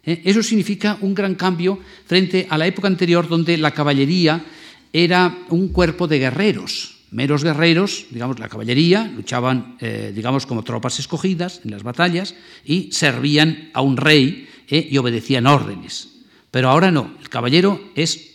¿Eh? 0.06 0.22
Eso 0.26 0.44
significa 0.44 0.98
un 1.02 1.14
gran 1.14 1.36
cambio 1.36 1.80
frente 2.06 2.46
a 2.50 2.58
la 2.58 2.68
época 2.68 2.88
anterior 2.88 3.28
donde 3.28 3.58
la 3.58 3.72
caballería 3.72 4.44
era 4.92 5.46
un 5.50 5.70
cuerpo 5.70 6.08
de 6.08 6.20
guerreros, 6.20 7.00
meros 7.14 7.44
guerreros, 7.44 8.08
digamos, 8.12 8.40
la 8.40 8.50
caballería, 8.50 9.12
luchaban, 9.16 9.78
eh, 9.80 10.12
digamos, 10.14 10.46
como 10.46 10.64
tropas 10.64 11.00
escogidas 11.00 11.62
en 11.64 11.72
las 11.72 11.84
batallas 11.84 12.36
y 12.66 12.92
servían 12.92 13.70
a 13.74 13.82
un 13.82 13.98
rey 13.98 14.48
y 14.68 14.98
obedecían 14.98 15.48
órdenes. 15.48 16.10
Pero 16.52 16.70
ahora 16.70 16.92
no, 16.92 17.14
el 17.22 17.30
caballero 17.30 17.92
es 17.96 18.32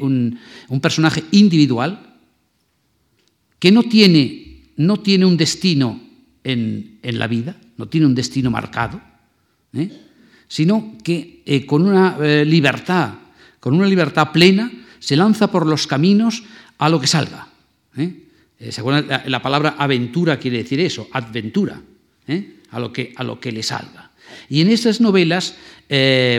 un, 0.00 0.38
un, 0.68 0.80
personaje 0.80 1.24
individual 1.30 2.18
que 3.60 3.70
no 3.70 3.84
tiene, 3.84 4.72
no 4.76 4.96
tiene 4.98 5.26
un 5.26 5.36
destino 5.36 6.00
en, 6.42 6.98
la 7.02 7.26
vida, 7.26 7.56
no 7.76 7.86
tiene 7.86 8.06
un 8.06 8.14
destino 8.14 8.50
marcado, 8.50 9.00
¿eh? 9.74 9.90
sino 10.48 10.96
que 11.04 11.42
eh, 11.44 11.66
con 11.66 11.86
una 11.86 12.16
eh, 12.20 12.44
libertad, 12.44 13.14
con 13.60 13.74
una 13.74 13.86
libertad 13.86 14.32
plena, 14.32 14.70
se 14.98 15.16
lanza 15.16 15.50
por 15.50 15.66
los 15.66 15.86
caminos 15.86 16.42
a 16.78 16.88
lo 16.88 17.00
que 17.00 17.06
salga. 17.06 17.48
La, 17.96 19.22
la, 19.26 19.42
palabra 19.42 19.76
aventura 19.78 20.38
quiere 20.38 20.58
decir 20.58 20.80
eso, 20.80 21.08
adventura, 21.12 21.80
a, 22.70 22.80
lo 22.80 22.92
que, 22.92 23.12
a 23.16 23.24
lo 23.24 23.40
que 23.40 23.52
le 23.52 23.62
salga. 23.62 24.10
Y 24.48 24.60
en 24.60 24.70
estas 24.70 25.00
novelas, 25.00 25.56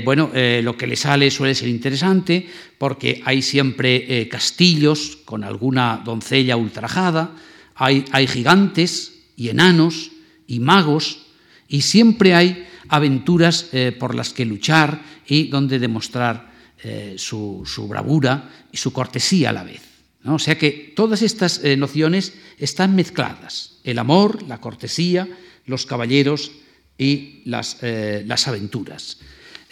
bueno, 0.05 0.31
lo 0.33 0.77
que 0.77 0.87
le 0.87 0.95
sale 0.95 1.29
suele 1.29 1.55
ser 1.55 1.67
interesante 1.67 2.47
porque 2.77 3.21
hay 3.25 3.41
siempre 3.41 4.27
castillos 4.29 5.17
con 5.25 5.43
alguna 5.43 6.01
doncella 6.05 6.55
ultrajada, 6.55 7.35
hay, 7.75 8.27
gigantes, 8.27 9.21
y 9.35 9.49
enanos 9.49 10.11
y 10.45 10.59
magos, 10.59 11.25
y 11.67 11.81
siempre 11.81 12.35
hay 12.35 12.67
aventuras 12.89 13.69
eh, 13.71 13.95
por 13.97 14.13
las 14.13 14.33
que 14.33 14.45
luchar 14.45 15.01
y 15.25 15.47
donde 15.47 15.79
demostrar 15.79 16.51
eh, 16.83 17.15
su, 17.17 17.65
bravura 17.89 18.67
y 18.71 18.77
su 18.77 18.93
cortesía 18.93 19.49
a 19.49 19.53
la 19.53 19.63
vez. 19.63 19.81
O 20.25 20.39
sea 20.39 20.57
que 20.57 20.93
todas 20.95 21.21
estas 21.21 21.63
eh, 21.63 21.75
nociones 21.77 22.33
están 22.57 22.95
mezcladas, 22.95 23.79
el 23.83 23.97
amor, 23.99 24.43
la 24.43 24.61
cortesía, 24.61 25.27
los 25.65 25.85
caballeros 25.85 26.51
y 26.97 27.41
las, 27.45 27.77
las 27.81 28.47
aventuras. 28.47 29.17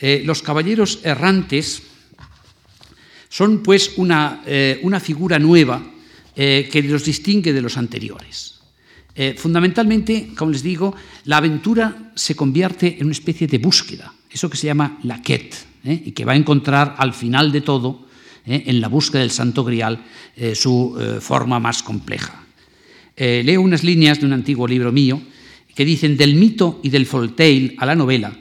los 0.01 0.41
caballeros 0.41 0.99
errantes 1.03 1.83
son 3.27 3.61
pues 3.61 3.93
una, 3.97 4.41
una 4.81 4.99
figura 4.99 5.37
nueva 5.37 5.83
que 6.35 6.85
los 6.87 7.05
distingue 7.05 7.53
de 7.53 7.61
los 7.61 7.77
anteriores. 7.77 8.59
Eh, 9.19 9.35
fundamentalmente, 9.37 10.31
como 10.33 10.51
les 10.51 10.63
digo, 10.63 10.95
la 11.25 11.43
aventura 11.43 12.13
se 12.15 12.35
convierte 12.35 12.95
en 12.99 13.05
una 13.05 13.11
especie 13.11 13.47
de 13.47 13.57
búsqueda, 13.57 14.13
eso 14.31 14.49
que 14.49 14.55
se 14.55 14.67
llama 14.67 14.97
la 15.03 15.21
quête, 15.21 15.57
¿eh? 15.83 16.03
y 16.05 16.11
que 16.11 16.23
va 16.23 16.31
a 16.31 16.37
encontrar 16.37 16.95
al 16.97 17.13
final 17.13 17.51
de 17.51 17.59
todo, 17.59 18.07
¿eh? 18.45 18.63
en 18.67 18.81
la 18.81 18.87
búsqueda 18.87 19.21
del 19.21 19.31
Santo 19.31 19.63
Grial, 19.63 20.05
su 20.53 21.19
forma 21.21 21.59
más 21.59 21.83
compleja. 21.83 22.45
leo 23.17 23.61
unas 23.61 23.83
líneas 23.83 24.19
de 24.19 24.25
un 24.25 24.33
antiguo 24.33 24.67
libro 24.67 24.91
mío 24.91 25.21
que 25.75 25.83
dicen 25.83 26.15
del 26.15 26.35
mito 26.35 26.79
y 26.83 26.89
del 26.89 27.05
folktale 27.05 27.75
a 27.77 27.85
la 27.85 27.95
novela, 27.95 28.37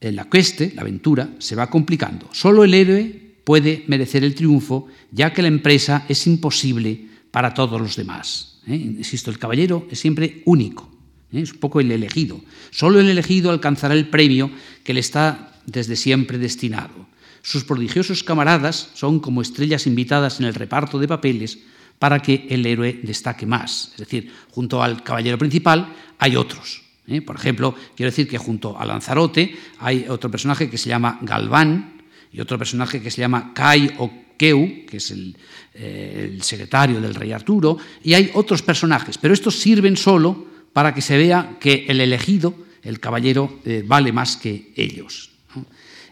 la 0.00 0.28
queste, 0.28 0.72
la 0.74 0.82
aventura, 0.82 1.30
se 1.38 1.54
va 1.54 1.70
complicando. 1.70 2.28
Solo 2.32 2.64
el 2.64 2.74
héroe 2.74 3.24
puede 3.44 3.84
merecer 3.86 4.24
el 4.24 4.34
triunfo, 4.34 4.88
ya 5.12 5.32
que 5.32 5.42
la 5.42 5.48
empresa 5.48 6.04
es 6.08 6.26
imposible 6.26 7.06
para 7.30 7.54
todos 7.54 7.80
los 7.80 7.96
demás. 7.96 8.60
¿eh? 8.66 8.74
Insisto, 8.74 9.30
el 9.30 9.38
caballero 9.38 9.86
es 9.90 9.98
siempre 9.98 10.42
único, 10.46 10.90
¿eh? 11.32 11.42
es 11.42 11.52
un 11.52 11.58
poco 11.58 11.80
el 11.80 11.92
elegido. 11.92 12.40
Solo 12.70 13.00
el 13.00 13.08
elegido 13.08 13.50
alcanzará 13.50 13.94
el 13.94 14.08
premio 14.08 14.50
que 14.82 14.94
le 14.94 15.00
está 15.00 15.60
desde 15.66 15.96
siempre 15.96 16.38
destinado. 16.38 17.08
Sus 17.44 17.62
prodigiosos 17.62 18.24
camaradas 18.24 18.88
son 18.94 19.20
como 19.20 19.42
estrellas 19.42 19.86
invitadas 19.86 20.40
en 20.40 20.46
el 20.46 20.54
reparto 20.54 20.98
de 20.98 21.06
papeles 21.06 21.58
para 21.98 22.20
que 22.20 22.46
el 22.48 22.64
héroe 22.64 23.00
destaque 23.02 23.44
más. 23.44 23.90
Es 23.92 23.98
decir, 23.98 24.32
junto 24.50 24.82
al 24.82 25.04
caballero 25.04 25.36
principal 25.36 25.92
hay 26.18 26.36
otros. 26.36 26.82
¿eh? 27.06 27.20
Por 27.20 27.36
ejemplo, 27.36 27.74
quiero 27.94 28.10
decir 28.10 28.26
que 28.26 28.38
junto 28.38 28.80
a 28.80 28.86
Lanzarote 28.86 29.54
hay 29.78 30.06
otro 30.08 30.30
personaje 30.30 30.70
que 30.70 30.78
se 30.78 30.88
llama 30.88 31.18
Galván 31.20 32.02
y 32.32 32.40
otro 32.40 32.56
personaje 32.56 33.02
que 33.02 33.10
se 33.10 33.20
llama 33.20 33.52
Kai 33.52 33.94
o 33.98 34.10
Keu, 34.38 34.86
que 34.88 34.96
es 34.96 35.10
el, 35.10 35.36
eh, 35.74 36.30
el 36.32 36.42
secretario 36.42 36.98
del 36.98 37.14
rey 37.14 37.30
Arturo, 37.32 37.76
y 38.02 38.14
hay 38.14 38.30
otros 38.32 38.62
personajes, 38.62 39.18
pero 39.18 39.34
estos 39.34 39.56
sirven 39.56 39.98
solo 39.98 40.46
para 40.72 40.94
que 40.94 41.02
se 41.02 41.18
vea 41.18 41.58
que 41.60 41.84
el 41.88 42.00
elegido, 42.00 42.54
el 42.82 43.00
caballero, 43.00 43.60
eh, 43.66 43.84
vale 43.86 44.12
más 44.12 44.38
que 44.38 44.72
ellos. 44.76 45.33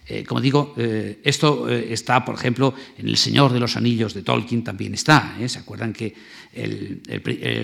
Eh, 0.07 0.25
como 0.25 0.41
digo, 0.41 0.75
esto 1.23 1.69
está, 1.69 2.25
por 2.25 2.35
ejemplo, 2.35 2.75
en 2.99 3.09
El 3.09 3.17
Señor 3.17 3.53
de 3.53 3.61
los 3.61 3.77
Anillos 3.77 4.15
de 4.15 4.23
Tolkien 4.23 4.65
también 4.65 4.95
está. 4.95 5.37
¿Se 5.47 5.59
acuerdan 5.59 5.93
que 5.93 6.13
el, 6.53 7.01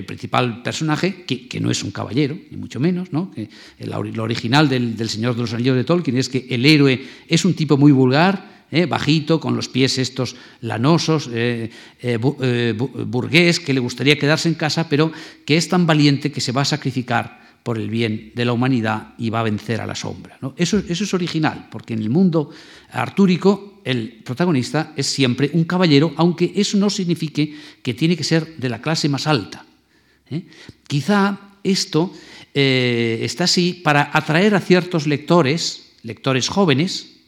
principal 0.07 0.63
personaje, 0.63 1.25
que, 1.25 1.61
no 1.61 1.71
es 1.71 1.83
un 1.83 1.91
caballero, 1.91 2.39
ni 2.51 2.57
mucho 2.57 2.81
menos, 2.81 3.13
¿no? 3.13 3.31
que 3.33 3.49
lo 3.87 4.23
original 4.23 4.69
del, 4.69 5.09
Señor 5.09 5.35
de 5.35 5.43
los 5.43 5.53
Anillos 5.53 5.77
de 5.77 5.85
Tolkien 5.85 6.17
es 6.17 6.29
que 6.29 6.47
el 6.49 6.65
héroe 6.65 7.03
es 7.27 7.45
un 7.45 7.55
tipo 7.55 7.77
muy 7.77 7.93
vulgar, 7.93 8.59
eh, 8.71 8.85
bajito, 8.85 9.41
con 9.41 9.57
los 9.57 9.69
pies 9.71 9.97
estos 9.97 10.37
lanosos, 10.61 11.31
eh, 11.33 11.71
eh, 12.03 12.19
burgués, 12.77 13.61
que 13.61 13.73
le 13.73 13.81
gustaría 13.81 14.19
quedarse 14.19 14.49
en 14.49 14.57
casa, 14.57 14.91
pero 14.91 15.11
que 15.47 15.57
es 15.57 15.69
tan 15.69 15.87
valiente 15.87 16.31
que 16.31 16.43
se 16.43 16.53
va 16.53 16.63
a 16.63 16.67
sacrificar 16.67 17.48
por 17.69 17.77
el 17.77 17.91
bien 17.91 18.33
de 18.35 18.47
la 18.47 18.55
humanidad 18.55 19.13
y 19.19 19.29
va 19.29 19.41
a 19.41 19.43
vencer 19.43 19.83
a 19.83 19.87
la 19.87 19.95
sombra. 19.95 20.39
Eso, 20.57 20.79
eso, 20.89 21.05
es 21.05 21.13
original, 21.13 21.69
porque 21.71 21.93
en 21.93 22.01
el 22.01 22.09
mundo 22.09 22.49
artúrico 22.93 23.83
el 23.85 24.23
protagonista 24.25 24.95
es 24.97 25.07
siempre 25.07 25.51
un 25.53 25.65
caballero, 25.65 26.15
aunque 26.17 26.51
eso 26.57 26.79
no 26.79 26.89
signifique 26.89 27.55
que 27.83 27.93
tiene 27.93 28.17
que 28.17 28.25
ser 28.25 28.57
de 28.57 28.71
la 28.71 28.81
clase 28.81 29.11
más 29.11 29.27
alta. 29.27 29.67
¿eh? 30.31 30.45
Quizá 30.87 31.59
esto 31.63 32.11
eh, 32.55 33.19
está 33.21 33.45
así 33.45 33.75
para 33.75 34.13
atraer 34.15 34.55
a 34.55 34.61
ciertos 34.61 35.07
lectores, 35.07 35.93
lectores 36.05 36.49
jóvenes, 36.49 37.19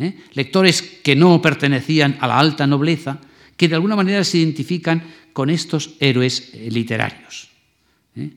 ¿eh? 0.00 0.16
lectores 0.32 0.82
que 0.82 1.14
no 1.14 1.40
pertenecían 1.40 2.18
a 2.18 2.26
la 2.26 2.40
alta 2.40 2.66
nobleza, 2.66 3.20
que 3.56 3.68
de 3.68 3.76
alguna 3.76 3.94
manera 3.94 4.24
se 4.24 4.38
identifican 4.38 5.04
con 5.32 5.48
estos 5.48 5.94
héroes 6.00 6.50
literarios. 6.70 7.54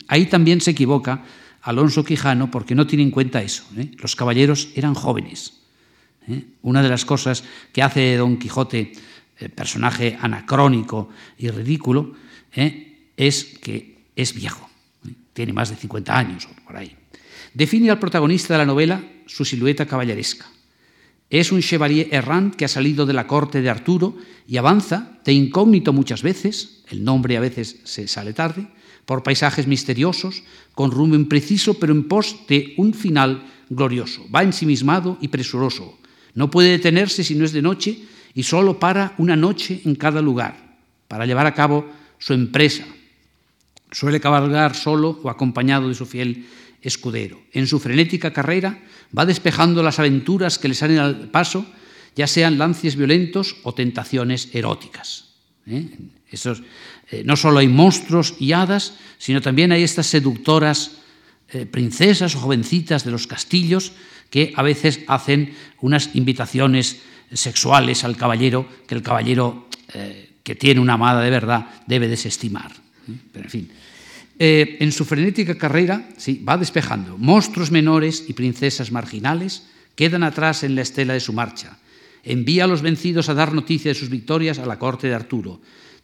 Ahí 0.07 0.25
también 0.25 0.61
se 0.61 0.71
equivoca 0.71 1.23
Alonso 1.61 2.03
Quijano 2.03 2.51
porque 2.51 2.75
no 2.75 2.87
tiene 2.87 3.03
en 3.03 3.11
cuenta 3.11 3.41
eso. 3.41 3.63
Los 3.97 4.15
caballeros 4.15 4.69
eran 4.75 4.93
jóvenes. 4.93 5.61
¿eh? 6.27 6.45
Una 6.61 6.81
de 6.81 6.89
las 6.89 7.05
cosas 7.05 7.43
que 7.71 7.81
hace 7.81 8.17
Don 8.17 8.37
Quijote, 8.37 8.91
eh, 9.39 9.49
personaje 9.49 10.17
anacrónico 10.19 11.09
y 11.37 11.49
ridículo, 11.49 12.13
¿eh? 12.53 13.11
es 13.15 13.43
que 13.61 14.05
es 14.15 14.33
viejo, 14.33 14.69
tiene 15.33 15.53
más 15.53 15.69
de 15.69 15.75
50 15.75 16.17
años 16.17 16.45
o 16.45 16.65
por 16.65 16.77
ahí. 16.77 16.95
Define 17.53 17.89
al 17.89 17.99
protagonista 17.99 18.53
de 18.53 18.57
la 18.59 18.65
novela 18.65 19.03
su 19.25 19.45
silueta 19.45 19.85
caballeresca. 19.85 20.45
Es 21.29 21.51
un 21.51 21.61
chevalier 21.61 22.07
errant 22.11 22.55
que 22.55 22.65
ha 22.65 22.67
salido 22.67 23.05
de 23.05 23.13
la 23.13 23.27
corte 23.27 23.61
de 23.61 23.69
Arturo 23.69 24.17
y 24.47 24.57
avanza, 24.57 25.19
de 25.23 25.33
incógnito 25.33 25.93
muchas 25.93 26.23
veces, 26.23 26.83
el 26.89 27.03
nombre 27.03 27.37
a 27.37 27.39
veces 27.39 27.81
se 27.83 28.07
sale 28.07 28.33
tarde, 28.33 28.67
por 29.09 29.23
paisajes 29.23 29.65
misteriosos, 29.65 30.43
con 30.77 30.93
rumbo 30.93 31.17
impreciso, 31.17 31.81
pero 31.81 31.97
en 31.97 32.05
pos 32.05 32.45
de 32.45 32.77
un 32.77 32.93
final 32.93 33.41
glorioso. 33.65 34.21
Va 34.29 34.45
ensimismado 34.45 35.17
y 35.17 35.33
presuroso, 35.33 35.97
no 36.35 36.51
puede 36.51 36.77
detenerse 36.77 37.23
si 37.23 37.33
no 37.33 37.43
es 37.43 37.51
de 37.51 37.63
noche 37.63 38.05
y 38.35 38.43
solo 38.43 38.77
para 38.77 39.15
una 39.17 39.35
noche 39.35 39.81
en 39.83 39.95
cada 39.95 40.21
lugar 40.21 40.77
para 41.07 41.25
llevar 41.25 41.47
a 41.47 41.55
cabo 41.55 41.89
su 42.19 42.33
empresa. 42.33 42.85
Suele 43.89 44.21
cabalgar 44.21 44.75
solo 44.75 45.19
o 45.23 45.29
acompañado 45.31 45.89
de 45.89 45.95
su 45.95 46.05
fiel 46.05 46.45
escudero. 46.79 47.41
En 47.51 47.65
su 47.65 47.79
frenética 47.79 48.31
carrera 48.31 48.77
va 49.17 49.25
despejando 49.25 49.81
las 49.81 49.97
aventuras 49.97 50.59
que 50.59 50.67
le 50.67 50.75
salen 50.75 50.99
al 50.99 51.29
paso, 51.33 51.65
ya 52.15 52.27
sean 52.27 52.59
lances 52.59 52.95
violentos 52.95 53.57
o 53.63 53.73
tentaciones 53.73 54.53
eróticas. 54.53 55.33
¿eh? 55.65 55.89
Eh, 57.11 57.23
no 57.25 57.35
solo 57.35 57.59
hay 57.59 57.67
monstruos 57.67 58.35
y 58.39 58.53
hadas, 58.53 58.93
sino 59.17 59.41
también 59.41 59.71
hay 59.71 59.83
estas 59.83 60.07
seductoras 60.07 60.91
eh, 61.51 61.65
princesas 61.65 62.35
o 62.35 62.39
jovencitas 62.39 63.03
de 63.03 63.11
los 63.11 63.25
castillos 63.25 63.93
que 64.29 64.53
a 64.55 64.61
veces 64.61 65.01
hacen 65.07 65.55
unas 65.81 66.13
invitaciones 66.13 67.01
sexuales 67.33 68.03
al 68.03 68.17
caballero 68.17 68.67
que 68.87 68.95
el 68.95 69.01
caballero 69.01 69.67
eh, 69.93 70.29
que 70.43 70.55
tiene 70.55 70.79
una 70.79 70.93
amada 70.93 71.21
de 71.21 71.29
verdad 71.29 71.65
debe 71.87 72.07
desestimar. 72.07 72.71
Pero 73.33 73.45
en 73.45 73.51
fin, 73.51 73.71
en 74.37 74.91
su 74.91 75.03
frenética 75.03 75.57
carrera 75.57 76.09
sí, 76.17 76.43
va 76.47 76.57
despejando. 76.57 77.17
Monstruos 77.17 77.71
menores 77.71 78.25
y 78.27 78.33
princesas 78.33 78.91
marginales 78.91 79.63
quedan 79.95 80.23
atrás 80.23 80.63
en 80.63 80.75
la 80.75 80.81
estela 80.81 81.13
de 81.13 81.19
su 81.19 81.33
marcha. 81.33 81.77
Envía 82.23 82.65
a 82.65 82.67
los 82.67 82.83
vencidos 82.83 83.29
a 83.29 83.33
dar 83.33 83.53
noticia 83.53 83.89
de 83.89 83.99
sus 83.99 84.09
victorias 84.09 84.59
a 84.59 84.65
la 84.65 84.77
corte 84.77 85.07
de 85.07 85.15
Arturo. 85.15 85.59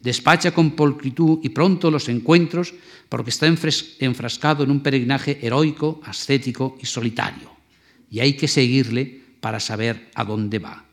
Despacha 0.06 0.54
con 0.54 0.78
pulcritud 0.78 1.40
y 1.42 1.48
pronto 1.48 1.90
los 1.90 2.08
encuentros 2.08 2.72
porque 3.08 3.30
está 3.30 3.48
enfrascado 3.48 4.62
en 4.62 4.70
un 4.70 4.78
peregrinaje 4.78 5.40
heroico, 5.42 6.00
ascético 6.04 6.78
y 6.80 6.86
solitario 6.86 7.50
y 8.08 8.20
hay 8.20 8.34
que 8.34 8.46
seguirle 8.46 9.20
para 9.40 9.58
saber 9.58 10.10
a 10.14 10.22
dónde 10.22 10.60
va. 10.60 10.84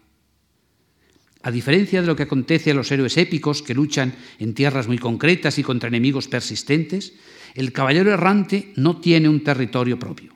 A 1.43 1.51
diferencia 1.51 2.01
de 2.01 2.07
lo 2.07 2.15
que 2.15 2.23
acontece 2.23 2.71
a 2.71 2.73
los 2.73 2.91
héroes 2.91 3.15
épicos 3.17 3.61
que 3.61 3.75
luchan 3.75 4.15
en 4.39 4.55
tierras 4.55 4.87
muy 4.87 4.97
concretas 4.97 5.59
y 5.59 5.63
contra 5.63 5.89
enemigos 5.89 6.27
persistentes, 6.27 7.13
el 7.53 7.71
caballero 7.71 8.11
errante 8.11 8.73
no 8.77 8.97
tiene 8.97 9.29
un 9.29 9.43
territorio 9.43 9.99
propio, 9.99 10.33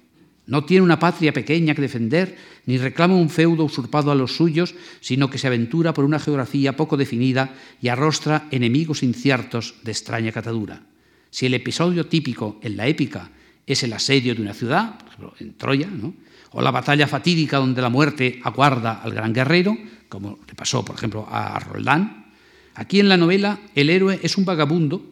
no 0.47 0.63
tiene 0.63 0.83
una 0.83 0.97
patria 0.97 1.33
pequeña 1.33 1.75
que 1.75 1.81
defender, 1.81 2.37
ni 2.65 2.77
reclama 2.77 3.15
un 3.15 3.29
feudo 3.29 3.65
usurpado 3.65 4.11
a 4.11 4.15
los 4.15 4.35
suyos, 4.35 4.73
sino 5.01 5.29
que 5.29 5.37
se 5.37 5.47
aventura 5.47 5.93
por 5.93 6.05
una 6.05 6.19
geografía 6.19 6.75
poco 6.75 6.97
definida 6.97 7.53
y 7.81 7.89
arrostra 7.89 8.47
enemigos 8.51 9.03
inciertos 9.03 9.75
de 9.83 9.91
extraña 9.91 10.31
catadura. 10.31 10.83
Si 11.29 11.45
el 11.45 11.53
episodio 11.53 12.07
típico 12.07 12.59
en 12.63 12.77
la 12.77 12.87
épica 12.87 13.29
es 13.67 13.83
el 13.83 13.91
asedio 13.91 14.33
de 14.33 14.41
una 14.41 14.53
ciudad, 14.53 14.97
por 14.97 15.07
ejemplo, 15.07 15.33
en 15.39 15.53
Troya, 15.57 15.87
¿no? 15.87 16.13
o 16.51 16.61
la 16.61 16.71
batalla 16.71 17.07
fatídica 17.07 17.57
donde 17.57 17.81
la 17.81 17.89
muerte 17.89 18.39
aguarda 18.43 19.01
al 19.03 19.13
gran 19.13 19.33
guerrero, 19.33 19.77
como 20.07 20.39
le 20.47 20.55
pasó, 20.55 20.83
por 20.85 20.95
ejemplo, 20.95 21.27
a 21.29 21.59
Roldán. 21.59 22.31
Aquí 22.73 23.01
en 23.01 23.09
la 23.09 23.17
novela 23.17 23.59
el 23.75 23.89
héroe 23.89 24.19
es 24.23 24.37
un 24.37 24.45
vagabundo 24.45 25.03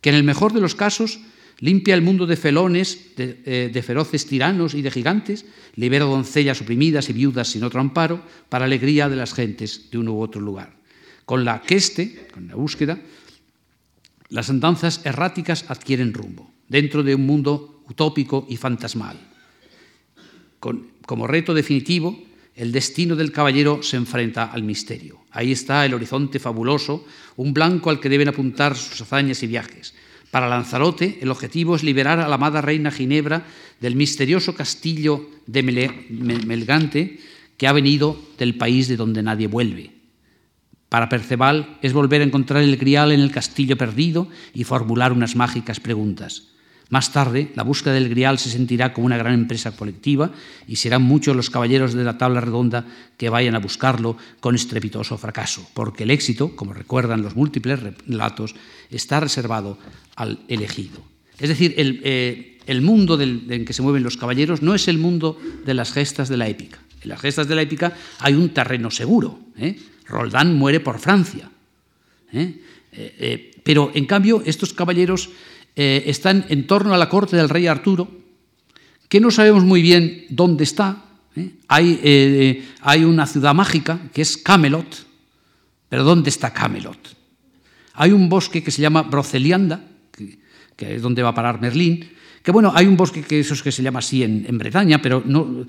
que 0.00 0.10
en 0.10 0.16
el 0.16 0.22
mejor 0.22 0.52
de 0.52 0.60
los 0.60 0.74
casos 0.74 1.18
limpia 1.60 1.94
el 1.94 2.02
mundo 2.02 2.26
de 2.26 2.36
felones, 2.36 3.12
eh, 3.16 3.70
de, 3.72 3.82
feroces 3.82 4.26
tiranos 4.26 4.74
y 4.74 4.82
de 4.82 4.90
gigantes, 4.90 5.46
libera 5.76 6.04
doncellas 6.04 6.60
oprimidas 6.60 7.08
y 7.10 7.12
viudas 7.12 7.48
sin 7.48 7.64
otro 7.64 7.80
amparo, 7.80 8.22
para 8.48 8.64
alegría 8.64 9.08
de 9.08 9.16
las 9.16 9.34
gentes 9.34 9.90
de 9.90 9.98
uno 9.98 10.12
u 10.12 10.20
otro 10.20 10.40
lugar. 10.40 10.76
Con 11.24 11.44
la 11.44 11.62
queste, 11.62 12.28
con 12.32 12.48
la 12.48 12.54
búsqueda, 12.54 13.00
las 14.28 14.50
andanzas 14.50 15.04
erráticas 15.04 15.64
adquieren 15.68 16.12
rumbo, 16.12 16.50
dentro 16.68 17.02
de 17.02 17.14
un 17.14 17.26
mundo 17.26 17.82
utópico 17.88 18.46
y 18.48 18.56
fantasmal 18.56 19.18
como 21.06 21.26
reto 21.26 21.52
definitivo, 21.54 22.22
el 22.54 22.72
destino 22.72 23.16
del 23.16 23.32
caballero 23.32 23.82
se 23.82 23.96
enfrenta 23.96 24.44
al 24.44 24.62
misterio. 24.62 25.20
Ahí 25.30 25.52
está 25.52 25.84
el 25.84 25.94
horizonte 25.94 26.38
fabuloso, 26.38 27.04
un 27.36 27.52
blanco 27.52 27.90
al 27.90 28.00
que 28.00 28.08
deben 28.08 28.28
apuntar 28.28 28.76
sus 28.76 29.00
hazañas 29.00 29.42
y 29.42 29.46
viajes. 29.48 29.94
Para 30.34 30.48
Lanzarote, 30.48 31.20
el 31.22 31.30
objetivo 31.30 31.76
es 31.76 31.84
liberar 31.84 32.18
a 32.18 32.26
la 32.26 32.34
amada 32.34 32.60
reina 32.60 32.90
Ginebra 32.90 33.46
del 33.78 33.94
misterioso 33.94 34.52
castillo 34.52 35.30
de 35.46 35.62
Melgante 35.62 37.20
que 37.56 37.68
ha 37.68 37.72
venido 37.72 38.20
del 38.36 38.56
país 38.56 38.88
de 38.88 38.96
donde 38.96 39.22
nadie 39.22 39.46
vuelve. 39.46 39.92
Para 40.88 41.08
Perceval 41.08 41.78
es 41.82 41.92
volver 41.92 42.20
a 42.20 42.24
encontrar 42.24 42.64
el 42.64 42.76
grial 42.76 43.12
en 43.12 43.20
el 43.20 43.30
castillo 43.30 43.76
perdido 43.78 44.26
y 44.52 44.64
formular 44.64 45.12
unas 45.12 45.36
mágicas 45.36 45.78
preguntas. 45.78 46.48
Más 46.90 47.12
tarde, 47.12 47.50
la 47.54 47.62
búsqueda 47.62 47.94
del 47.94 48.08
grial 48.08 48.38
se 48.38 48.50
sentirá 48.50 48.92
como 48.92 49.06
una 49.06 49.16
gran 49.16 49.34
empresa 49.34 49.74
colectiva 49.74 50.30
y 50.68 50.76
serán 50.76 51.02
muchos 51.02 51.34
los 51.34 51.48
caballeros 51.48 51.94
de 51.94 52.04
la 52.04 52.18
tabla 52.18 52.40
redonda 52.40 52.84
que 53.16 53.30
vayan 53.30 53.54
a 53.54 53.58
buscarlo 53.58 54.16
con 54.40 54.54
estrepitoso 54.54 55.16
fracaso, 55.16 55.66
porque 55.72 56.04
el 56.04 56.10
éxito, 56.10 56.54
como 56.54 56.74
recuerdan 56.74 57.22
los 57.22 57.36
múltiples 57.36 57.80
relatos, 57.80 58.54
está 58.90 59.20
reservado 59.20 59.78
al 60.14 60.40
elegido. 60.48 61.00
Es 61.38 61.48
decir, 61.48 61.74
el, 61.78 62.00
eh, 62.04 62.80
mundo 62.82 63.20
en 63.20 63.64
que 63.64 63.72
se 63.72 63.82
mueven 63.82 64.02
los 64.02 64.16
caballeros 64.16 64.62
no 64.62 64.74
es 64.74 64.86
el 64.86 64.98
mundo 64.98 65.38
de 65.64 65.74
las 65.74 65.92
gestas 65.92 66.28
de 66.28 66.36
la 66.36 66.48
épica. 66.48 66.78
En 67.02 67.08
las 67.08 67.20
gestas 67.20 67.48
de 67.48 67.54
la 67.54 67.62
épica 67.62 67.96
hay 68.20 68.34
un 68.34 68.50
terreno 68.50 68.90
seguro. 68.90 69.40
¿eh? 69.56 69.76
Roldán 70.06 70.54
muere 70.54 70.80
por 70.80 70.98
Francia. 70.98 71.50
¿eh? 72.32 72.60
pero, 73.64 73.90
en 73.94 74.06
cambio, 74.06 74.42
estos 74.44 74.72
caballeros 74.72 75.30
eh, 75.76 76.04
están 76.06 76.46
en 76.48 76.66
torno 76.68 76.94
a 76.94 76.98
la 76.98 77.08
corte 77.08 77.36
del 77.36 77.48
rey 77.48 77.66
Arturo, 77.66 78.08
que 79.08 79.20
no 79.20 79.30
sabemos 79.30 79.64
muy 79.64 79.82
bien 79.82 80.24
dónde 80.28 80.62
está. 80.62 81.04
¿eh? 81.34 81.50
Hay, 81.66 82.00
eh, 82.02 82.64
hay, 82.80 83.04
una 83.04 83.26
ciudad 83.26 83.54
mágica 83.54 83.98
que 84.12 84.22
es 84.22 84.36
Camelot, 84.36 85.06
pero 85.88 86.04
¿dónde 86.04 86.30
está 86.30 86.52
Camelot? 86.52 87.16
Hay 87.94 88.12
un 88.12 88.28
bosque 88.28 88.62
que 88.62 88.70
se 88.70 88.82
llama 88.82 89.02
Brocelianda, 89.02 89.84
que, 90.76 90.94
es 90.94 91.02
donde 91.02 91.22
va 91.22 91.30
a 91.30 91.34
parar 91.34 91.60
Merlín, 91.60 92.08
que 92.42 92.52
bueno, 92.52 92.72
hay 92.74 92.86
un 92.86 92.96
bosque 92.96 93.22
que, 93.22 93.40
eso 93.40 93.54
es 93.54 93.62
que 93.62 93.72
se 93.72 93.82
llama 93.82 93.98
así 93.98 94.22
en, 94.22 94.58
Bretaña, 94.58 95.00
pero, 95.02 95.22
no, 95.24 95.66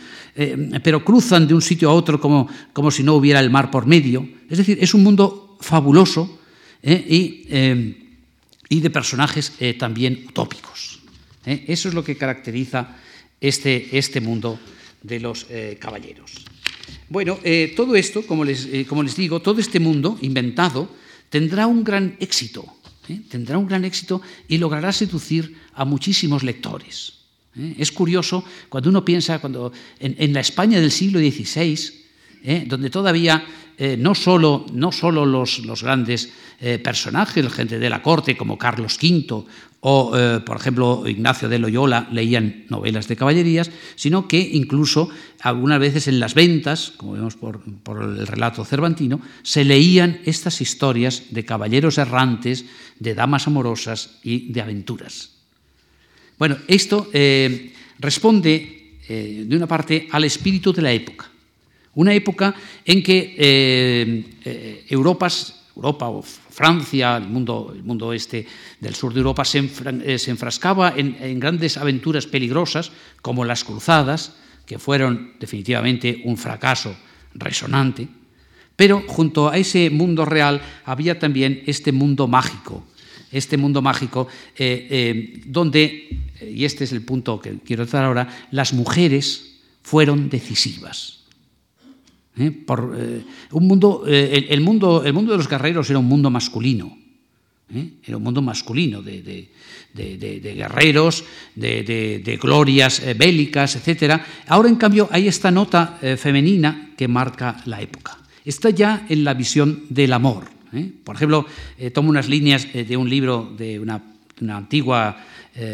pero 0.84 1.06
cruzan 1.06 1.47
de 1.47 1.53
un 1.53 1.62
sitio 1.62 1.89
a 1.89 1.93
otro 1.93 2.20
como, 2.20 2.49
como 2.74 2.91
si 2.91 3.01
no 3.01 3.14
hubiera 3.16 3.39
el 3.39 3.49
mar 3.49 3.72
por 3.72 3.86
medio. 3.86 4.28
Es 4.49 4.58
decir, 4.58 4.78
es 4.82 4.93
un 4.93 5.03
mundo 5.03 5.58
fabuloso 5.62 6.39
y 6.84 8.05
y 8.70 8.80
de 8.80 8.89
personajes 8.89 9.53
eh, 9.59 9.74
también 9.74 10.26
utópicos. 10.28 10.99
¿eh? 11.45 11.66
Eso 11.68 11.89
es 11.89 11.93
lo 11.93 12.03
que 12.03 12.18
caracteriza 12.18 12.97
este, 13.39 13.97
este 13.97 14.22
mundo 14.22 14.59
de 15.01 15.20
los 15.20 15.45
eh, 15.49 15.78
caballeros. 15.80 16.45
Bueno, 17.07 17.38
todo 17.76 17.95
esto, 17.95 18.26
como 18.26 18.43
les, 18.43 18.68
como 18.88 19.03
les, 19.03 19.16
digo, 19.16 19.39
todo 19.39 19.61
este 19.61 19.80
mundo 19.80 20.18
inventado 20.22 20.89
tendrá 21.30 21.68
un 21.68 21.84
gran 21.84 22.18
éxito, 22.20 22.66
tendrá 23.30 23.59
un 23.59 23.68
gran 23.68 23.86
éxito 23.86 24.24
y 24.47 24.57
logrará 24.57 24.91
seducir 24.91 25.55
a 25.74 25.86
muchísimos 25.86 26.41
lectores. 26.41 27.13
Es 27.78 27.91
curioso 27.91 28.43
cuando 28.70 28.89
uno 28.89 29.05
piensa 29.05 29.38
cuando 29.39 29.72
en, 29.99 30.16
en 30.18 30.34
la 30.34 30.39
España 30.39 30.82
del 30.82 30.91
siglo 30.91 31.20
XVI, 31.20 32.05
donde 32.68 32.89
todavía 32.89 33.43
no 33.98 34.16
solo, 34.16 34.66
no 34.72 34.91
solo 34.91 35.26
los, 35.26 35.60
los 35.66 35.84
grandes 35.84 36.32
personajes, 36.84 37.52
gente 37.52 37.80
de 37.80 37.89
la 37.89 38.02
corte 38.02 38.38
como 38.38 38.58
Carlos 38.58 38.98
V 39.02 39.46
o, 39.88 40.18
eh, 40.18 40.39
por 40.43 40.58
ejemplo, 40.58 41.04
Ignacio 41.06 41.48
de 41.48 41.60
Loyola 41.60 42.10
leían 42.12 42.66
novelas 42.70 43.08
de 43.08 43.16
caballerías, 43.16 43.70
sino 43.93 44.28
que 44.28 44.39
incluso 44.39 45.12
algunas 45.41 45.80
veces 45.80 46.08
en 46.08 46.20
las 46.20 46.34
ventas, 46.34 46.91
como 46.98 47.14
vemos 47.14 47.36
por, 47.36 47.62
el 48.02 48.26
relato 48.26 48.66
cervantino, 48.66 49.22
se 49.43 49.64
leían 49.64 50.22
estas 50.26 50.60
historias 50.60 51.26
de 51.30 51.46
caballeros 51.46 52.00
errantes, 52.00 52.66
de 52.98 53.14
damas 53.14 53.46
amorosas 53.46 54.18
y 54.24 54.52
de 54.52 54.62
aventuras. 54.62 55.36
Bueno, 56.39 56.58
esto 56.68 57.08
eh, 57.14 57.72
responde, 58.00 58.98
eh, 59.08 59.46
de 59.48 59.56
una 59.56 59.68
parte, 59.68 60.08
al 60.12 60.24
espíritu 60.24 60.74
de 60.74 60.82
la 60.82 60.93
época. 60.93 61.30
Una 61.96 62.14
época 62.14 62.54
en 62.86 63.02
que 63.02 64.86
Europas, 64.89 65.66
Europa 65.76 66.08
o 66.08 66.22
Francia, 66.22 67.18
el 67.18 67.28
mundo, 67.28 68.14
este 68.14 68.48
del 68.80 68.96
sur 68.96 69.14
de 69.14 69.20
Europa, 69.20 69.43
se, 69.43 69.60
eh, 69.60 70.18
enfrascaba 70.28 70.93
en, 70.96 71.39
grandes 71.39 71.76
aventuras 71.76 72.28
peligrosas 72.28 72.91
como 73.22 73.43
las 73.43 73.64
cruzadas, 73.64 74.34
que 74.66 74.80
fueron 74.80 75.34
definitivamente 75.39 76.22
un 76.24 76.38
fracaso 76.38 76.96
resonante, 77.34 78.08
pero 78.76 79.04
junto 79.06 79.50
a 79.50 79.58
ese 79.58 79.89
mundo 79.89 80.26
real 80.26 80.62
había 80.86 81.20
también 81.20 81.62
este 81.68 81.91
mundo 81.91 82.28
mágico, 82.28 82.88
este 83.32 83.58
mundo 83.58 83.82
mágico 83.82 84.28
eh, 84.58 84.88
eh, 84.89 85.41
donde, 85.46 86.08
y 86.41 86.64
este 86.64 86.86
es 86.86 86.93
el 86.93 87.02
punto 87.02 87.39
que 87.39 87.60
quiero 87.60 87.86
tratar 87.86 88.06
ahora, 88.06 88.48
las 88.52 88.72
mujeres 88.72 89.60
fueron 89.84 90.30
decisivas. 90.30 91.14
¿Eh? 92.38 92.52
Por, 92.52 92.96
eh, 92.98 93.24
un 93.52 93.68
mundo, 93.68 94.04
eh, 94.08 94.48
el, 94.50 94.62
mundo, 94.62 95.04
el 95.04 95.14
mundo 95.14 95.32
de 95.32 95.38
los 95.38 95.50
guerreros 95.50 95.90
era 95.90 96.00
un 96.00 96.08
mundo 96.08 96.30
masculino. 96.30 96.98
Era 98.06 98.18
un 98.18 98.24
mundo 98.24 98.44
masculino 98.44 99.02
de, 99.02 99.50
guerreros, 99.96 101.26
de, 101.56 102.40
glorias 102.40 103.02
bélicas, 103.18 103.76
etc. 103.76 104.22
Ahora, 104.48 104.70
en 104.70 104.76
cambio, 104.76 105.10
hay 105.12 105.28
esta 105.28 105.50
nota 105.50 105.98
femenina 106.16 106.92
que 106.96 107.08
marca 107.08 107.58
la 107.66 107.82
época. 107.82 108.20
Está 108.46 108.70
ya 108.70 109.08
en 109.10 109.24
la 109.24 109.34
visión 109.34 109.86
del 109.90 110.14
amor. 110.14 110.46
Por 111.04 111.16
ejemplo, 111.16 111.48
tomo 111.92 112.12
unas 112.12 112.30
líneas 112.30 112.68
de 112.72 112.96
un 112.96 113.10
libro 113.10 113.52
de 113.58 113.80
una, 113.80 114.00
una 114.40 114.58
antigua 114.58 115.18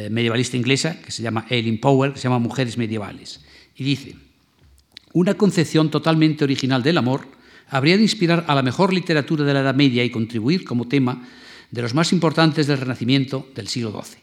medievalista 0.09 0.55
inglesa 0.55 1.01
que 1.01 1.12
se 1.12 1.22
llama 1.22 1.45
Eileen 1.49 1.80
Power, 1.82 2.14
que 2.14 2.20
se 2.20 2.24
llama 2.24 2.39
Mujeres 2.39 2.78
Medievales. 2.78 3.41
Y 3.76 3.84
dice, 3.84 4.16
una 5.14 5.36
concepción 5.36 5.89
totalmente 5.89 6.43
original 6.43 6.84
del 6.84 6.97
amor 6.97 7.28
habría 7.70 7.97
de 7.97 8.03
inspirar 8.03 8.45
a 8.47 8.55
la 8.55 8.64
mejor 8.64 8.93
literatura 8.93 9.45
de 9.45 9.53
la 9.53 9.62
Edad 9.62 9.76
Media 9.76 10.03
y 10.03 10.09
contribuir 10.09 10.64
como 10.64 10.88
tema 10.88 11.28
de 11.72 11.82
los 11.82 11.93
más 11.93 12.12
importantes 12.12 12.68
del 12.68 12.78
Renacimiento 12.78 13.47
del 13.55 13.68
siglo 13.68 13.91
XII. 13.91 14.20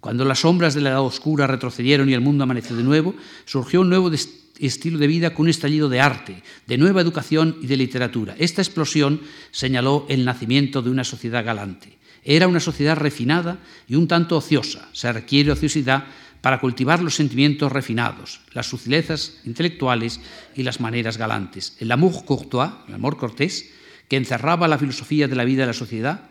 Cuando 0.00 0.24
las 0.24 0.40
sombras 0.40 0.74
de 0.74 0.80
la 0.80 0.90
Edad 0.90 1.02
Oscura 1.02 1.46
retrocedieron 1.46 2.08
y 2.08 2.14
el 2.14 2.20
mundo 2.20 2.44
amaneció 2.44 2.76
de 2.76 2.82
nuevo, 2.82 3.14
surgió 3.44 3.80
un 3.80 3.88
nuevo 3.88 4.10
estilo 4.58 4.98
de 4.98 5.06
vida 5.06 5.34
con 5.34 5.44
un 5.44 5.50
estallido 5.50 5.88
de 5.88 6.00
arte, 6.00 6.42
de 6.66 6.78
nueva 6.78 7.00
educación 7.00 7.56
y 7.60 7.66
de 7.66 7.76
literatura. 7.76 8.34
Esta 8.38 8.62
explosión 8.62 9.20
señaló 9.50 10.06
el 10.08 10.24
nacimiento 10.24 10.82
de 10.82 10.90
una 10.90 11.04
sociedad 11.04 11.44
galante. 11.44 11.98
Era 12.24 12.46
una 12.46 12.60
sociedad 12.60 12.96
refinada 12.96 13.58
y 13.88 13.96
un 13.96 14.06
tanto 14.06 14.36
ociosa. 14.36 14.88
Se 14.92 15.12
requiere 15.12 15.52
ociosidad 15.52 16.04
para 16.42 16.60
cultivar 16.60 17.00
los 17.00 17.14
sentimientos 17.14 17.72
refinados, 17.72 18.40
las 18.52 18.66
sutilezas 18.66 19.38
intelectuales 19.46 20.20
y 20.54 20.64
las 20.64 20.80
maneras 20.80 21.16
galantes. 21.16 21.76
El 21.78 21.92
amour 21.92 22.24
courtois, 22.26 22.72
el 22.88 22.94
amor 22.94 23.16
cortés, 23.16 23.70
que 24.08 24.16
encerraba 24.16 24.68
la 24.68 24.76
filosofía 24.76 25.28
de 25.28 25.36
la 25.36 25.44
vida 25.44 25.62
de 25.62 25.68
la 25.68 25.72
sociedad, 25.72 26.28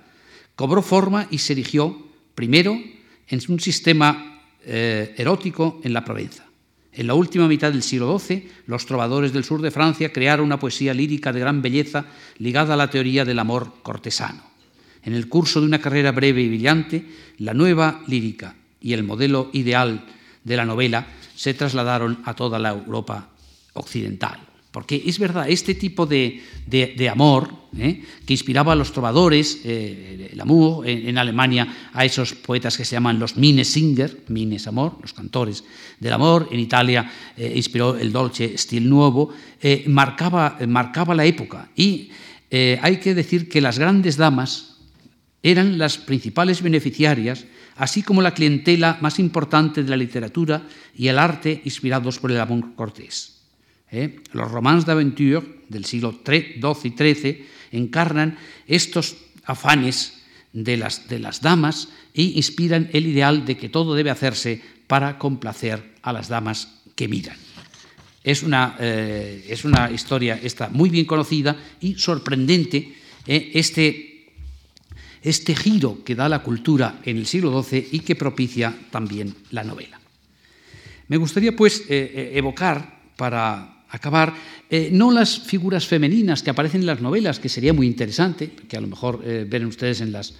cobró 0.56 0.82
forma 0.84 1.28
y 1.32 1.40
se 1.40 1.54
erigió, 1.54 1.98
primero, 2.36 2.78
en 3.28 3.40
un 3.48 3.60
sistema 3.62 4.44
eh, 4.66 5.16
erótico 5.18 5.80
en 5.84 5.94
la 5.94 6.04
Provenza. 6.04 6.46
En 6.92 7.08
la 7.08 7.14
última 7.14 7.48
mitad 7.48 7.72
del 7.72 7.82
siglo 7.82 8.20
XII, 8.20 8.52
los 8.68 8.86
trovadores 8.86 9.32
del 9.32 9.46
sur 9.46 9.62
de 9.62 9.72
Francia 9.72 10.12
crearon 10.12 10.46
una 10.46 10.60
poesía 10.60 10.94
lírica 10.94 11.32
de 11.32 11.40
gran 11.40 11.62
belleza 11.62 12.06
ligada 12.38 12.74
a 12.74 12.78
la 12.78 12.90
teoría 12.90 13.24
del 13.24 13.40
amor 13.40 13.76
cortesano. 13.82 14.44
En 15.04 15.14
el 15.14 15.30
curso 15.30 15.62
de 15.62 15.68
una 15.68 15.80
carrera 15.80 16.12
breve 16.12 16.42
y 16.42 16.50
brillante, 16.50 17.06
la 17.38 17.54
nueva 17.54 18.04
lírica 18.08 18.56
y 18.82 18.94
el 18.94 19.04
modelo 19.04 19.50
ideal 19.54 20.06
de 20.44 20.58
la 20.58 20.66
novela 20.66 21.08
se 21.36 21.54
trasladaron 21.54 22.22
a 22.26 22.34
toda 22.34 22.60
la 22.60 22.70
Europa 22.70 23.30
occidental. 23.74 24.40
Porque 24.72 25.04
es 25.06 25.20
verdad, 25.20 25.50
este 25.50 25.76
tipo 25.76 26.06
de, 26.06 26.42
amor 27.12 27.52
¿eh? 27.78 28.04
que 28.26 28.34
inspiraba 28.34 28.72
a 28.72 28.76
los 28.76 28.94
trovadores, 28.94 29.60
eh, 29.66 30.30
el 30.32 30.40
amour, 30.40 30.88
en, 30.88 31.18
Alemania 31.18 31.90
a 31.92 32.06
esos 32.06 32.34
poetas 32.34 32.78
que 32.78 32.86
se 32.86 32.96
llaman 32.96 33.20
los 33.20 33.36
Minesinger, 33.36 34.24
Mines 34.30 34.68
amor, 34.68 34.98
los 35.02 35.12
cantores 35.12 35.66
del 36.00 36.14
amor, 36.14 36.48
en 36.52 36.60
Italia 36.62 37.12
eh, 37.36 37.52
inspiró 37.54 37.98
el 37.98 38.14
Dolce 38.14 38.58
Stil 38.58 38.90
Nuevo, 38.90 39.34
marcaba, 39.88 40.58
marcaba 40.68 41.16
la 41.16 41.26
época. 41.26 41.70
Y 41.76 42.10
hay 42.82 42.98
que 42.98 43.14
decir 43.14 43.48
que 43.48 43.62
las 43.62 43.80
grandes 43.80 44.18
damas 44.18 44.71
eran 45.44 45.78
las 45.78 45.98
principales 45.98 46.62
beneficiarias 46.62 47.46
así 47.76 48.04
como 48.04 48.22
la 48.22 48.34
clientela 48.34 48.98
más 49.02 49.20
importante 49.20 49.84
de 49.84 49.90
la 49.90 49.98
literatura 49.98 50.68
y 50.96 51.08
el 51.08 51.18
arte 51.18 51.62
inspirados 51.66 52.20
por 52.20 52.32
el 52.32 52.40
amor 52.40 52.76
cortés. 52.76 53.42
¿Eh? 53.92 54.22
Los 54.34 54.52
romans 54.52 54.86
d'aventure 54.86 55.66
del 55.68 55.86
siglo 55.86 56.22
XII 56.24 56.62
y 56.62 56.90
XIII 56.94 57.46
encarnan 57.72 58.38
estos 58.68 59.18
afanes 59.44 60.22
de 60.54 60.78
las, 60.78 61.08
de 61.10 61.20
las 61.20 61.42
damas 61.42 61.90
e 62.14 62.38
inspiran 62.38 62.90
el 62.94 63.08
ideal 63.08 63.46
de 63.46 63.58
que 63.58 63.70
todo 63.70 63.96
debe 63.96 64.12
hacerse 64.12 64.62
para 64.88 65.18
complacer 65.18 65.96
a 66.04 66.14
las 66.14 66.28
damas 66.28 66.84
que 66.96 67.08
miran. 67.08 67.38
Es 68.24 68.44
una, 68.44 68.78
eh, 68.80 69.48
es 69.50 69.66
una 69.66 69.90
historia 69.90 70.40
muy 70.72 70.90
bien 70.90 71.06
conocida 71.06 71.58
y 71.82 71.96
sorprendente 71.96 72.94
¿eh? 73.26 73.52
este 73.56 74.11
este 75.22 75.56
giro 75.56 76.04
que 76.04 76.16
da 76.16 76.30
la 76.30 76.42
cultura 76.42 77.00
en 77.06 77.18
el 77.18 77.26
siglo 77.26 77.54
XII 77.62 77.90
y 77.92 78.00
que 78.00 78.16
propicia 78.16 78.74
también 78.90 79.36
la 79.52 79.64
novela. 79.64 80.02
Me 81.08 81.18
gustaría, 81.18 81.56
pues, 81.56 81.82
eh, 81.90 82.12
eh, 82.16 82.32
evocar, 82.36 83.02
para 83.18 83.84
acabar, 83.90 84.34
eh, 84.70 84.90
no 84.92 85.12
las 85.12 85.40
figuras 85.40 85.86
femeninas 85.86 86.42
que 86.42 86.50
aparecen 86.50 86.82
en 86.82 86.88
las 86.88 87.02
novelas, 87.02 87.40
que 87.40 87.50
sería 87.50 87.74
muy 87.74 87.86
interesante, 87.86 88.50
que 88.50 88.78
a 88.78 88.82
lo 88.82 88.88
mejor 88.88 89.22
ven 89.22 89.66
ustedes 89.66 90.00
en 90.00 90.14
las 90.14 90.34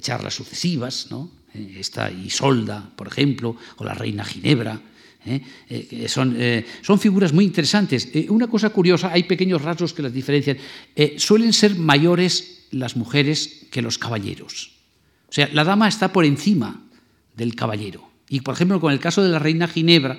charlas 0.00 0.34
sucesivas, 0.34 1.08
¿no? 1.10 1.30
esta 1.54 2.10
Isolda, 2.12 2.92
por 2.94 3.08
ejemplo, 3.08 3.56
o 3.78 3.84
la 3.84 3.94
reina 3.94 4.24
Ginebra, 4.24 4.78
son, 6.06 6.36
son, 6.82 7.00
figuras 7.00 7.32
muy 7.32 7.44
interesantes. 7.44 8.08
una 8.28 8.46
cosa 8.46 8.68
curiosa, 8.68 9.10
hay 9.10 9.24
pequeños 9.24 9.62
rasgos 9.62 9.94
que 9.94 10.02
las 10.02 10.12
diferencian. 10.12 10.58
suelen 11.16 11.54
ser 11.54 11.74
mayores 11.76 12.59
las 12.70 12.96
mujeres 12.96 13.66
que 13.70 13.82
los 13.82 13.98
caballeros. 13.98 14.72
O 15.28 15.32
sea, 15.32 15.48
la 15.52 15.64
dama 15.64 15.88
está 15.88 16.12
por 16.12 16.24
encima 16.24 16.82
del 17.36 17.54
caballero. 17.54 18.08
Y, 18.28 18.40
por 18.40 18.54
ejemplo, 18.54 18.80
con 18.80 18.92
el 18.92 19.00
caso 19.00 19.22
de 19.22 19.28
la 19.28 19.38
reina 19.38 19.68
Ginebra, 19.68 20.18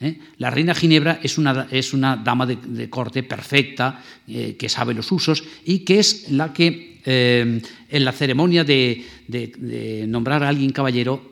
¿eh? 0.00 0.18
la 0.38 0.50
reina 0.50 0.74
Ginebra 0.74 1.20
es 1.22 1.38
una, 1.38 1.68
es 1.70 1.92
una 1.92 2.16
dama 2.16 2.46
de, 2.46 2.90
corte 2.90 3.22
perfecta, 3.22 4.02
eh, 4.28 4.56
que 4.58 4.68
sabe 4.68 4.94
los 4.94 5.10
usos 5.12 5.44
y 5.64 5.80
que 5.80 5.98
es 5.98 6.30
la 6.30 6.52
que 6.52 7.00
eh, 7.04 7.62
en 7.88 8.04
la 8.04 8.12
ceremonia 8.12 8.64
de, 8.64 9.04
de, 9.28 10.04
nombrar 10.08 10.42
a 10.44 10.48
alguien 10.48 10.72
caballero 10.72 11.30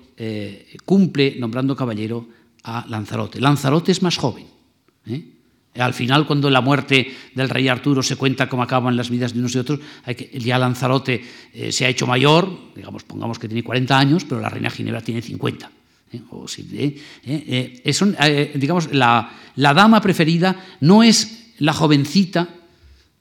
cumple 0.85 1.37
nombrando 1.39 1.75
caballero 1.75 2.29
a 2.65 2.85
Lanzarote. 2.89 3.41
Lanzarote 3.41 3.93
es 3.93 4.03
más 4.03 4.19
joven. 4.19 4.45
Al 5.79 5.95
final, 5.95 6.27
cuando 6.27 6.51
la 6.51 6.61
muerte 6.61 7.15
del 7.33 7.49
rey 7.49 7.69
Arturo 7.69 8.03
se 8.03 8.17
cuenta 8.17 8.49
cómo 8.49 8.65
acaban 8.65 8.97
las 8.97 9.09
vidas 9.09 9.33
de 9.33 9.39
unos 9.39 9.55
y 9.55 9.59
otros, 9.59 9.79
hay 10.05 10.17
que, 10.17 10.41
Lanzarote 10.41 11.23
eh, 11.55 11.71
se 11.71 11.87
ha 11.87 11.89
hecho 11.89 12.09
mayor, 12.09 12.73
digamos, 12.75 13.05
pongamos 13.05 13.39
que 13.39 13.47
tiene 13.47 13.63
40 13.63 13.97
años, 13.97 14.25
pero 14.25 14.41
la 14.41 14.49
reina 14.49 14.69
Ginebra 14.69 15.01
tiene 15.01 15.23
50. 15.23 15.71
¿eh? 16.13 16.21
O 16.31 16.47
¿eh? 16.59 18.53
digamos, 18.57 18.93
la, 18.93 19.31
dama 19.55 20.01
preferida 20.01 20.57
no 20.81 21.05
es 21.05 21.53
la 21.59 21.73
jovencita, 21.73 22.49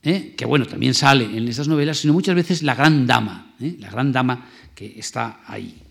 que 0.02 0.46
bueno, 0.48 0.66
también 0.66 0.96
sale 0.96 1.26
en 1.26 1.48
esas 1.48 1.68
novelas, 1.68 2.00
sino 2.00 2.14
muchas 2.14 2.34
veces 2.34 2.64
la 2.64 2.74
gran 2.74 3.06
dama, 3.06 3.54
la 3.60 3.92
gran 3.92 4.12
dama 4.12 4.50
que 4.74 4.96
está 4.98 5.42
ahí. 5.46 5.84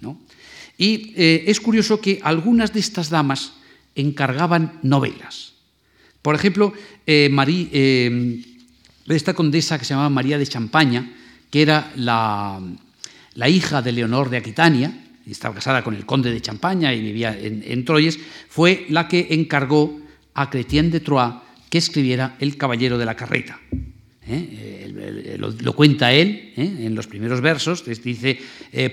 Y 0.76 1.12
es 1.14 1.61
curioso 1.61 2.00
que 2.00 2.18
algunas 2.22 2.72
de 2.72 2.80
estas 2.80 3.11
damas 3.11 3.52
encargaban 3.94 4.80
novelas. 4.82 5.57
Por 6.23 6.35
ejemplo, 6.35 6.73
eh, 7.07 7.31
eh, 7.73 8.45
esta 9.09 9.35
condesa 9.35 9.79
que 9.79 9.85
se 9.85 9.91
llamaba 9.91 10.11
María 10.11 10.39
de 10.39 10.47
Champaña, 10.47 11.11
que 11.51 11.62
era 11.62 11.93
la, 11.97 12.61
hija 13.49 13.83
de 13.83 13.93
Leonor 13.93 14.31
de 14.31 14.37
Aquitania, 14.37 15.05
y 15.27 15.31
estaba 15.31 15.55
casada 15.55 15.85
con 15.85 15.95
el 15.95 16.07
conde 16.07 16.31
de 16.31 16.41
Champaña 16.41 16.95
y 16.95 17.01
vivía 17.01 17.39
en, 17.39 17.85
Troyes, 17.85 18.19
fue 18.49 18.87
la 18.89 19.09
que 19.09 19.29
encargó 19.31 20.01
a 20.35 20.51
Chrétien 20.51 20.91
de 20.91 21.01
Troyes 21.01 21.35
que 21.69 21.79
escribiera 21.79 22.37
El 22.41 22.57
Caballero 22.57 22.97
de 22.97 23.05
la 23.05 23.14
Carreta. 23.14 23.61
Lo, 25.39 25.73
cuenta 25.75 26.12
él 26.12 26.53
en 26.57 26.95
los 26.95 27.07
primeros 27.07 27.41
versos, 27.41 27.85
dice, 28.03 28.39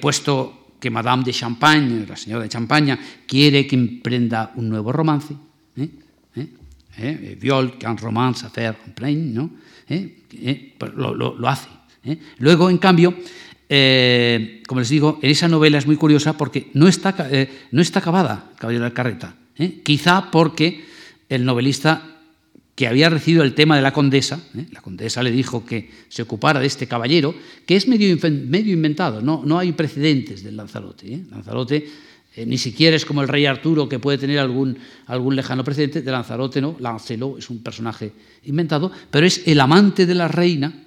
puesto 0.01 0.65
que 0.85 0.89
Madame 0.89 1.23
de 1.23 1.33
Champagne, 1.33 2.05
la 2.07 2.15
señora 2.15 2.43
de 2.43 2.49
Champaña, 2.49 2.99
quiere 3.25 3.65
que 3.65 3.75
emprenda 3.75 4.53
un 4.55 4.69
nuevo 4.69 4.91
romance, 4.91 5.33
eh, 5.77 5.89
viol, 6.97 7.77
qu'un 7.77 7.95
romance 7.97 8.43
à 8.43 8.49
faire 8.49 8.75
en 8.87 8.91
plein, 8.91 9.33
¿no? 9.33 9.49
Pues 9.87 10.93
lo, 10.95 11.13
lo, 11.13 11.35
lo, 11.37 11.47
hace. 11.47 11.69
Luego, 12.39 12.69
en 12.69 12.77
cambio, 12.77 13.15
eh, 13.69 14.61
como 14.67 14.79
les 14.79 14.89
digo, 14.89 15.19
esa 15.21 15.47
novela 15.47 15.77
es 15.77 15.87
muy 15.87 15.95
curiosa 15.95 16.37
porque 16.37 16.69
no 16.73 16.87
está, 16.87 17.15
eh, 17.31 17.67
no 17.71 17.81
está 17.81 17.99
acabada, 17.99 18.51
Caballero 18.57 18.83
de 18.83 18.89
la 18.89 18.93
Carreta. 18.93 19.35
Quizá 19.83 20.31
porque 20.31 20.85
el 21.29 21.45
novelista 21.45 22.15
que 22.75 22.87
había 22.87 23.09
recibido 23.09 23.43
el 23.43 23.55
tema 23.55 23.77
de 23.77 23.81
la 23.81 23.93
condesa, 23.93 24.39
la 24.71 24.81
condesa 24.81 25.23
le 25.23 25.31
dijo 25.31 25.65
que 25.65 25.89
se 26.09 26.23
ocupara 26.23 26.59
de 26.59 26.67
este 26.67 26.87
caballero, 26.87 27.33
que 27.65 27.77
es 27.77 27.87
medio, 27.87 28.17
medio 28.21 28.73
inventado, 28.73 29.21
no, 29.21 29.43
no 29.45 29.57
hay 29.57 29.71
precedentes 29.71 30.43
del. 30.43 30.57
Lanzarote 30.57 31.87
eh, 32.35 32.45
ni 32.45 32.57
siquiera 32.57 32.95
es 32.95 33.05
como 33.05 33.21
el 33.21 33.29
rey 33.29 33.45
Arturo, 33.45 33.87
que 33.87 33.99
puede 33.99 34.17
tener 34.17 34.39
algún, 34.39 34.77
algún 35.05 35.35
lejano 35.35 35.63
precedente. 35.63 36.01
De 36.01 36.11
Lanzarote, 36.11 36.59
¿no? 36.59 36.75
Lancelot 36.79 37.39
es 37.39 37.49
un 37.49 37.63
personaje 37.63 38.11
inventado, 38.43 38.91
pero 39.09 39.25
es 39.25 39.43
el 39.45 39.59
amante 39.61 40.05
de 40.05 40.15
la 40.15 40.27
reina 40.27 40.83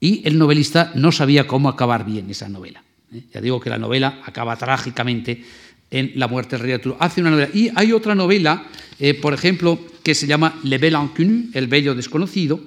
y 0.00 0.20
el 0.26 0.36
novelista 0.38 0.92
no 0.94 1.12
sabía 1.12 1.46
cómo 1.46 1.68
acabar 1.68 2.04
bien 2.04 2.28
esa 2.28 2.48
novela. 2.48 2.82
¿eh? 3.12 3.22
Ya 3.32 3.40
digo 3.40 3.58
que 3.58 3.70
la 3.70 3.78
novela 3.78 4.20
acaba 4.24 4.56
trágicamente 4.56 5.42
en 5.90 6.12
la 6.16 6.28
muerte 6.28 6.56
del 6.56 6.64
rey 6.64 6.72
Arturo. 6.72 6.96
Hace 7.00 7.22
una 7.22 7.30
novela. 7.30 7.48
Y 7.54 7.70
hay 7.74 7.92
otra 7.92 8.14
novela, 8.14 8.66
eh, 8.98 9.14
por 9.14 9.32
ejemplo, 9.32 9.78
que 10.02 10.14
se 10.14 10.26
llama 10.26 10.60
Le 10.62 10.76
Bel 10.76 10.94
Inconnu, 10.94 11.50
El 11.54 11.68
Bello 11.68 11.94
Desconocido, 11.94 12.60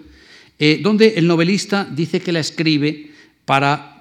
donde 0.81 1.15
el 1.17 1.27
novelista 1.27 1.85
dice 1.91 2.21
que 2.21 2.31
la 2.31 2.39
escribe 2.39 3.11
para 3.43 3.92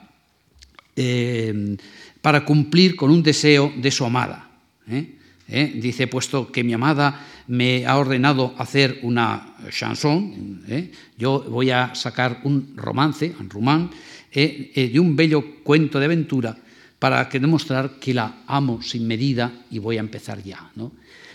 para 2.20 2.44
cumplir 2.44 2.96
con 2.96 3.10
un 3.10 3.22
deseo 3.22 3.72
de 3.76 3.90
su 3.90 4.04
amada. 4.04 4.48
¿eh? 4.88 5.18
¿Eh? 5.48 5.72
Dice, 5.74 6.06
puesto 6.06 6.50
que 6.50 6.64
mi 6.64 6.72
amada 6.72 7.26
me 7.48 7.84
ha 7.84 7.98
ordenado 7.98 8.54
hacer 8.56 9.00
una 9.02 9.56
chanson, 9.70 10.62
¿eh? 10.68 10.90
yo 11.18 11.44
voy 11.48 11.70
a 11.70 11.94
sacar 11.94 12.40
un 12.44 12.74
romance, 12.76 13.34
un 13.38 13.50
román, 13.50 13.90
de 14.32 14.98
un 14.98 15.14
bello 15.14 15.62
cuento 15.62 15.98
de 15.98 16.06
aventura 16.06 16.56
para 16.98 17.28
que 17.28 17.38
demostrar 17.38 17.98
que 18.00 18.14
la 18.14 18.44
amo 18.46 18.80
sin 18.80 19.06
medida 19.06 19.52
y 19.70 19.78
voy 19.78 19.98
a 19.98 20.00
empezar 20.00 20.42
ya. 20.42 20.70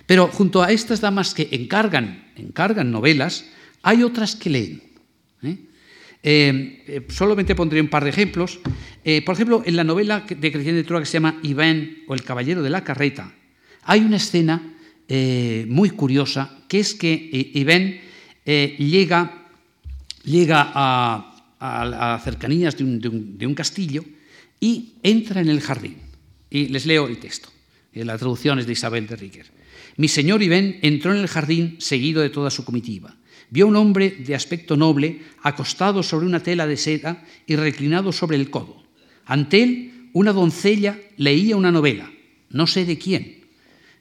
Pero 0.07 0.29
junto 0.29 0.63
a 0.63 0.71
estas 0.71 1.01
damas 1.01 1.35
que 1.35 1.49
encargan, 1.51 2.31
encargan 2.35 2.89
novelas, 2.89 3.45
hay 3.83 4.01
otras 4.01 4.35
que 4.35 4.49
leen. 4.49 4.86
Eh, 6.23 6.83
eh, 6.87 7.07
solamente 7.09 7.55
pondré 7.55 7.79
un 7.79 7.89
par 7.89 8.03
de 8.03 8.09
ejemplos. 8.09 8.59
Eh, 9.03 9.21
por 9.21 9.35
ejemplo, 9.35 9.63
en 9.65 9.75
la 9.75 9.83
novela 9.83 10.25
de 10.27 10.51
Cristian 10.51 10.75
de 10.75 10.83
que 10.83 11.05
se 11.05 11.13
llama 11.13 11.39
Iván 11.43 11.99
o 12.07 12.13
el 12.13 12.23
caballero 12.23 12.61
de 12.61 12.69
la 12.69 12.83
carreta, 12.83 13.33
hay 13.83 14.01
una 14.01 14.17
escena 14.17 14.73
muy 15.09 15.91
curiosa, 15.91 16.59
que 16.67 16.81
es 16.81 16.93
que 16.93 17.29
Iván 17.53 17.95
llega, 18.45 19.47
llega 20.25 20.71
a, 20.75 21.33
las 21.61 22.23
cercanías 22.25 22.75
de 22.75 22.83
un, 22.83 23.55
castillo 23.55 24.03
y 24.59 24.95
entra 25.03 25.39
en 25.39 25.47
el 25.47 25.61
jardín. 25.61 25.95
Y 26.49 26.67
les 26.67 26.85
leo 26.85 27.07
el 27.07 27.19
texto. 27.19 27.47
La 27.93 28.17
traducción 28.17 28.59
es 28.59 28.67
de 28.67 28.73
Isabel 28.73 29.07
de 29.07 29.15
Riquer. 29.15 29.45
Mi 29.95 30.09
señor 30.09 30.43
Iván 30.43 30.75
entró 30.81 31.13
en 31.13 31.21
el 31.21 31.29
jardín 31.29 31.77
seguido 31.79 32.21
de 32.21 32.29
toda 32.29 32.51
su 32.51 32.65
comitiva 32.65 33.15
vio 33.49 33.67
un 33.67 33.75
hombre 33.75 34.09
de 34.09 34.35
aspecto 34.35 34.75
noble 34.75 35.21
acostado 35.41 36.03
sobre 36.03 36.25
una 36.25 36.41
tela 36.41 36.67
de 36.67 36.77
seda 36.77 37.23
y 37.45 37.55
reclinado 37.55 38.11
sobre 38.11 38.37
el 38.37 38.49
codo. 38.49 38.83
Ante 39.25 39.63
él, 39.63 40.09
una 40.13 40.33
doncella 40.33 40.99
leía 41.17 41.55
una 41.55 41.71
novela, 41.71 42.11
no 42.49 42.67
sé 42.67 42.85
de 42.85 42.97
quién, 42.97 43.45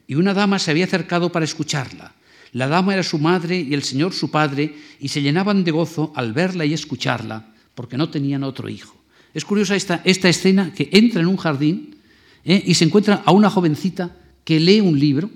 y 0.06 0.14
una 0.14 0.34
dama 0.34 0.58
se 0.58 0.70
había 0.70 0.84
acercado 0.84 1.30
para 1.30 1.44
escucharla. 1.44 2.14
La 2.52 2.68
dama 2.68 2.94
era 2.94 3.02
su 3.02 3.18
madre 3.18 3.60
y 3.60 3.74
el 3.74 3.82
señor 3.82 4.14
su 4.14 4.30
padre, 4.30 4.74
y 5.00 5.08
se 5.08 5.20
llenaban 5.20 5.64
de 5.64 5.72
gozo 5.72 6.12
al 6.14 6.32
verla 6.32 6.64
y 6.64 6.72
escucharla, 6.72 7.52
porque 7.74 7.96
no 7.96 8.08
tenían 8.08 8.44
otro 8.44 8.68
hijo. 8.68 8.96
Es 9.34 9.44
curiosa 9.44 9.76
esta, 9.76 10.00
esta 10.04 10.28
escena 10.28 10.72
que 10.72 10.88
entra 10.92 11.20
en 11.20 11.26
un 11.26 11.36
jardín 11.36 11.96
¿eh? 12.44 12.62
y 12.64 12.74
se 12.74 12.84
encuentra 12.84 13.22
a 13.24 13.32
una 13.32 13.50
jovencita 13.50 14.16
que 14.44 14.58
lee 14.58 14.80
un 14.80 14.98
libro, 14.98 15.28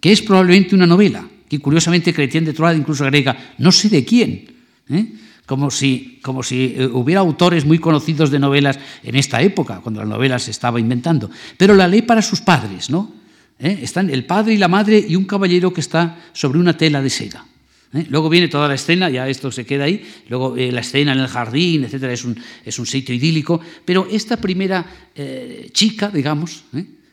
que 0.00 0.10
es 0.10 0.20
probablemente 0.22 0.74
una 0.74 0.86
novela, 0.86 1.28
que 1.52 1.60
curiosamente 1.60 2.14
Chrétien 2.14 2.46
de 2.48 2.54
Troyes 2.54 2.80
incluso 2.80 3.04
agrega, 3.04 3.36
no 3.58 3.70
sé 3.70 3.90
de 3.90 4.06
quién, 4.06 4.56
¿eh? 4.88 5.12
como 5.44 5.70
si, 5.70 6.18
como 6.22 6.42
si 6.42 6.72
eh, 6.78 6.86
hubiera 6.86 7.20
autores 7.20 7.66
muy 7.66 7.76
conocidos 7.76 8.30
de 8.30 8.38
novelas 8.38 8.78
en 9.02 9.16
esta 9.16 9.42
época, 9.42 9.80
cuando 9.82 10.00
la 10.00 10.08
novela 10.08 10.38
se 10.38 10.50
estaba 10.50 10.80
inventando, 10.80 11.30
pero 11.58 11.74
la 11.74 11.86
lee 11.86 12.00
para 12.00 12.22
sus 12.22 12.40
padres, 12.40 12.88
¿no? 12.88 13.12
¿Eh? 13.58 13.80
Están 13.82 14.08
el 14.08 14.24
padre 14.24 14.54
y 14.54 14.56
la 14.56 14.68
madre 14.68 15.04
y 15.06 15.14
un 15.14 15.26
caballero 15.26 15.74
que 15.74 15.82
está 15.82 16.24
sobre 16.32 16.58
una 16.58 16.74
tela 16.74 17.02
de 17.02 17.10
seda. 17.10 17.44
Luego 18.08 18.30
viene 18.30 18.48
toda 18.48 18.66
la 18.66 18.74
escena, 18.76 19.10
ya 19.10 19.28
esto 19.28 19.52
se 19.52 19.66
queda 19.66 19.84
ahí, 19.84 20.02
luego 20.30 20.56
la 20.56 20.80
escena 20.80 21.12
en 21.12 21.18
el 21.18 21.28
jardín, 21.28 21.84
etcétera, 21.84 22.14
es 22.14 22.24
un, 22.24 22.34
es 22.64 22.78
un 22.78 22.86
sitio 22.86 23.14
idílico, 23.14 23.60
pero 23.84 24.08
esta 24.10 24.38
primera 24.38 24.86
chica, 25.72 26.08
digamos, 26.08 26.64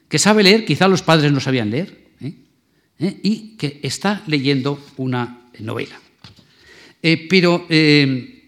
que 0.08 0.18
sabe 0.18 0.44
leer, 0.44 0.64
quizá 0.64 0.88
los 0.88 1.02
padres 1.02 1.34
no 1.34 1.42
sabían 1.42 1.70
leer, 1.70 2.09
¿eh? 3.00 3.20
y 3.24 3.56
que 3.58 3.80
está 3.84 4.24
leyendo 4.28 4.80
una 4.97 5.50
novela. 5.60 6.00
Eh, 7.02 7.28
pero 7.30 7.66
eh, 7.70 8.43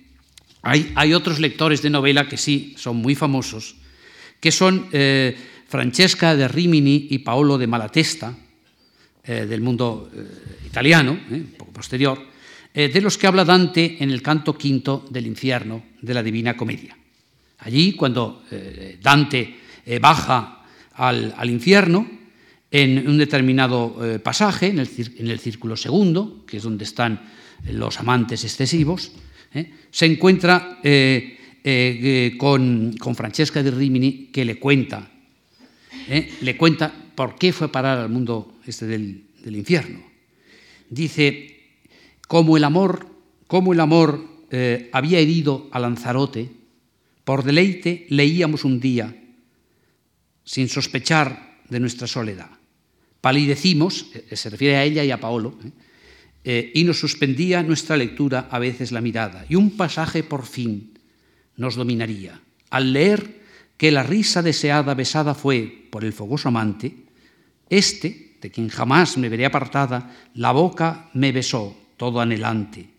hay, 0.62 1.14
otros 1.14 1.40
lectores 1.40 1.82
de 1.82 1.90
novela 1.90 2.28
que 2.28 2.38
sí 2.38 2.76
son 2.78 2.98
muy 2.98 3.16
famosos, 3.16 3.76
que 4.40 4.52
son 4.52 4.90
Francesca 5.68 6.36
de 6.36 6.48
Rimini 6.48 7.08
y 7.10 7.20
Paolo 7.20 7.58
de 7.58 7.68
Malatesta, 7.68 8.36
del 9.24 9.62
mundo 9.62 10.10
italiano, 10.66 11.18
un 11.30 11.54
poco 11.58 11.72
posterior, 11.72 12.28
de 12.74 13.02
los 13.02 13.18
que 13.18 13.28
habla 13.28 13.46
Dante 13.46 13.98
en 14.00 14.10
el 14.10 14.22
canto 14.22 14.58
quinto 14.58 15.06
del 15.10 15.28
infierno 15.28 15.84
de 16.02 16.14
la 16.14 16.24
Divina 16.24 16.58
Comedia. 16.58 16.98
Allí, 17.60 17.94
cuando 17.94 18.44
Dante 19.02 19.56
baja 20.00 20.64
al 20.94 21.50
infierno, 21.50 22.21
en 22.72 23.06
un 23.06 23.18
determinado 23.18 23.98
eh, 24.02 24.20
pasaje, 24.20 24.68
en 24.68 24.80
el, 24.80 25.40
círculo 25.40 25.76
segundo, 25.76 26.46
que 26.48 26.58
es 26.58 26.64
donde 26.64 26.86
están 26.86 27.22
los 27.70 28.00
amantes 28.00 28.46
excesivos, 28.46 29.12
¿eh? 29.54 29.70
se 29.92 30.06
encuentra 30.06 30.80
eh, 30.82 32.38
con, 32.40 32.96
Francesca 33.14 33.62
de 33.62 33.72
Rimini 33.72 34.30
que 34.32 34.46
le 34.46 34.58
cuenta, 34.58 35.12
le 36.42 36.58
cuenta 36.58 36.92
por 37.14 37.36
qué 37.36 37.52
fue 37.52 37.70
parar 37.70 38.00
al 38.00 38.10
mundo 38.10 38.56
este 38.66 38.88
del, 38.88 39.26
del 39.44 39.58
infierno. 39.58 40.02
Dice, 40.90 41.76
como 42.28 42.56
el 42.56 42.64
amor, 42.64 43.06
como 43.48 43.74
el 43.74 43.82
amor 43.82 44.26
había 44.92 45.20
herido 45.20 45.68
a 45.72 45.80
Lanzarote, 45.80 46.50
por 47.24 47.44
deleite 47.44 48.08
leíamos 48.10 48.66
un 48.66 48.80
día, 48.80 49.16
sin 50.44 50.68
sospechar 50.68 51.60
de 51.70 51.80
nuestra 51.80 52.08
soledad 52.08 52.61
palidecimos, 53.22 54.08
eh, 54.14 54.36
se 54.36 54.50
refiere 54.50 54.76
a 54.76 54.84
ella 54.84 55.04
y 55.04 55.12
a 55.12 55.20
Paolo, 55.20 55.58
¿eh? 55.64 55.72
Eh, 56.44 56.72
y 56.74 56.84
nos 56.84 57.00
suspendía 57.00 57.62
nuestra 57.62 57.96
lectura 57.96 58.48
a 58.50 58.58
veces 58.58 58.92
la 58.92 59.02
mirada, 59.02 59.46
y 59.48 59.54
un 59.54 59.78
pasaje 59.78 60.24
por 60.24 60.44
fin 60.46 60.98
nos 61.56 61.76
dominaría. 61.76 62.42
Al 62.72 62.94
leer 62.94 63.42
que 63.78 63.92
la 63.92 64.02
risa 64.02 64.42
deseada 64.42 64.96
besada 64.96 65.36
fue 65.36 65.88
por 65.92 66.04
el 66.04 66.14
fogoso 66.14 66.50
amante, 66.50 66.96
este, 67.70 68.38
de 68.42 68.50
quien 68.50 68.70
jamás 68.70 69.18
me 69.18 69.30
veré 69.30 69.46
apartada, 69.46 70.30
la 70.34 70.52
boca 70.52 71.12
me 71.14 71.32
besó 71.32 71.78
todo 71.98 72.20
anhelante, 72.20 72.90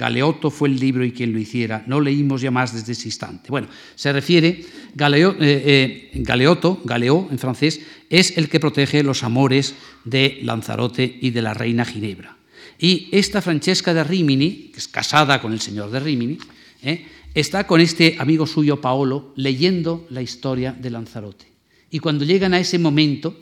Galeoto 0.00 0.50
fue 0.50 0.70
el 0.70 0.80
libro 0.80 1.04
y 1.04 1.12
quien 1.12 1.34
lo 1.34 1.38
hiciera. 1.38 1.84
No 1.86 2.00
leímos 2.00 2.40
ya 2.40 2.50
más 2.50 2.72
desde 2.72 2.92
ese 2.92 3.08
instante. 3.08 3.50
Bueno, 3.50 3.68
se 3.94 4.10
refiere, 4.10 4.64
Galeo, 4.94 5.32
eh, 5.38 5.62
eh, 5.66 6.10
Galeoto, 6.14 6.80
Galeo 6.84 7.28
en 7.30 7.38
francés, 7.38 7.82
es 8.08 8.38
el 8.38 8.48
que 8.48 8.60
protege 8.60 9.02
los 9.02 9.22
amores 9.24 9.74
de 10.06 10.38
Lanzarote 10.42 11.18
y 11.20 11.30
de 11.30 11.42
la 11.42 11.52
reina 11.52 11.84
Ginebra. 11.84 12.38
Y 12.78 13.10
esta 13.12 13.42
Francesca 13.42 13.92
de 13.92 14.02
Rimini, 14.02 14.70
que 14.72 14.78
es 14.78 14.88
casada 14.88 15.42
con 15.42 15.52
el 15.52 15.60
señor 15.60 15.90
de 15.90 16.00
Rimini, 16.00 16.38
eh, 16.82 17.04
está 17.34 17.66
con 17.66 17.82
este 17.82 18.16
amigo 18.18 18.46
suyo 18.46 18.80
Paolo 18.80 19.34
leyendo 19.36 20.06
la 20.08 20.22
historia 20.22 20.72
de 20.72 20.88
Lanzarote. 20.88 21.44
Y 21.90 21.98
cuando 21.98 22.24
llegan 22.24 22.54
a 22.54 22.58
ese 22.58 22.78
momento 22.78 23.36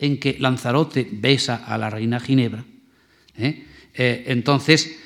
en 0.00 0.18
que 0.18 0.38
Lanzarote 0.40 1.08
besa 1.08 1.64
a 1.64 1.78
la 1.78 1.88
reina 1.88 2.18
Ginebra, 2.18 2.64
entonces 3.94 4.96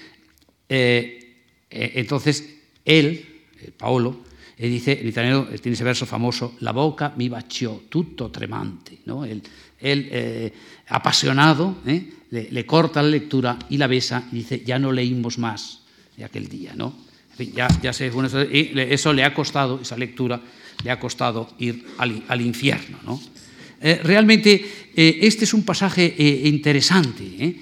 eh, 0.69 1.37
eh, 1.71 1.93
entonces 1.97 2.57
él, 2.85 3.43
Paolo, 3.77 4.25
E 4.57 4.69
dice, 4.69 4.93
el 4.93 5.09
italiano 5.09 5.49
tiene 5.61 5.75
ese 5.75 5.83
verso 5.83 6.07
famoso, 6.07 6.55
la 6.61 6.71
boca 6.71 7.13
mi 7.17 7.29
bació, 7.29 7.83
tutto 7.89 8.31
tremante. 8.31 8.99
¿no? 9.07 9.25
Él, 9.25 9.43
él 9.81 10.09
eh, 10.13 10.53
apasionado, 10.89 11.79
¿eh? 11.87 12.09
le, 12.31 12.49
le, 12.53 12.65
corta 12.65 13.03
la 13.03 13.09
lectura 13.09 13.59
y 13.69 13.79
la 13.79 13.89
besa 13.89 14.29
y 14.31 14.37
dice, 14.37 14.63
ya 14.65 14.79
no 14.79 14.93
leímos 14.93 15.39
más 15.39 15.81
de 16.17 16.25
aquel 16.25 16.49
día. 16.49 16.73
¿no? 16.77 16.95
En 17.33 17.37
fin, 17.37 17.53
ya, 17.53 17.67
ya 17.83 17.93
sé, 17.93 18.11
bueno, 18.11 18.29
eso, 18.29 18.45
y 18.45 18.73
eso 18.77 19.13
le 19.13 19.25
ha 19.25 19.35
costado, 19.35 19.81
esa 19.83 19.97
lectura 19.97 20.41
le 20.85 20.91
ha 20.91 21.01
costado 21.01 21.51
ir 21.59 21.85
al, 21.99 22.23
al 22.29 22.41
infierno. 22.41 22.99
¿no? 23.05 23.21
Eh, 23.81 24.01
realmente 24.05 24.65
eh, 24.95 25.19
este 25.23 25.45
es 25.45 25.53
un 25.53 25.65
pasaje 25.65 26.15
eh, 26.17 26.49
interesante, 26.49 27.57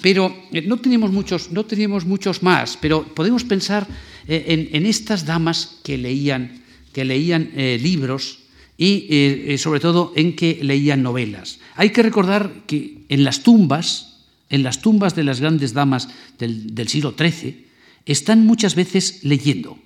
pero 0.00 0.34
no 0.64 0.76
tenemos, 0.78 1.10
muchos, 1.10 1.50
no 1.50 1.64
tenemos 1.64 2.04
muchos 2.04 2.42
más, 2.42 2.78
pero 2.80 3.04
podemos 3.14 3.44
pensar 3.44 3.86
en, 4.26 4.68
en, 4.72 4.86
estas 4.86 5.26
damas 5.26 5.80
que 5.82 5.98
leían, 5.98 6.62
que 6.92 7.04
leían 7.04 7.50
libros 7.54 8.38
y 8.76 9.56
sobre 9.58 9.80
todo 9.80 10.12
en 10.14 10.36
que 10.36 10.60
leían 10.62 11.02
novelas. 11.02 11.58
Hay 11.74 11.90
que 11.90 12.02
recordar 12.02 12.64
que 12.66 13.04
en 13.08 13.24
las 13.24 13.42
tumbas, 13.42 14.24
en 14.50 14.62
las 14.62 14.80
tumbas 14.80 15.16
de 15.16 15.24
las 15.24 15.40
grandes 15.40 15.72
damas 15.72 16.08
del, 16.38 16.74
del 16.74 16.88
siglo 16.88 17.14
XIII, 17.18 17.66
están 18.06 18.46
muchas 18.46 18.74
veces 18.74 19.20
leyendo. 19.24 19.78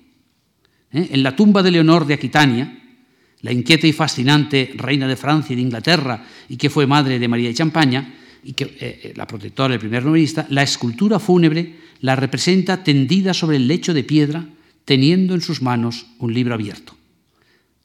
En 0.91 1.23
la 1.23 1.35
tumba 1.35 1.63
de 1.63 1.71
Leonor 1.71 2.05
de 2.05 2.13
Aquitania, 2.13 2.79
la 3.41 3.51
inquieta 3.51 3.87
y 3.87 3.93
fascinante 3.93 4.71
reina 4.75 5.07
de 5.07 5.17
Francia 5.17 5.53
y 5.53 5.57
de 5.57 5.63
Inglaterra, 5.63 6.25
y 6.47 6.55
que 6.55 6.69
fue 6.69 6.87
madre 6.87 7.19
de 7.19 7.27
María 7.27 7.49
de 7.49 7.55
Champaña, 7.55 8.13
eh, 8.45 8.53
eh, 8.79 9.13
la 9.15 9.25
protectora 9.25 9.71
del 9.71 9.79
primer 9.79 10.03
novelista, 10.03 10.45
la 10.49 10.63
escultura 10.63 11.19
fúnebre 11.19 11.75
la 12.01 12.15
representa 12.15 12.83
tendida 12.83 13.33
sobre 13.33 13.57
el 13.57 13.67
lecho 13.67 13.93
de 13.93 14.03
piedra, 14.03 14.45
teniendo 14.83 15.33
en 15.33 15.41
sus 15.41 15.61
manos 15.61 16.07
un 16.19 16.33
libro 16.33 16.53
abierto. 16.53 16.95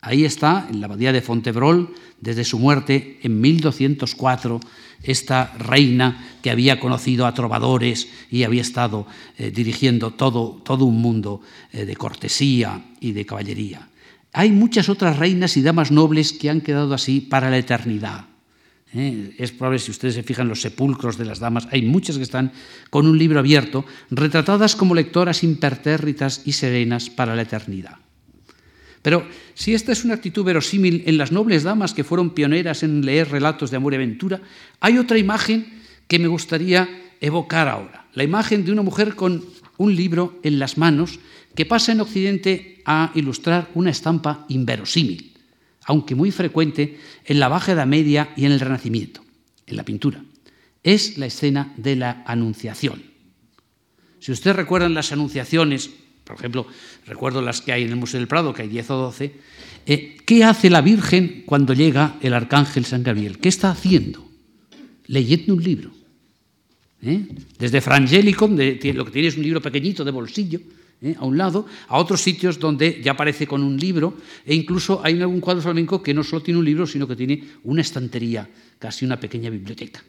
Ahí 0.00 0.24
está, 0.24 0.66
en 0.70 0.80
la 0.80 0.86
abadía 0.86 1.12
de 1.12 1.22
Fontebrol, 1.22 1.94
desde 2.20 2.44
su 2.44 2.58
muerte 2.58 3.18
en 3.22 3.40
1204, 3.40 4.60
esta 5.02 5.52
reina 5.58 6.38
que 6.42 6.50
había 6.50 6.80
conocido 6.80 7.26
a 7.26 7.34
trovadores 7.34 8.08
y 8.30 8.42
había 8.42 8.62
estado 8.62 9.06
eh, 9.36 9.52
dirigiendo 9.52 10.12
todo, 10.12 10.60
todo, 10.64 10.84
un 10.84 11.00
mundo 11.00 11.40
de 11.72 11.94
cortesía 11.94 12.84
y 13.00 13.12
de 13.12 13.26
caballería. 13.26 13.88
Hay 14.32 14.50
muchas 14.50 14.88
otras 14.88 15.18
reinas 15.18 15.56
y 15.56 15.62
damas 15.62 15.90
nobles 15.90 16.32
que 16.32 16.50
han 16.50 16.60
quedado 16.60 16.94
así 16.94 17.20
para 17.20 17.50
la 17.50 17.58
eternidad. 17.58 18.27
¿Eh? 18.94 19.34
Es 19.38 19.52
probable, 19.52 19.78
si 19.78 19.90
ustedes 19.90 20.14
se 20.14 20.22
fijan, 20.22 20.48
los 20.48 20.60
sepulcros 20.60 21.18
de 21.18 21.24
las 21.24 21.38
damas, 21.38 21.68
hay 21.70 21.82
muchas 21.82 22.16
que 22.16 22.22
están 22.22 22.52
con 22.90 23.06
un 23.06 23.18
libro 23.18 23.38
abierto, 23.38 23.84
retratadas 24.10 24.76
como 24.76 24.94
lectoras 24.94 25.44
impertérritas 25.44 26.42
y 26.44 26.52
serenas 26.52 27.10
para 27.10 27.34
la 27.36 27.42
eternidad. 27.42 27.96
Pero 29.02 29.26
si 29.54 29.74
esta 29.74 29.92
es 29.92 30.04
una 30.04 30.14
actitud 30.14 30.44
verosímil 30.44 31.04
en 31.06 31.18
las 31.18 31.32
nobles 31.32 31.62
damas 31.62 31.94
que 31.94 32.04
fueron 32.04 32.30
pioneras 32.30 32.82
en 32.82 33.04
leer 33.04 33.30
relatos 33.30 33.70
de 33.70 33.76
amor 33.76 33.92
y 33.92 33.96
aventura, 33.96 34.40
hay 34.80 34.98
otra 34.98 35.18
imagen 35.18 35.66
que 36.08 36.18
me 36.18 36.28
gustaría 36.28 36.88
evocar 37.20 37.68
ahora. 37.68 38.06
La 38.14 38.24
imagen 38.24 38.64
de 38.64 38.72
una 38.72 38.82
mujer 38.82 39.14
con 39.14 39.44
un 39.76 39.94
libro 39.94 40.40
en 40.42 40.58
las 40.58 40.78
manos 40.78 41.20
que 41.54 41.66
pasa 41.66 41.92
en 41.92 42.00
Occidente 42.00 42.82
a 42.84 43.12
ilustrar 43.14 43.68
una 43.74 43.90
estampa 43.90 44.44
inverosímil, 44.48 45.32
aunque 45.88 46.14
muy 46.14 46.30
frecuente 46.30 46.98
en 47.24 47.40
la 47.40 47.48
Baja 47.48 47.72
Edad 47.72 47.86
Media 47.86 48.28
y 48.36 48.44
en 48.44 48.52
el 48.52 48.60
Renacimiento, 48.60 49.24
en 49.66 49.76
la 49.76 49.84
pintura. 49.84 50.22
Es 50.82 51.16
la 51.16 51.24
escena 51.24 51.72
de 51.78 51.96
la 51.96 52.22
Anunciación. 52.26 53.02
Si 54.20 54.30
ustedes 54.30 54.54
recuerdan 54.54 54.92
las 54.92 55.12
Anunciaciones, 55.12 55.88
por 56.24 56.36
ejemplo, 56.36 56.66
recuerdo 57.06 57.40
las 57.40 57.62
que 57.62 57.72
hay 57.72 57.84
en 57.84 57.88
el 57.88 57.96
Museo 57.96 58.20
del 58.20 58.28
Prado, 58.28 58.52
que 58.52 58.62
hay 58.62 58.68
10 58.68 58.90
o 58.90 58.96
12, 58.96 59.34
eh, 59.86 60.16
¿qué 60.26 60.44
hace 60.44 60.68
la 60.68 60.82
Virgen 60.82 61.44
cuando 61.46 61.72
llega 61.72 62.16
el 62.20 62.34
Arcángel 62.34 62.84
San 62.84 63.02
Gabriel? 63.02 63.38
¿Qué 63.38 63.48
está 63.48 63.70
haciendo? 63.70 64.28
Leyendo 65.06 65.54
un 65.54 65.62
libro. 65.62 65.90
¿Eh? 67.00 67.28
Desde 67.58 67.80
Frangélico, 67.80 68.46
lo 68.46 68.56
que 68.56 69.10
tiene 69.10 69.28
es 69.28 69.38
un 69.38 69.42
libro 69.42 69.62
pequeñito 69.62 70.04
de 70.04 70.10
bolsillo, 70.10 70.60
¿eh? 71.02 71.14
a 71.18 71.24
un 71.24 71.38
lado, 71.38 71.66
a 71.88 71.98
otros 71.98 72.20
sitios 72.20 72.58
donde 72.58 73.00
ya 73.02 73.12
aparece 73.12 73.46
con 73.46 73.62
un 73.62 73.76
libro, 73.76 74.18
e 74.44 74.54
incluso 74.54 75.00
hay 75.04 75.20
algún 75.20 75.40
cuadro 75.40 75.62
flamenco 75.62 76.02
que 76.02 76.14
no 76.14 76.22
solo 76.24 76.42
tiene 76.42 76.58
un 76.58 76.64
libro, 76.64 76.86
sino 76.86 77.06
que 77.06 77.16
tiene 77.16 77.42
una 77.64 77.82
estantería, 77.82 78.48
casi 78.78 79.04
una 79.04 79.18
pequeña 79.18 79.50
biblioteca. 79.50 80.02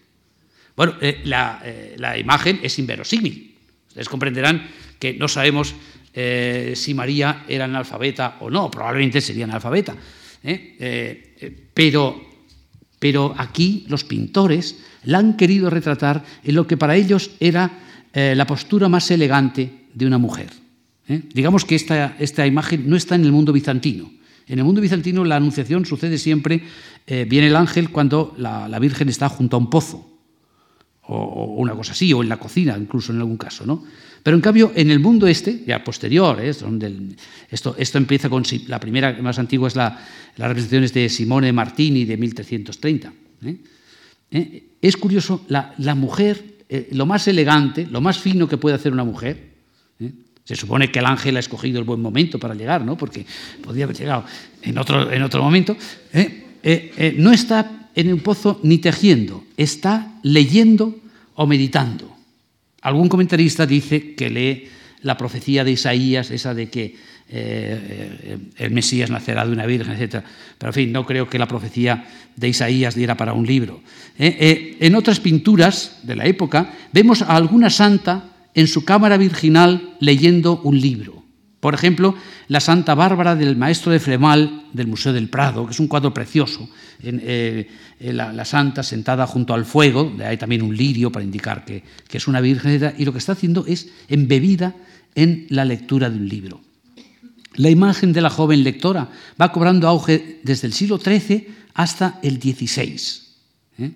Bueno, 0.76 0.96
eh, 1.02 1.22
la, 1.26 1.62
eh, 1.64 1.96
la, 1.98 2.18
imagen 2.18 2.60
es 2.64 2.80
inverosímil. 2.80 3.56
Ustedes 3.90 4.10
comprenderán 4.10 4.68
que 4.98 5.14
no 5.14 5.28
sabemos 5.28 5.76
si 6.12 6.94
María 6.96 7.46
era 7.48 7.64
analfabeta 7.64 8.38
o 8.42 8.50
no, 8.50 8.70
probablemente 8.70 9.22
sería 9.22 9.46
analfabeta. 9.46 9.96
pero 13.00 13.36
aquí 13.38 13.86
los 13.88 14.04
pintores 14.04 14.80
la 15.04 15.20
han 15.20 15.38
querido 15.38 15.70
retratar 15.70 16.26
en 16.44 16.56
lo 16.56 16.68
que 16.68 16.76
para 16.76 16.98
ellos 16.98 17.32
era 17.40 17.72
la 18.12 18.46
postura 18.46 18.90
más 18.90 19.10
elegante 19.12 19.86
de 19.94 20.06
una 20.08 20.18
mujer. 20.18 20.50
¿Eh? 21.10 21.22
Digamos 21.34 21.66
que 21.66 21.76
esta, 21.76 22.16
esta, 22.20 22.48
imagen 22.48 22.90
no 22.90 22.96
está 22.96 23.16
en 23.16 23.26
el 23.26 23.32
mundo 23.32 23.52
bizantino. 23.52 24.12
En 24.48 24.60
el 24.60 24.66
mundo 24.66 24.82
bizantino 24.82 25.26
la 25.26 25.36
anunciación 25.36 25.86
sucede 25.86 26.18
siempre, 26.18 26.64
eh, 27.06 27.26
viene 27.30 27.48
el 27.48 27.56
ángel 27.56 27.90
cuando 27.90 28.34
la, 28.38 28.68
la, 28.68 28.80
Virgen 28.80 29.10
está 29.10 29.28
junto 29.30 29.58
a 29.58 29.60
un 29.60 29.70
pozo, 29.70 30.10
o, 31.04 31.56
una 31.58 31.76
cosa 31.76 31.92
así, 31.92 32.14
o 32.14 32.24
en 32.24 32.30
la 32.30 32.38
cocina, 32.38 32.78
incluso 32.78 33.12
en 33.12 33.20
algún 33.20 33.38
caso. 33.38 33.66
¿no? 33.66 33.84
Pero 34.24 34.36
en 34.36 34.42
cambio, 34.42 34.72
en 34.76 34.92
el 34.92 35.00
mundo 35.00 35.28
este, 35.28 35.64
ya 35.66 35.84
posterior, 35.84 36.40
¿eh? 36.42 36.52
donde 36.54 37.16
esto, 37.50 37.76
esto, 37.78 37.98
empieza 37.98 38.30
con 38.30 38.44
la 38.68 38.80
primera 38.80 39.18
más 39.22 39.40
antigua 39.40 39.68
es 39.68 39.76
la, 39.76 40.00
las 40.36 40.48
representaciones 40.48 40.94
de 40.94 41.10
Simone 41.10 41.54
Martini 41.54 42.06
de 42.06 42.18
1330. 42.18 43.14
¿eh? 43.46 43.58
¿Eh? 44.32 44.64
Es 44.82 44.98
curioso, 44.98 45.46
la, 45.48 45.74
la 45.78 45.96
mujer, 45.96 46.60
lo 46.92 47.06
más 47.06 47.28
elegante, 47.28 47.88
lo 47.88 48.02
más 48.02 48.20
fino 48.20 48.48
que 48.48 48.58
puede 48.58 48.76
hacer 48.76 48.94
una 48.94 49.04
mujer, 49.04 49.49
se 50.50 50.56
supone 50.56 50.90
que 50.90 50.98
el 50.98 51.06
ángel 51.06 51.38
ha 51.38 51.42
escogido 51.42 51.78
el 51.78 51.86
buen 51.86 52.02
momento 52.02 52.40
para 52.40 52.56
llegar, 52.56 52.84
¿no? 52.84 52.98
porque 52.98 53.24
podría 53.62 53.84
haber 53.84 53.96
llegado 53.96 54.26
en 54.64 54.80
otro, 54.80 55.12
en 55.12 55.22
otro 55.22 55.44
momento. 55.44 55.78
¿eh? 56.12 56.44
Eh, 56.64 56.92
eh, 56.98 57.16
no 57.20 57.32
está 57.32 57.90
en 57.94 58.12
un 58.12 58.20
pozo 58.22 58.60
ni 58.64 58.80
tejiendo, 58.80 59.44
está 59.58 60.12
leyendo 60.24 60.96
o 61.36 61.46
meditando. 61.46 62.18
Algún 62.82 63.10
comentarista 63.10 63.68
dice 63.68 64.16
que 64.16 64.32
lee 64.32 64.68
la 65.04 65.16
profecía 65.18 65.64
de 65.64 65.70
Isaías, 65.70 66.32
esa 66.32 66.56
de 66.56 66.68
que 66.68 66.96
el 67.30 68.72
Mesías 68.72 69.12
nacerá 69.12 69.46
de 69.46 69.52
una 69.52 69.68
virgen, 69.68 69.94
etc. 70.02 70.24
Pero, 70.58 70.70
en 70.72 70.74
fin, 70.74 70.92
no 70.92 71.06
creo 71.06 71.30
que 71.30 71.38
la 71.38 71.48
profecía 71.48 72.08
de 72.36 72.50
Isaías 72.50 72.96
diera 72.96 73.16
para 73.16 73.34
un 73.34 73.46
libro. 73.46 73.84
en 74.18 74.96
otras 74.96 75.20
pinturas 75.20 76.00
de 76.02 76.16
la 76.16 76.26
época 76.26 76.74
vemos 76.92 77.22
a 77.22 77.36
alguna 77.36 77.70
santa 77.70 78.29
en 78.54 78.68
su 78.68 78.86
cámara 78.86 79.18
virginal 79.18 79.96
leyendo 80.00 80.60
un 80.64 80.80
libro. 80.80 81.24
Por 81.60 81.74
ejemplo, 81.74 82.16
la 82.48 82.62
Santa 82.62 82.96
Bárbara 82.96 83.36
del 83.36 83.58
Maestro 83.58 83.92
de 83.92 84.00
Flemal 84.00 84.64
del 84.72 84.88
Museo 84.88 85.12
del 85.12 85.30
Prado, 85.30 85.66
que 85.66 85.74
es 85.74 85.80
un 85.80 85.88
cuadro 85.88 86.14
precioso, 86.14 86.70
eh, 87.02 87.68
la, 88.00 88.32
la, 88.32 88.46
santa 88.46 88.82
sentada 88.82 89.28
junto 89.28 89.54
al 89.54 89.66
fuego, 89.66 90.14
hay 90.26 90.38
también 90.38 90.62
un 90.62 90.76
lirio 90.76 91.12
para 91.12 91.26
indicar 91.26 91.66
que, 91.66 91.84
que 92.08 92.18
es 92.18 92.28
una 92.30 92.40
virgen, 92.40 92.94
y 92.98 93.04
lo 93.04 93.12
que 93.12 93.18
está 93.18 93.34
haciendo 93.34 93.66
es 93.68 93.90
embebida 94.08 94.76
en 95.16 95.48
la 95.50 95.66
lectura 95.66 96.10
de 96.10 96.18
un 96.18 96.30
libro. 96.30 96.62
La 97.56 97.70
imagen 97.70 98.14
de 98.14 98.22
la 98.22 98.30
joven 98.30 98.64
lectora 98.64 99.10
va 99.40 99.52
cobrando 99.52 99.88
auge 99.88 100.40
desde 100.44 100.68
el 100.68 100.74
siglo 100.74 100.98
XIII 100.98 101.48
hasta 101.74 102.20
el 102.24 102.40
XVI. 102.42 103.02
¿eh? 103.80 103.92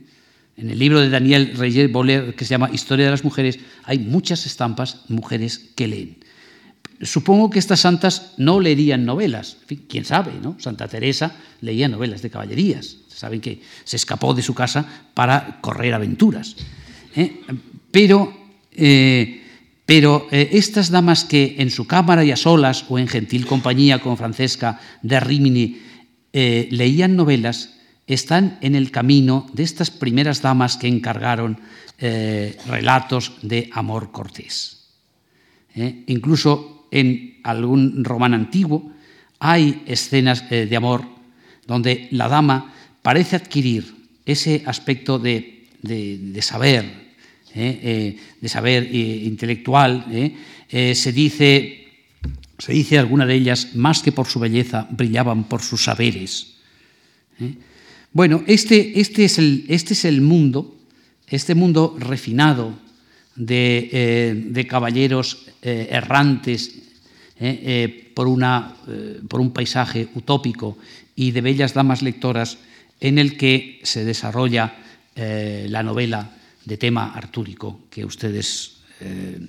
En 0.55 0.69
el 0.69 0.77
libro 0.77 1.01
de 1.01 1.09
Daniel 1.09 1.53
Reyes 1.57 1.91
Boller, 1.91 2.35
que 2.35 2.45
se 2.45 2.51
llama 2.51 2.69
Historia 2.71 3.05
de 3.05 3.11
las 3.11 3.23
Mujeres, 3.23 3.59
hay 3.83 3.99
muchas 3.99 4.45
estampas 4.45 5.01
mujeres 5.09 5.71
que 5.75 5.87
leen. 5.87 6.17
Supongo 7.01 7.49
que 7.49 7.59
estas 7.59 7.81
santas 7.81 8.33
no 8.37 8.59
leerían 8.59 9.05
novelas. 9.05 9.57
En 9.61 9.67
fin, 9.67 9.85
quién 9.89 10.05
sabe, 10.05 10.31
¿no? 10.41 10.55
Santa 10.59 10.87
Teresa 10.87 11.35
leía 11.61 11.87
novelas 11.87 12.21
de 12.21 12.29
caballerías. 12.29 12.97
Saben 13.09 13.41
que 13.41 13.61
se 13.83 13.97
escapó 13.97 14.33
de 14.33 14.41
su 14.41 14.53
casa 14.53 14.85
para 15.13 15.59
correr 15.61 15.93
aventuras. 15.93 16.55
¿eh? 17.15 17.41
Pero, 17.91 18.33
eh, 18.71 19.43
pero 19.85 20.27
eh, 20.31 20.49
estas 20.53 20.91
damas 20.91 21.25
que 21.25 21.55
en 21.59 21.71
su 21.71 21.87
cámara 21.87 22.23
y 22.23 22.31
a 22.31 22.37
solas 22.37 22.85
o 22.89 22.99
en 22.99 23.07
gentil 23.07 23.45
compañía 23.45 23.99
con 23.99 24.17
Francesca 24.17 24.79
de 25.01 25.19
Rimini 25.19 25.79
leían 26.33 27.15
novelas, 27.15 27.75
están 28.07 28.57
en 28.61 28.75
el 28.75 28.91
camino 28.91 29.47
de 29.53 29.63
estas 29.63 29.91
primeras 29.91 30.41
damas 30.41 30.77
que 30.77 30.87
encargaron 30.87 31.59
eh, 31.97 32.57
relatos 32.67 33.33
de 33.41 33.69
amor 33.71 34.11
cortés. 34.11 34.87
Eh, 35.75 36.03
incluso 36.07 36.87
en 36.91 37.39
algún 37.43 38.03
román 38.03 38.33
antiguo 38.33 38.91
hay 39.39 39.83
escenas 39.87 40.43
eh, 40.49 40.65
de 40.65 40.75
amor 40.75 41.05
donde 41.65 42.07
la 42.11 42.27
dama 42.27 42.73
parece 43.01 43.35
adquirir 43.35 43.95
ese 44.25 44.63
aspecto 44.65 45.19
de, 45.19 45.67
de, 45.81 46.41
saber, 46.41 46.85
de 47.53 48.49
saber 48.49 48.93
intelectual. 48.93 50.05
se 50.69 51.11
dice 51.11 51.83
Se 52.57 52.71
dice 52.71 52.97
alguna 52.97 53.25
de 53.25 53.35
ellas, 53.35 53.75
más 53.75 54.01
que 54.01 54.11
por 54.11 54.27
su 54.27 54.39
belleza, 54.39 54.87
brillaban 54.89 55.43
por 55.45 55.61
sus 55.61 55.83
saberes. 55.83 56.53
Bueno, 58.13 58.43
este, 58.45 58.99
este, 58.99 59.25
es 59.25 59.39
el, 59.39 59.65
este, 59.67 59.93
es 59.93 60.05
el, 60.05 60.21
mundo, 60.21 60.77
este 61.27 61.55
mundo 61.55 61.97
refinado 61.99 62.77
de, 63.35 63.89
eh, 63.91 64.67
caballeros 64.67 65.47
eh, 65.61 65.89
errantes 65.91 66.79
por, 68.13 68.27
una, 68.27 68.75
por 69.27 69.41
un 69.41 69.51
paisaje 69.51 70.07
utópico 70.15 70.77
y 71.15 71.31
de 71.31 71.41
bellas 71.41 71.73
damas 71.73 72.01
lectoras 72.01 72.57
en 73.01 73.17
el 73.17 73.35
que 73.35 73.81
se 73.83 74.05
desarrolla 74.05 74.75
la 75.15 75.83
novela 75.83 76.31
de 76.63 76.77
tema 76.77 77.11
artúrico 77.13 77.81
que 77.89 78.05
ustedes 78.05 78.77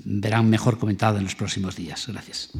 verán 0.04 0.50
mejor 0.50 0.78
comentada 0.78 1.18
en 1.18 1.24
los 1.24 1.36
próximos 1.36 1.76
días. 1.76 2.06
Gracias. 2.08 2.50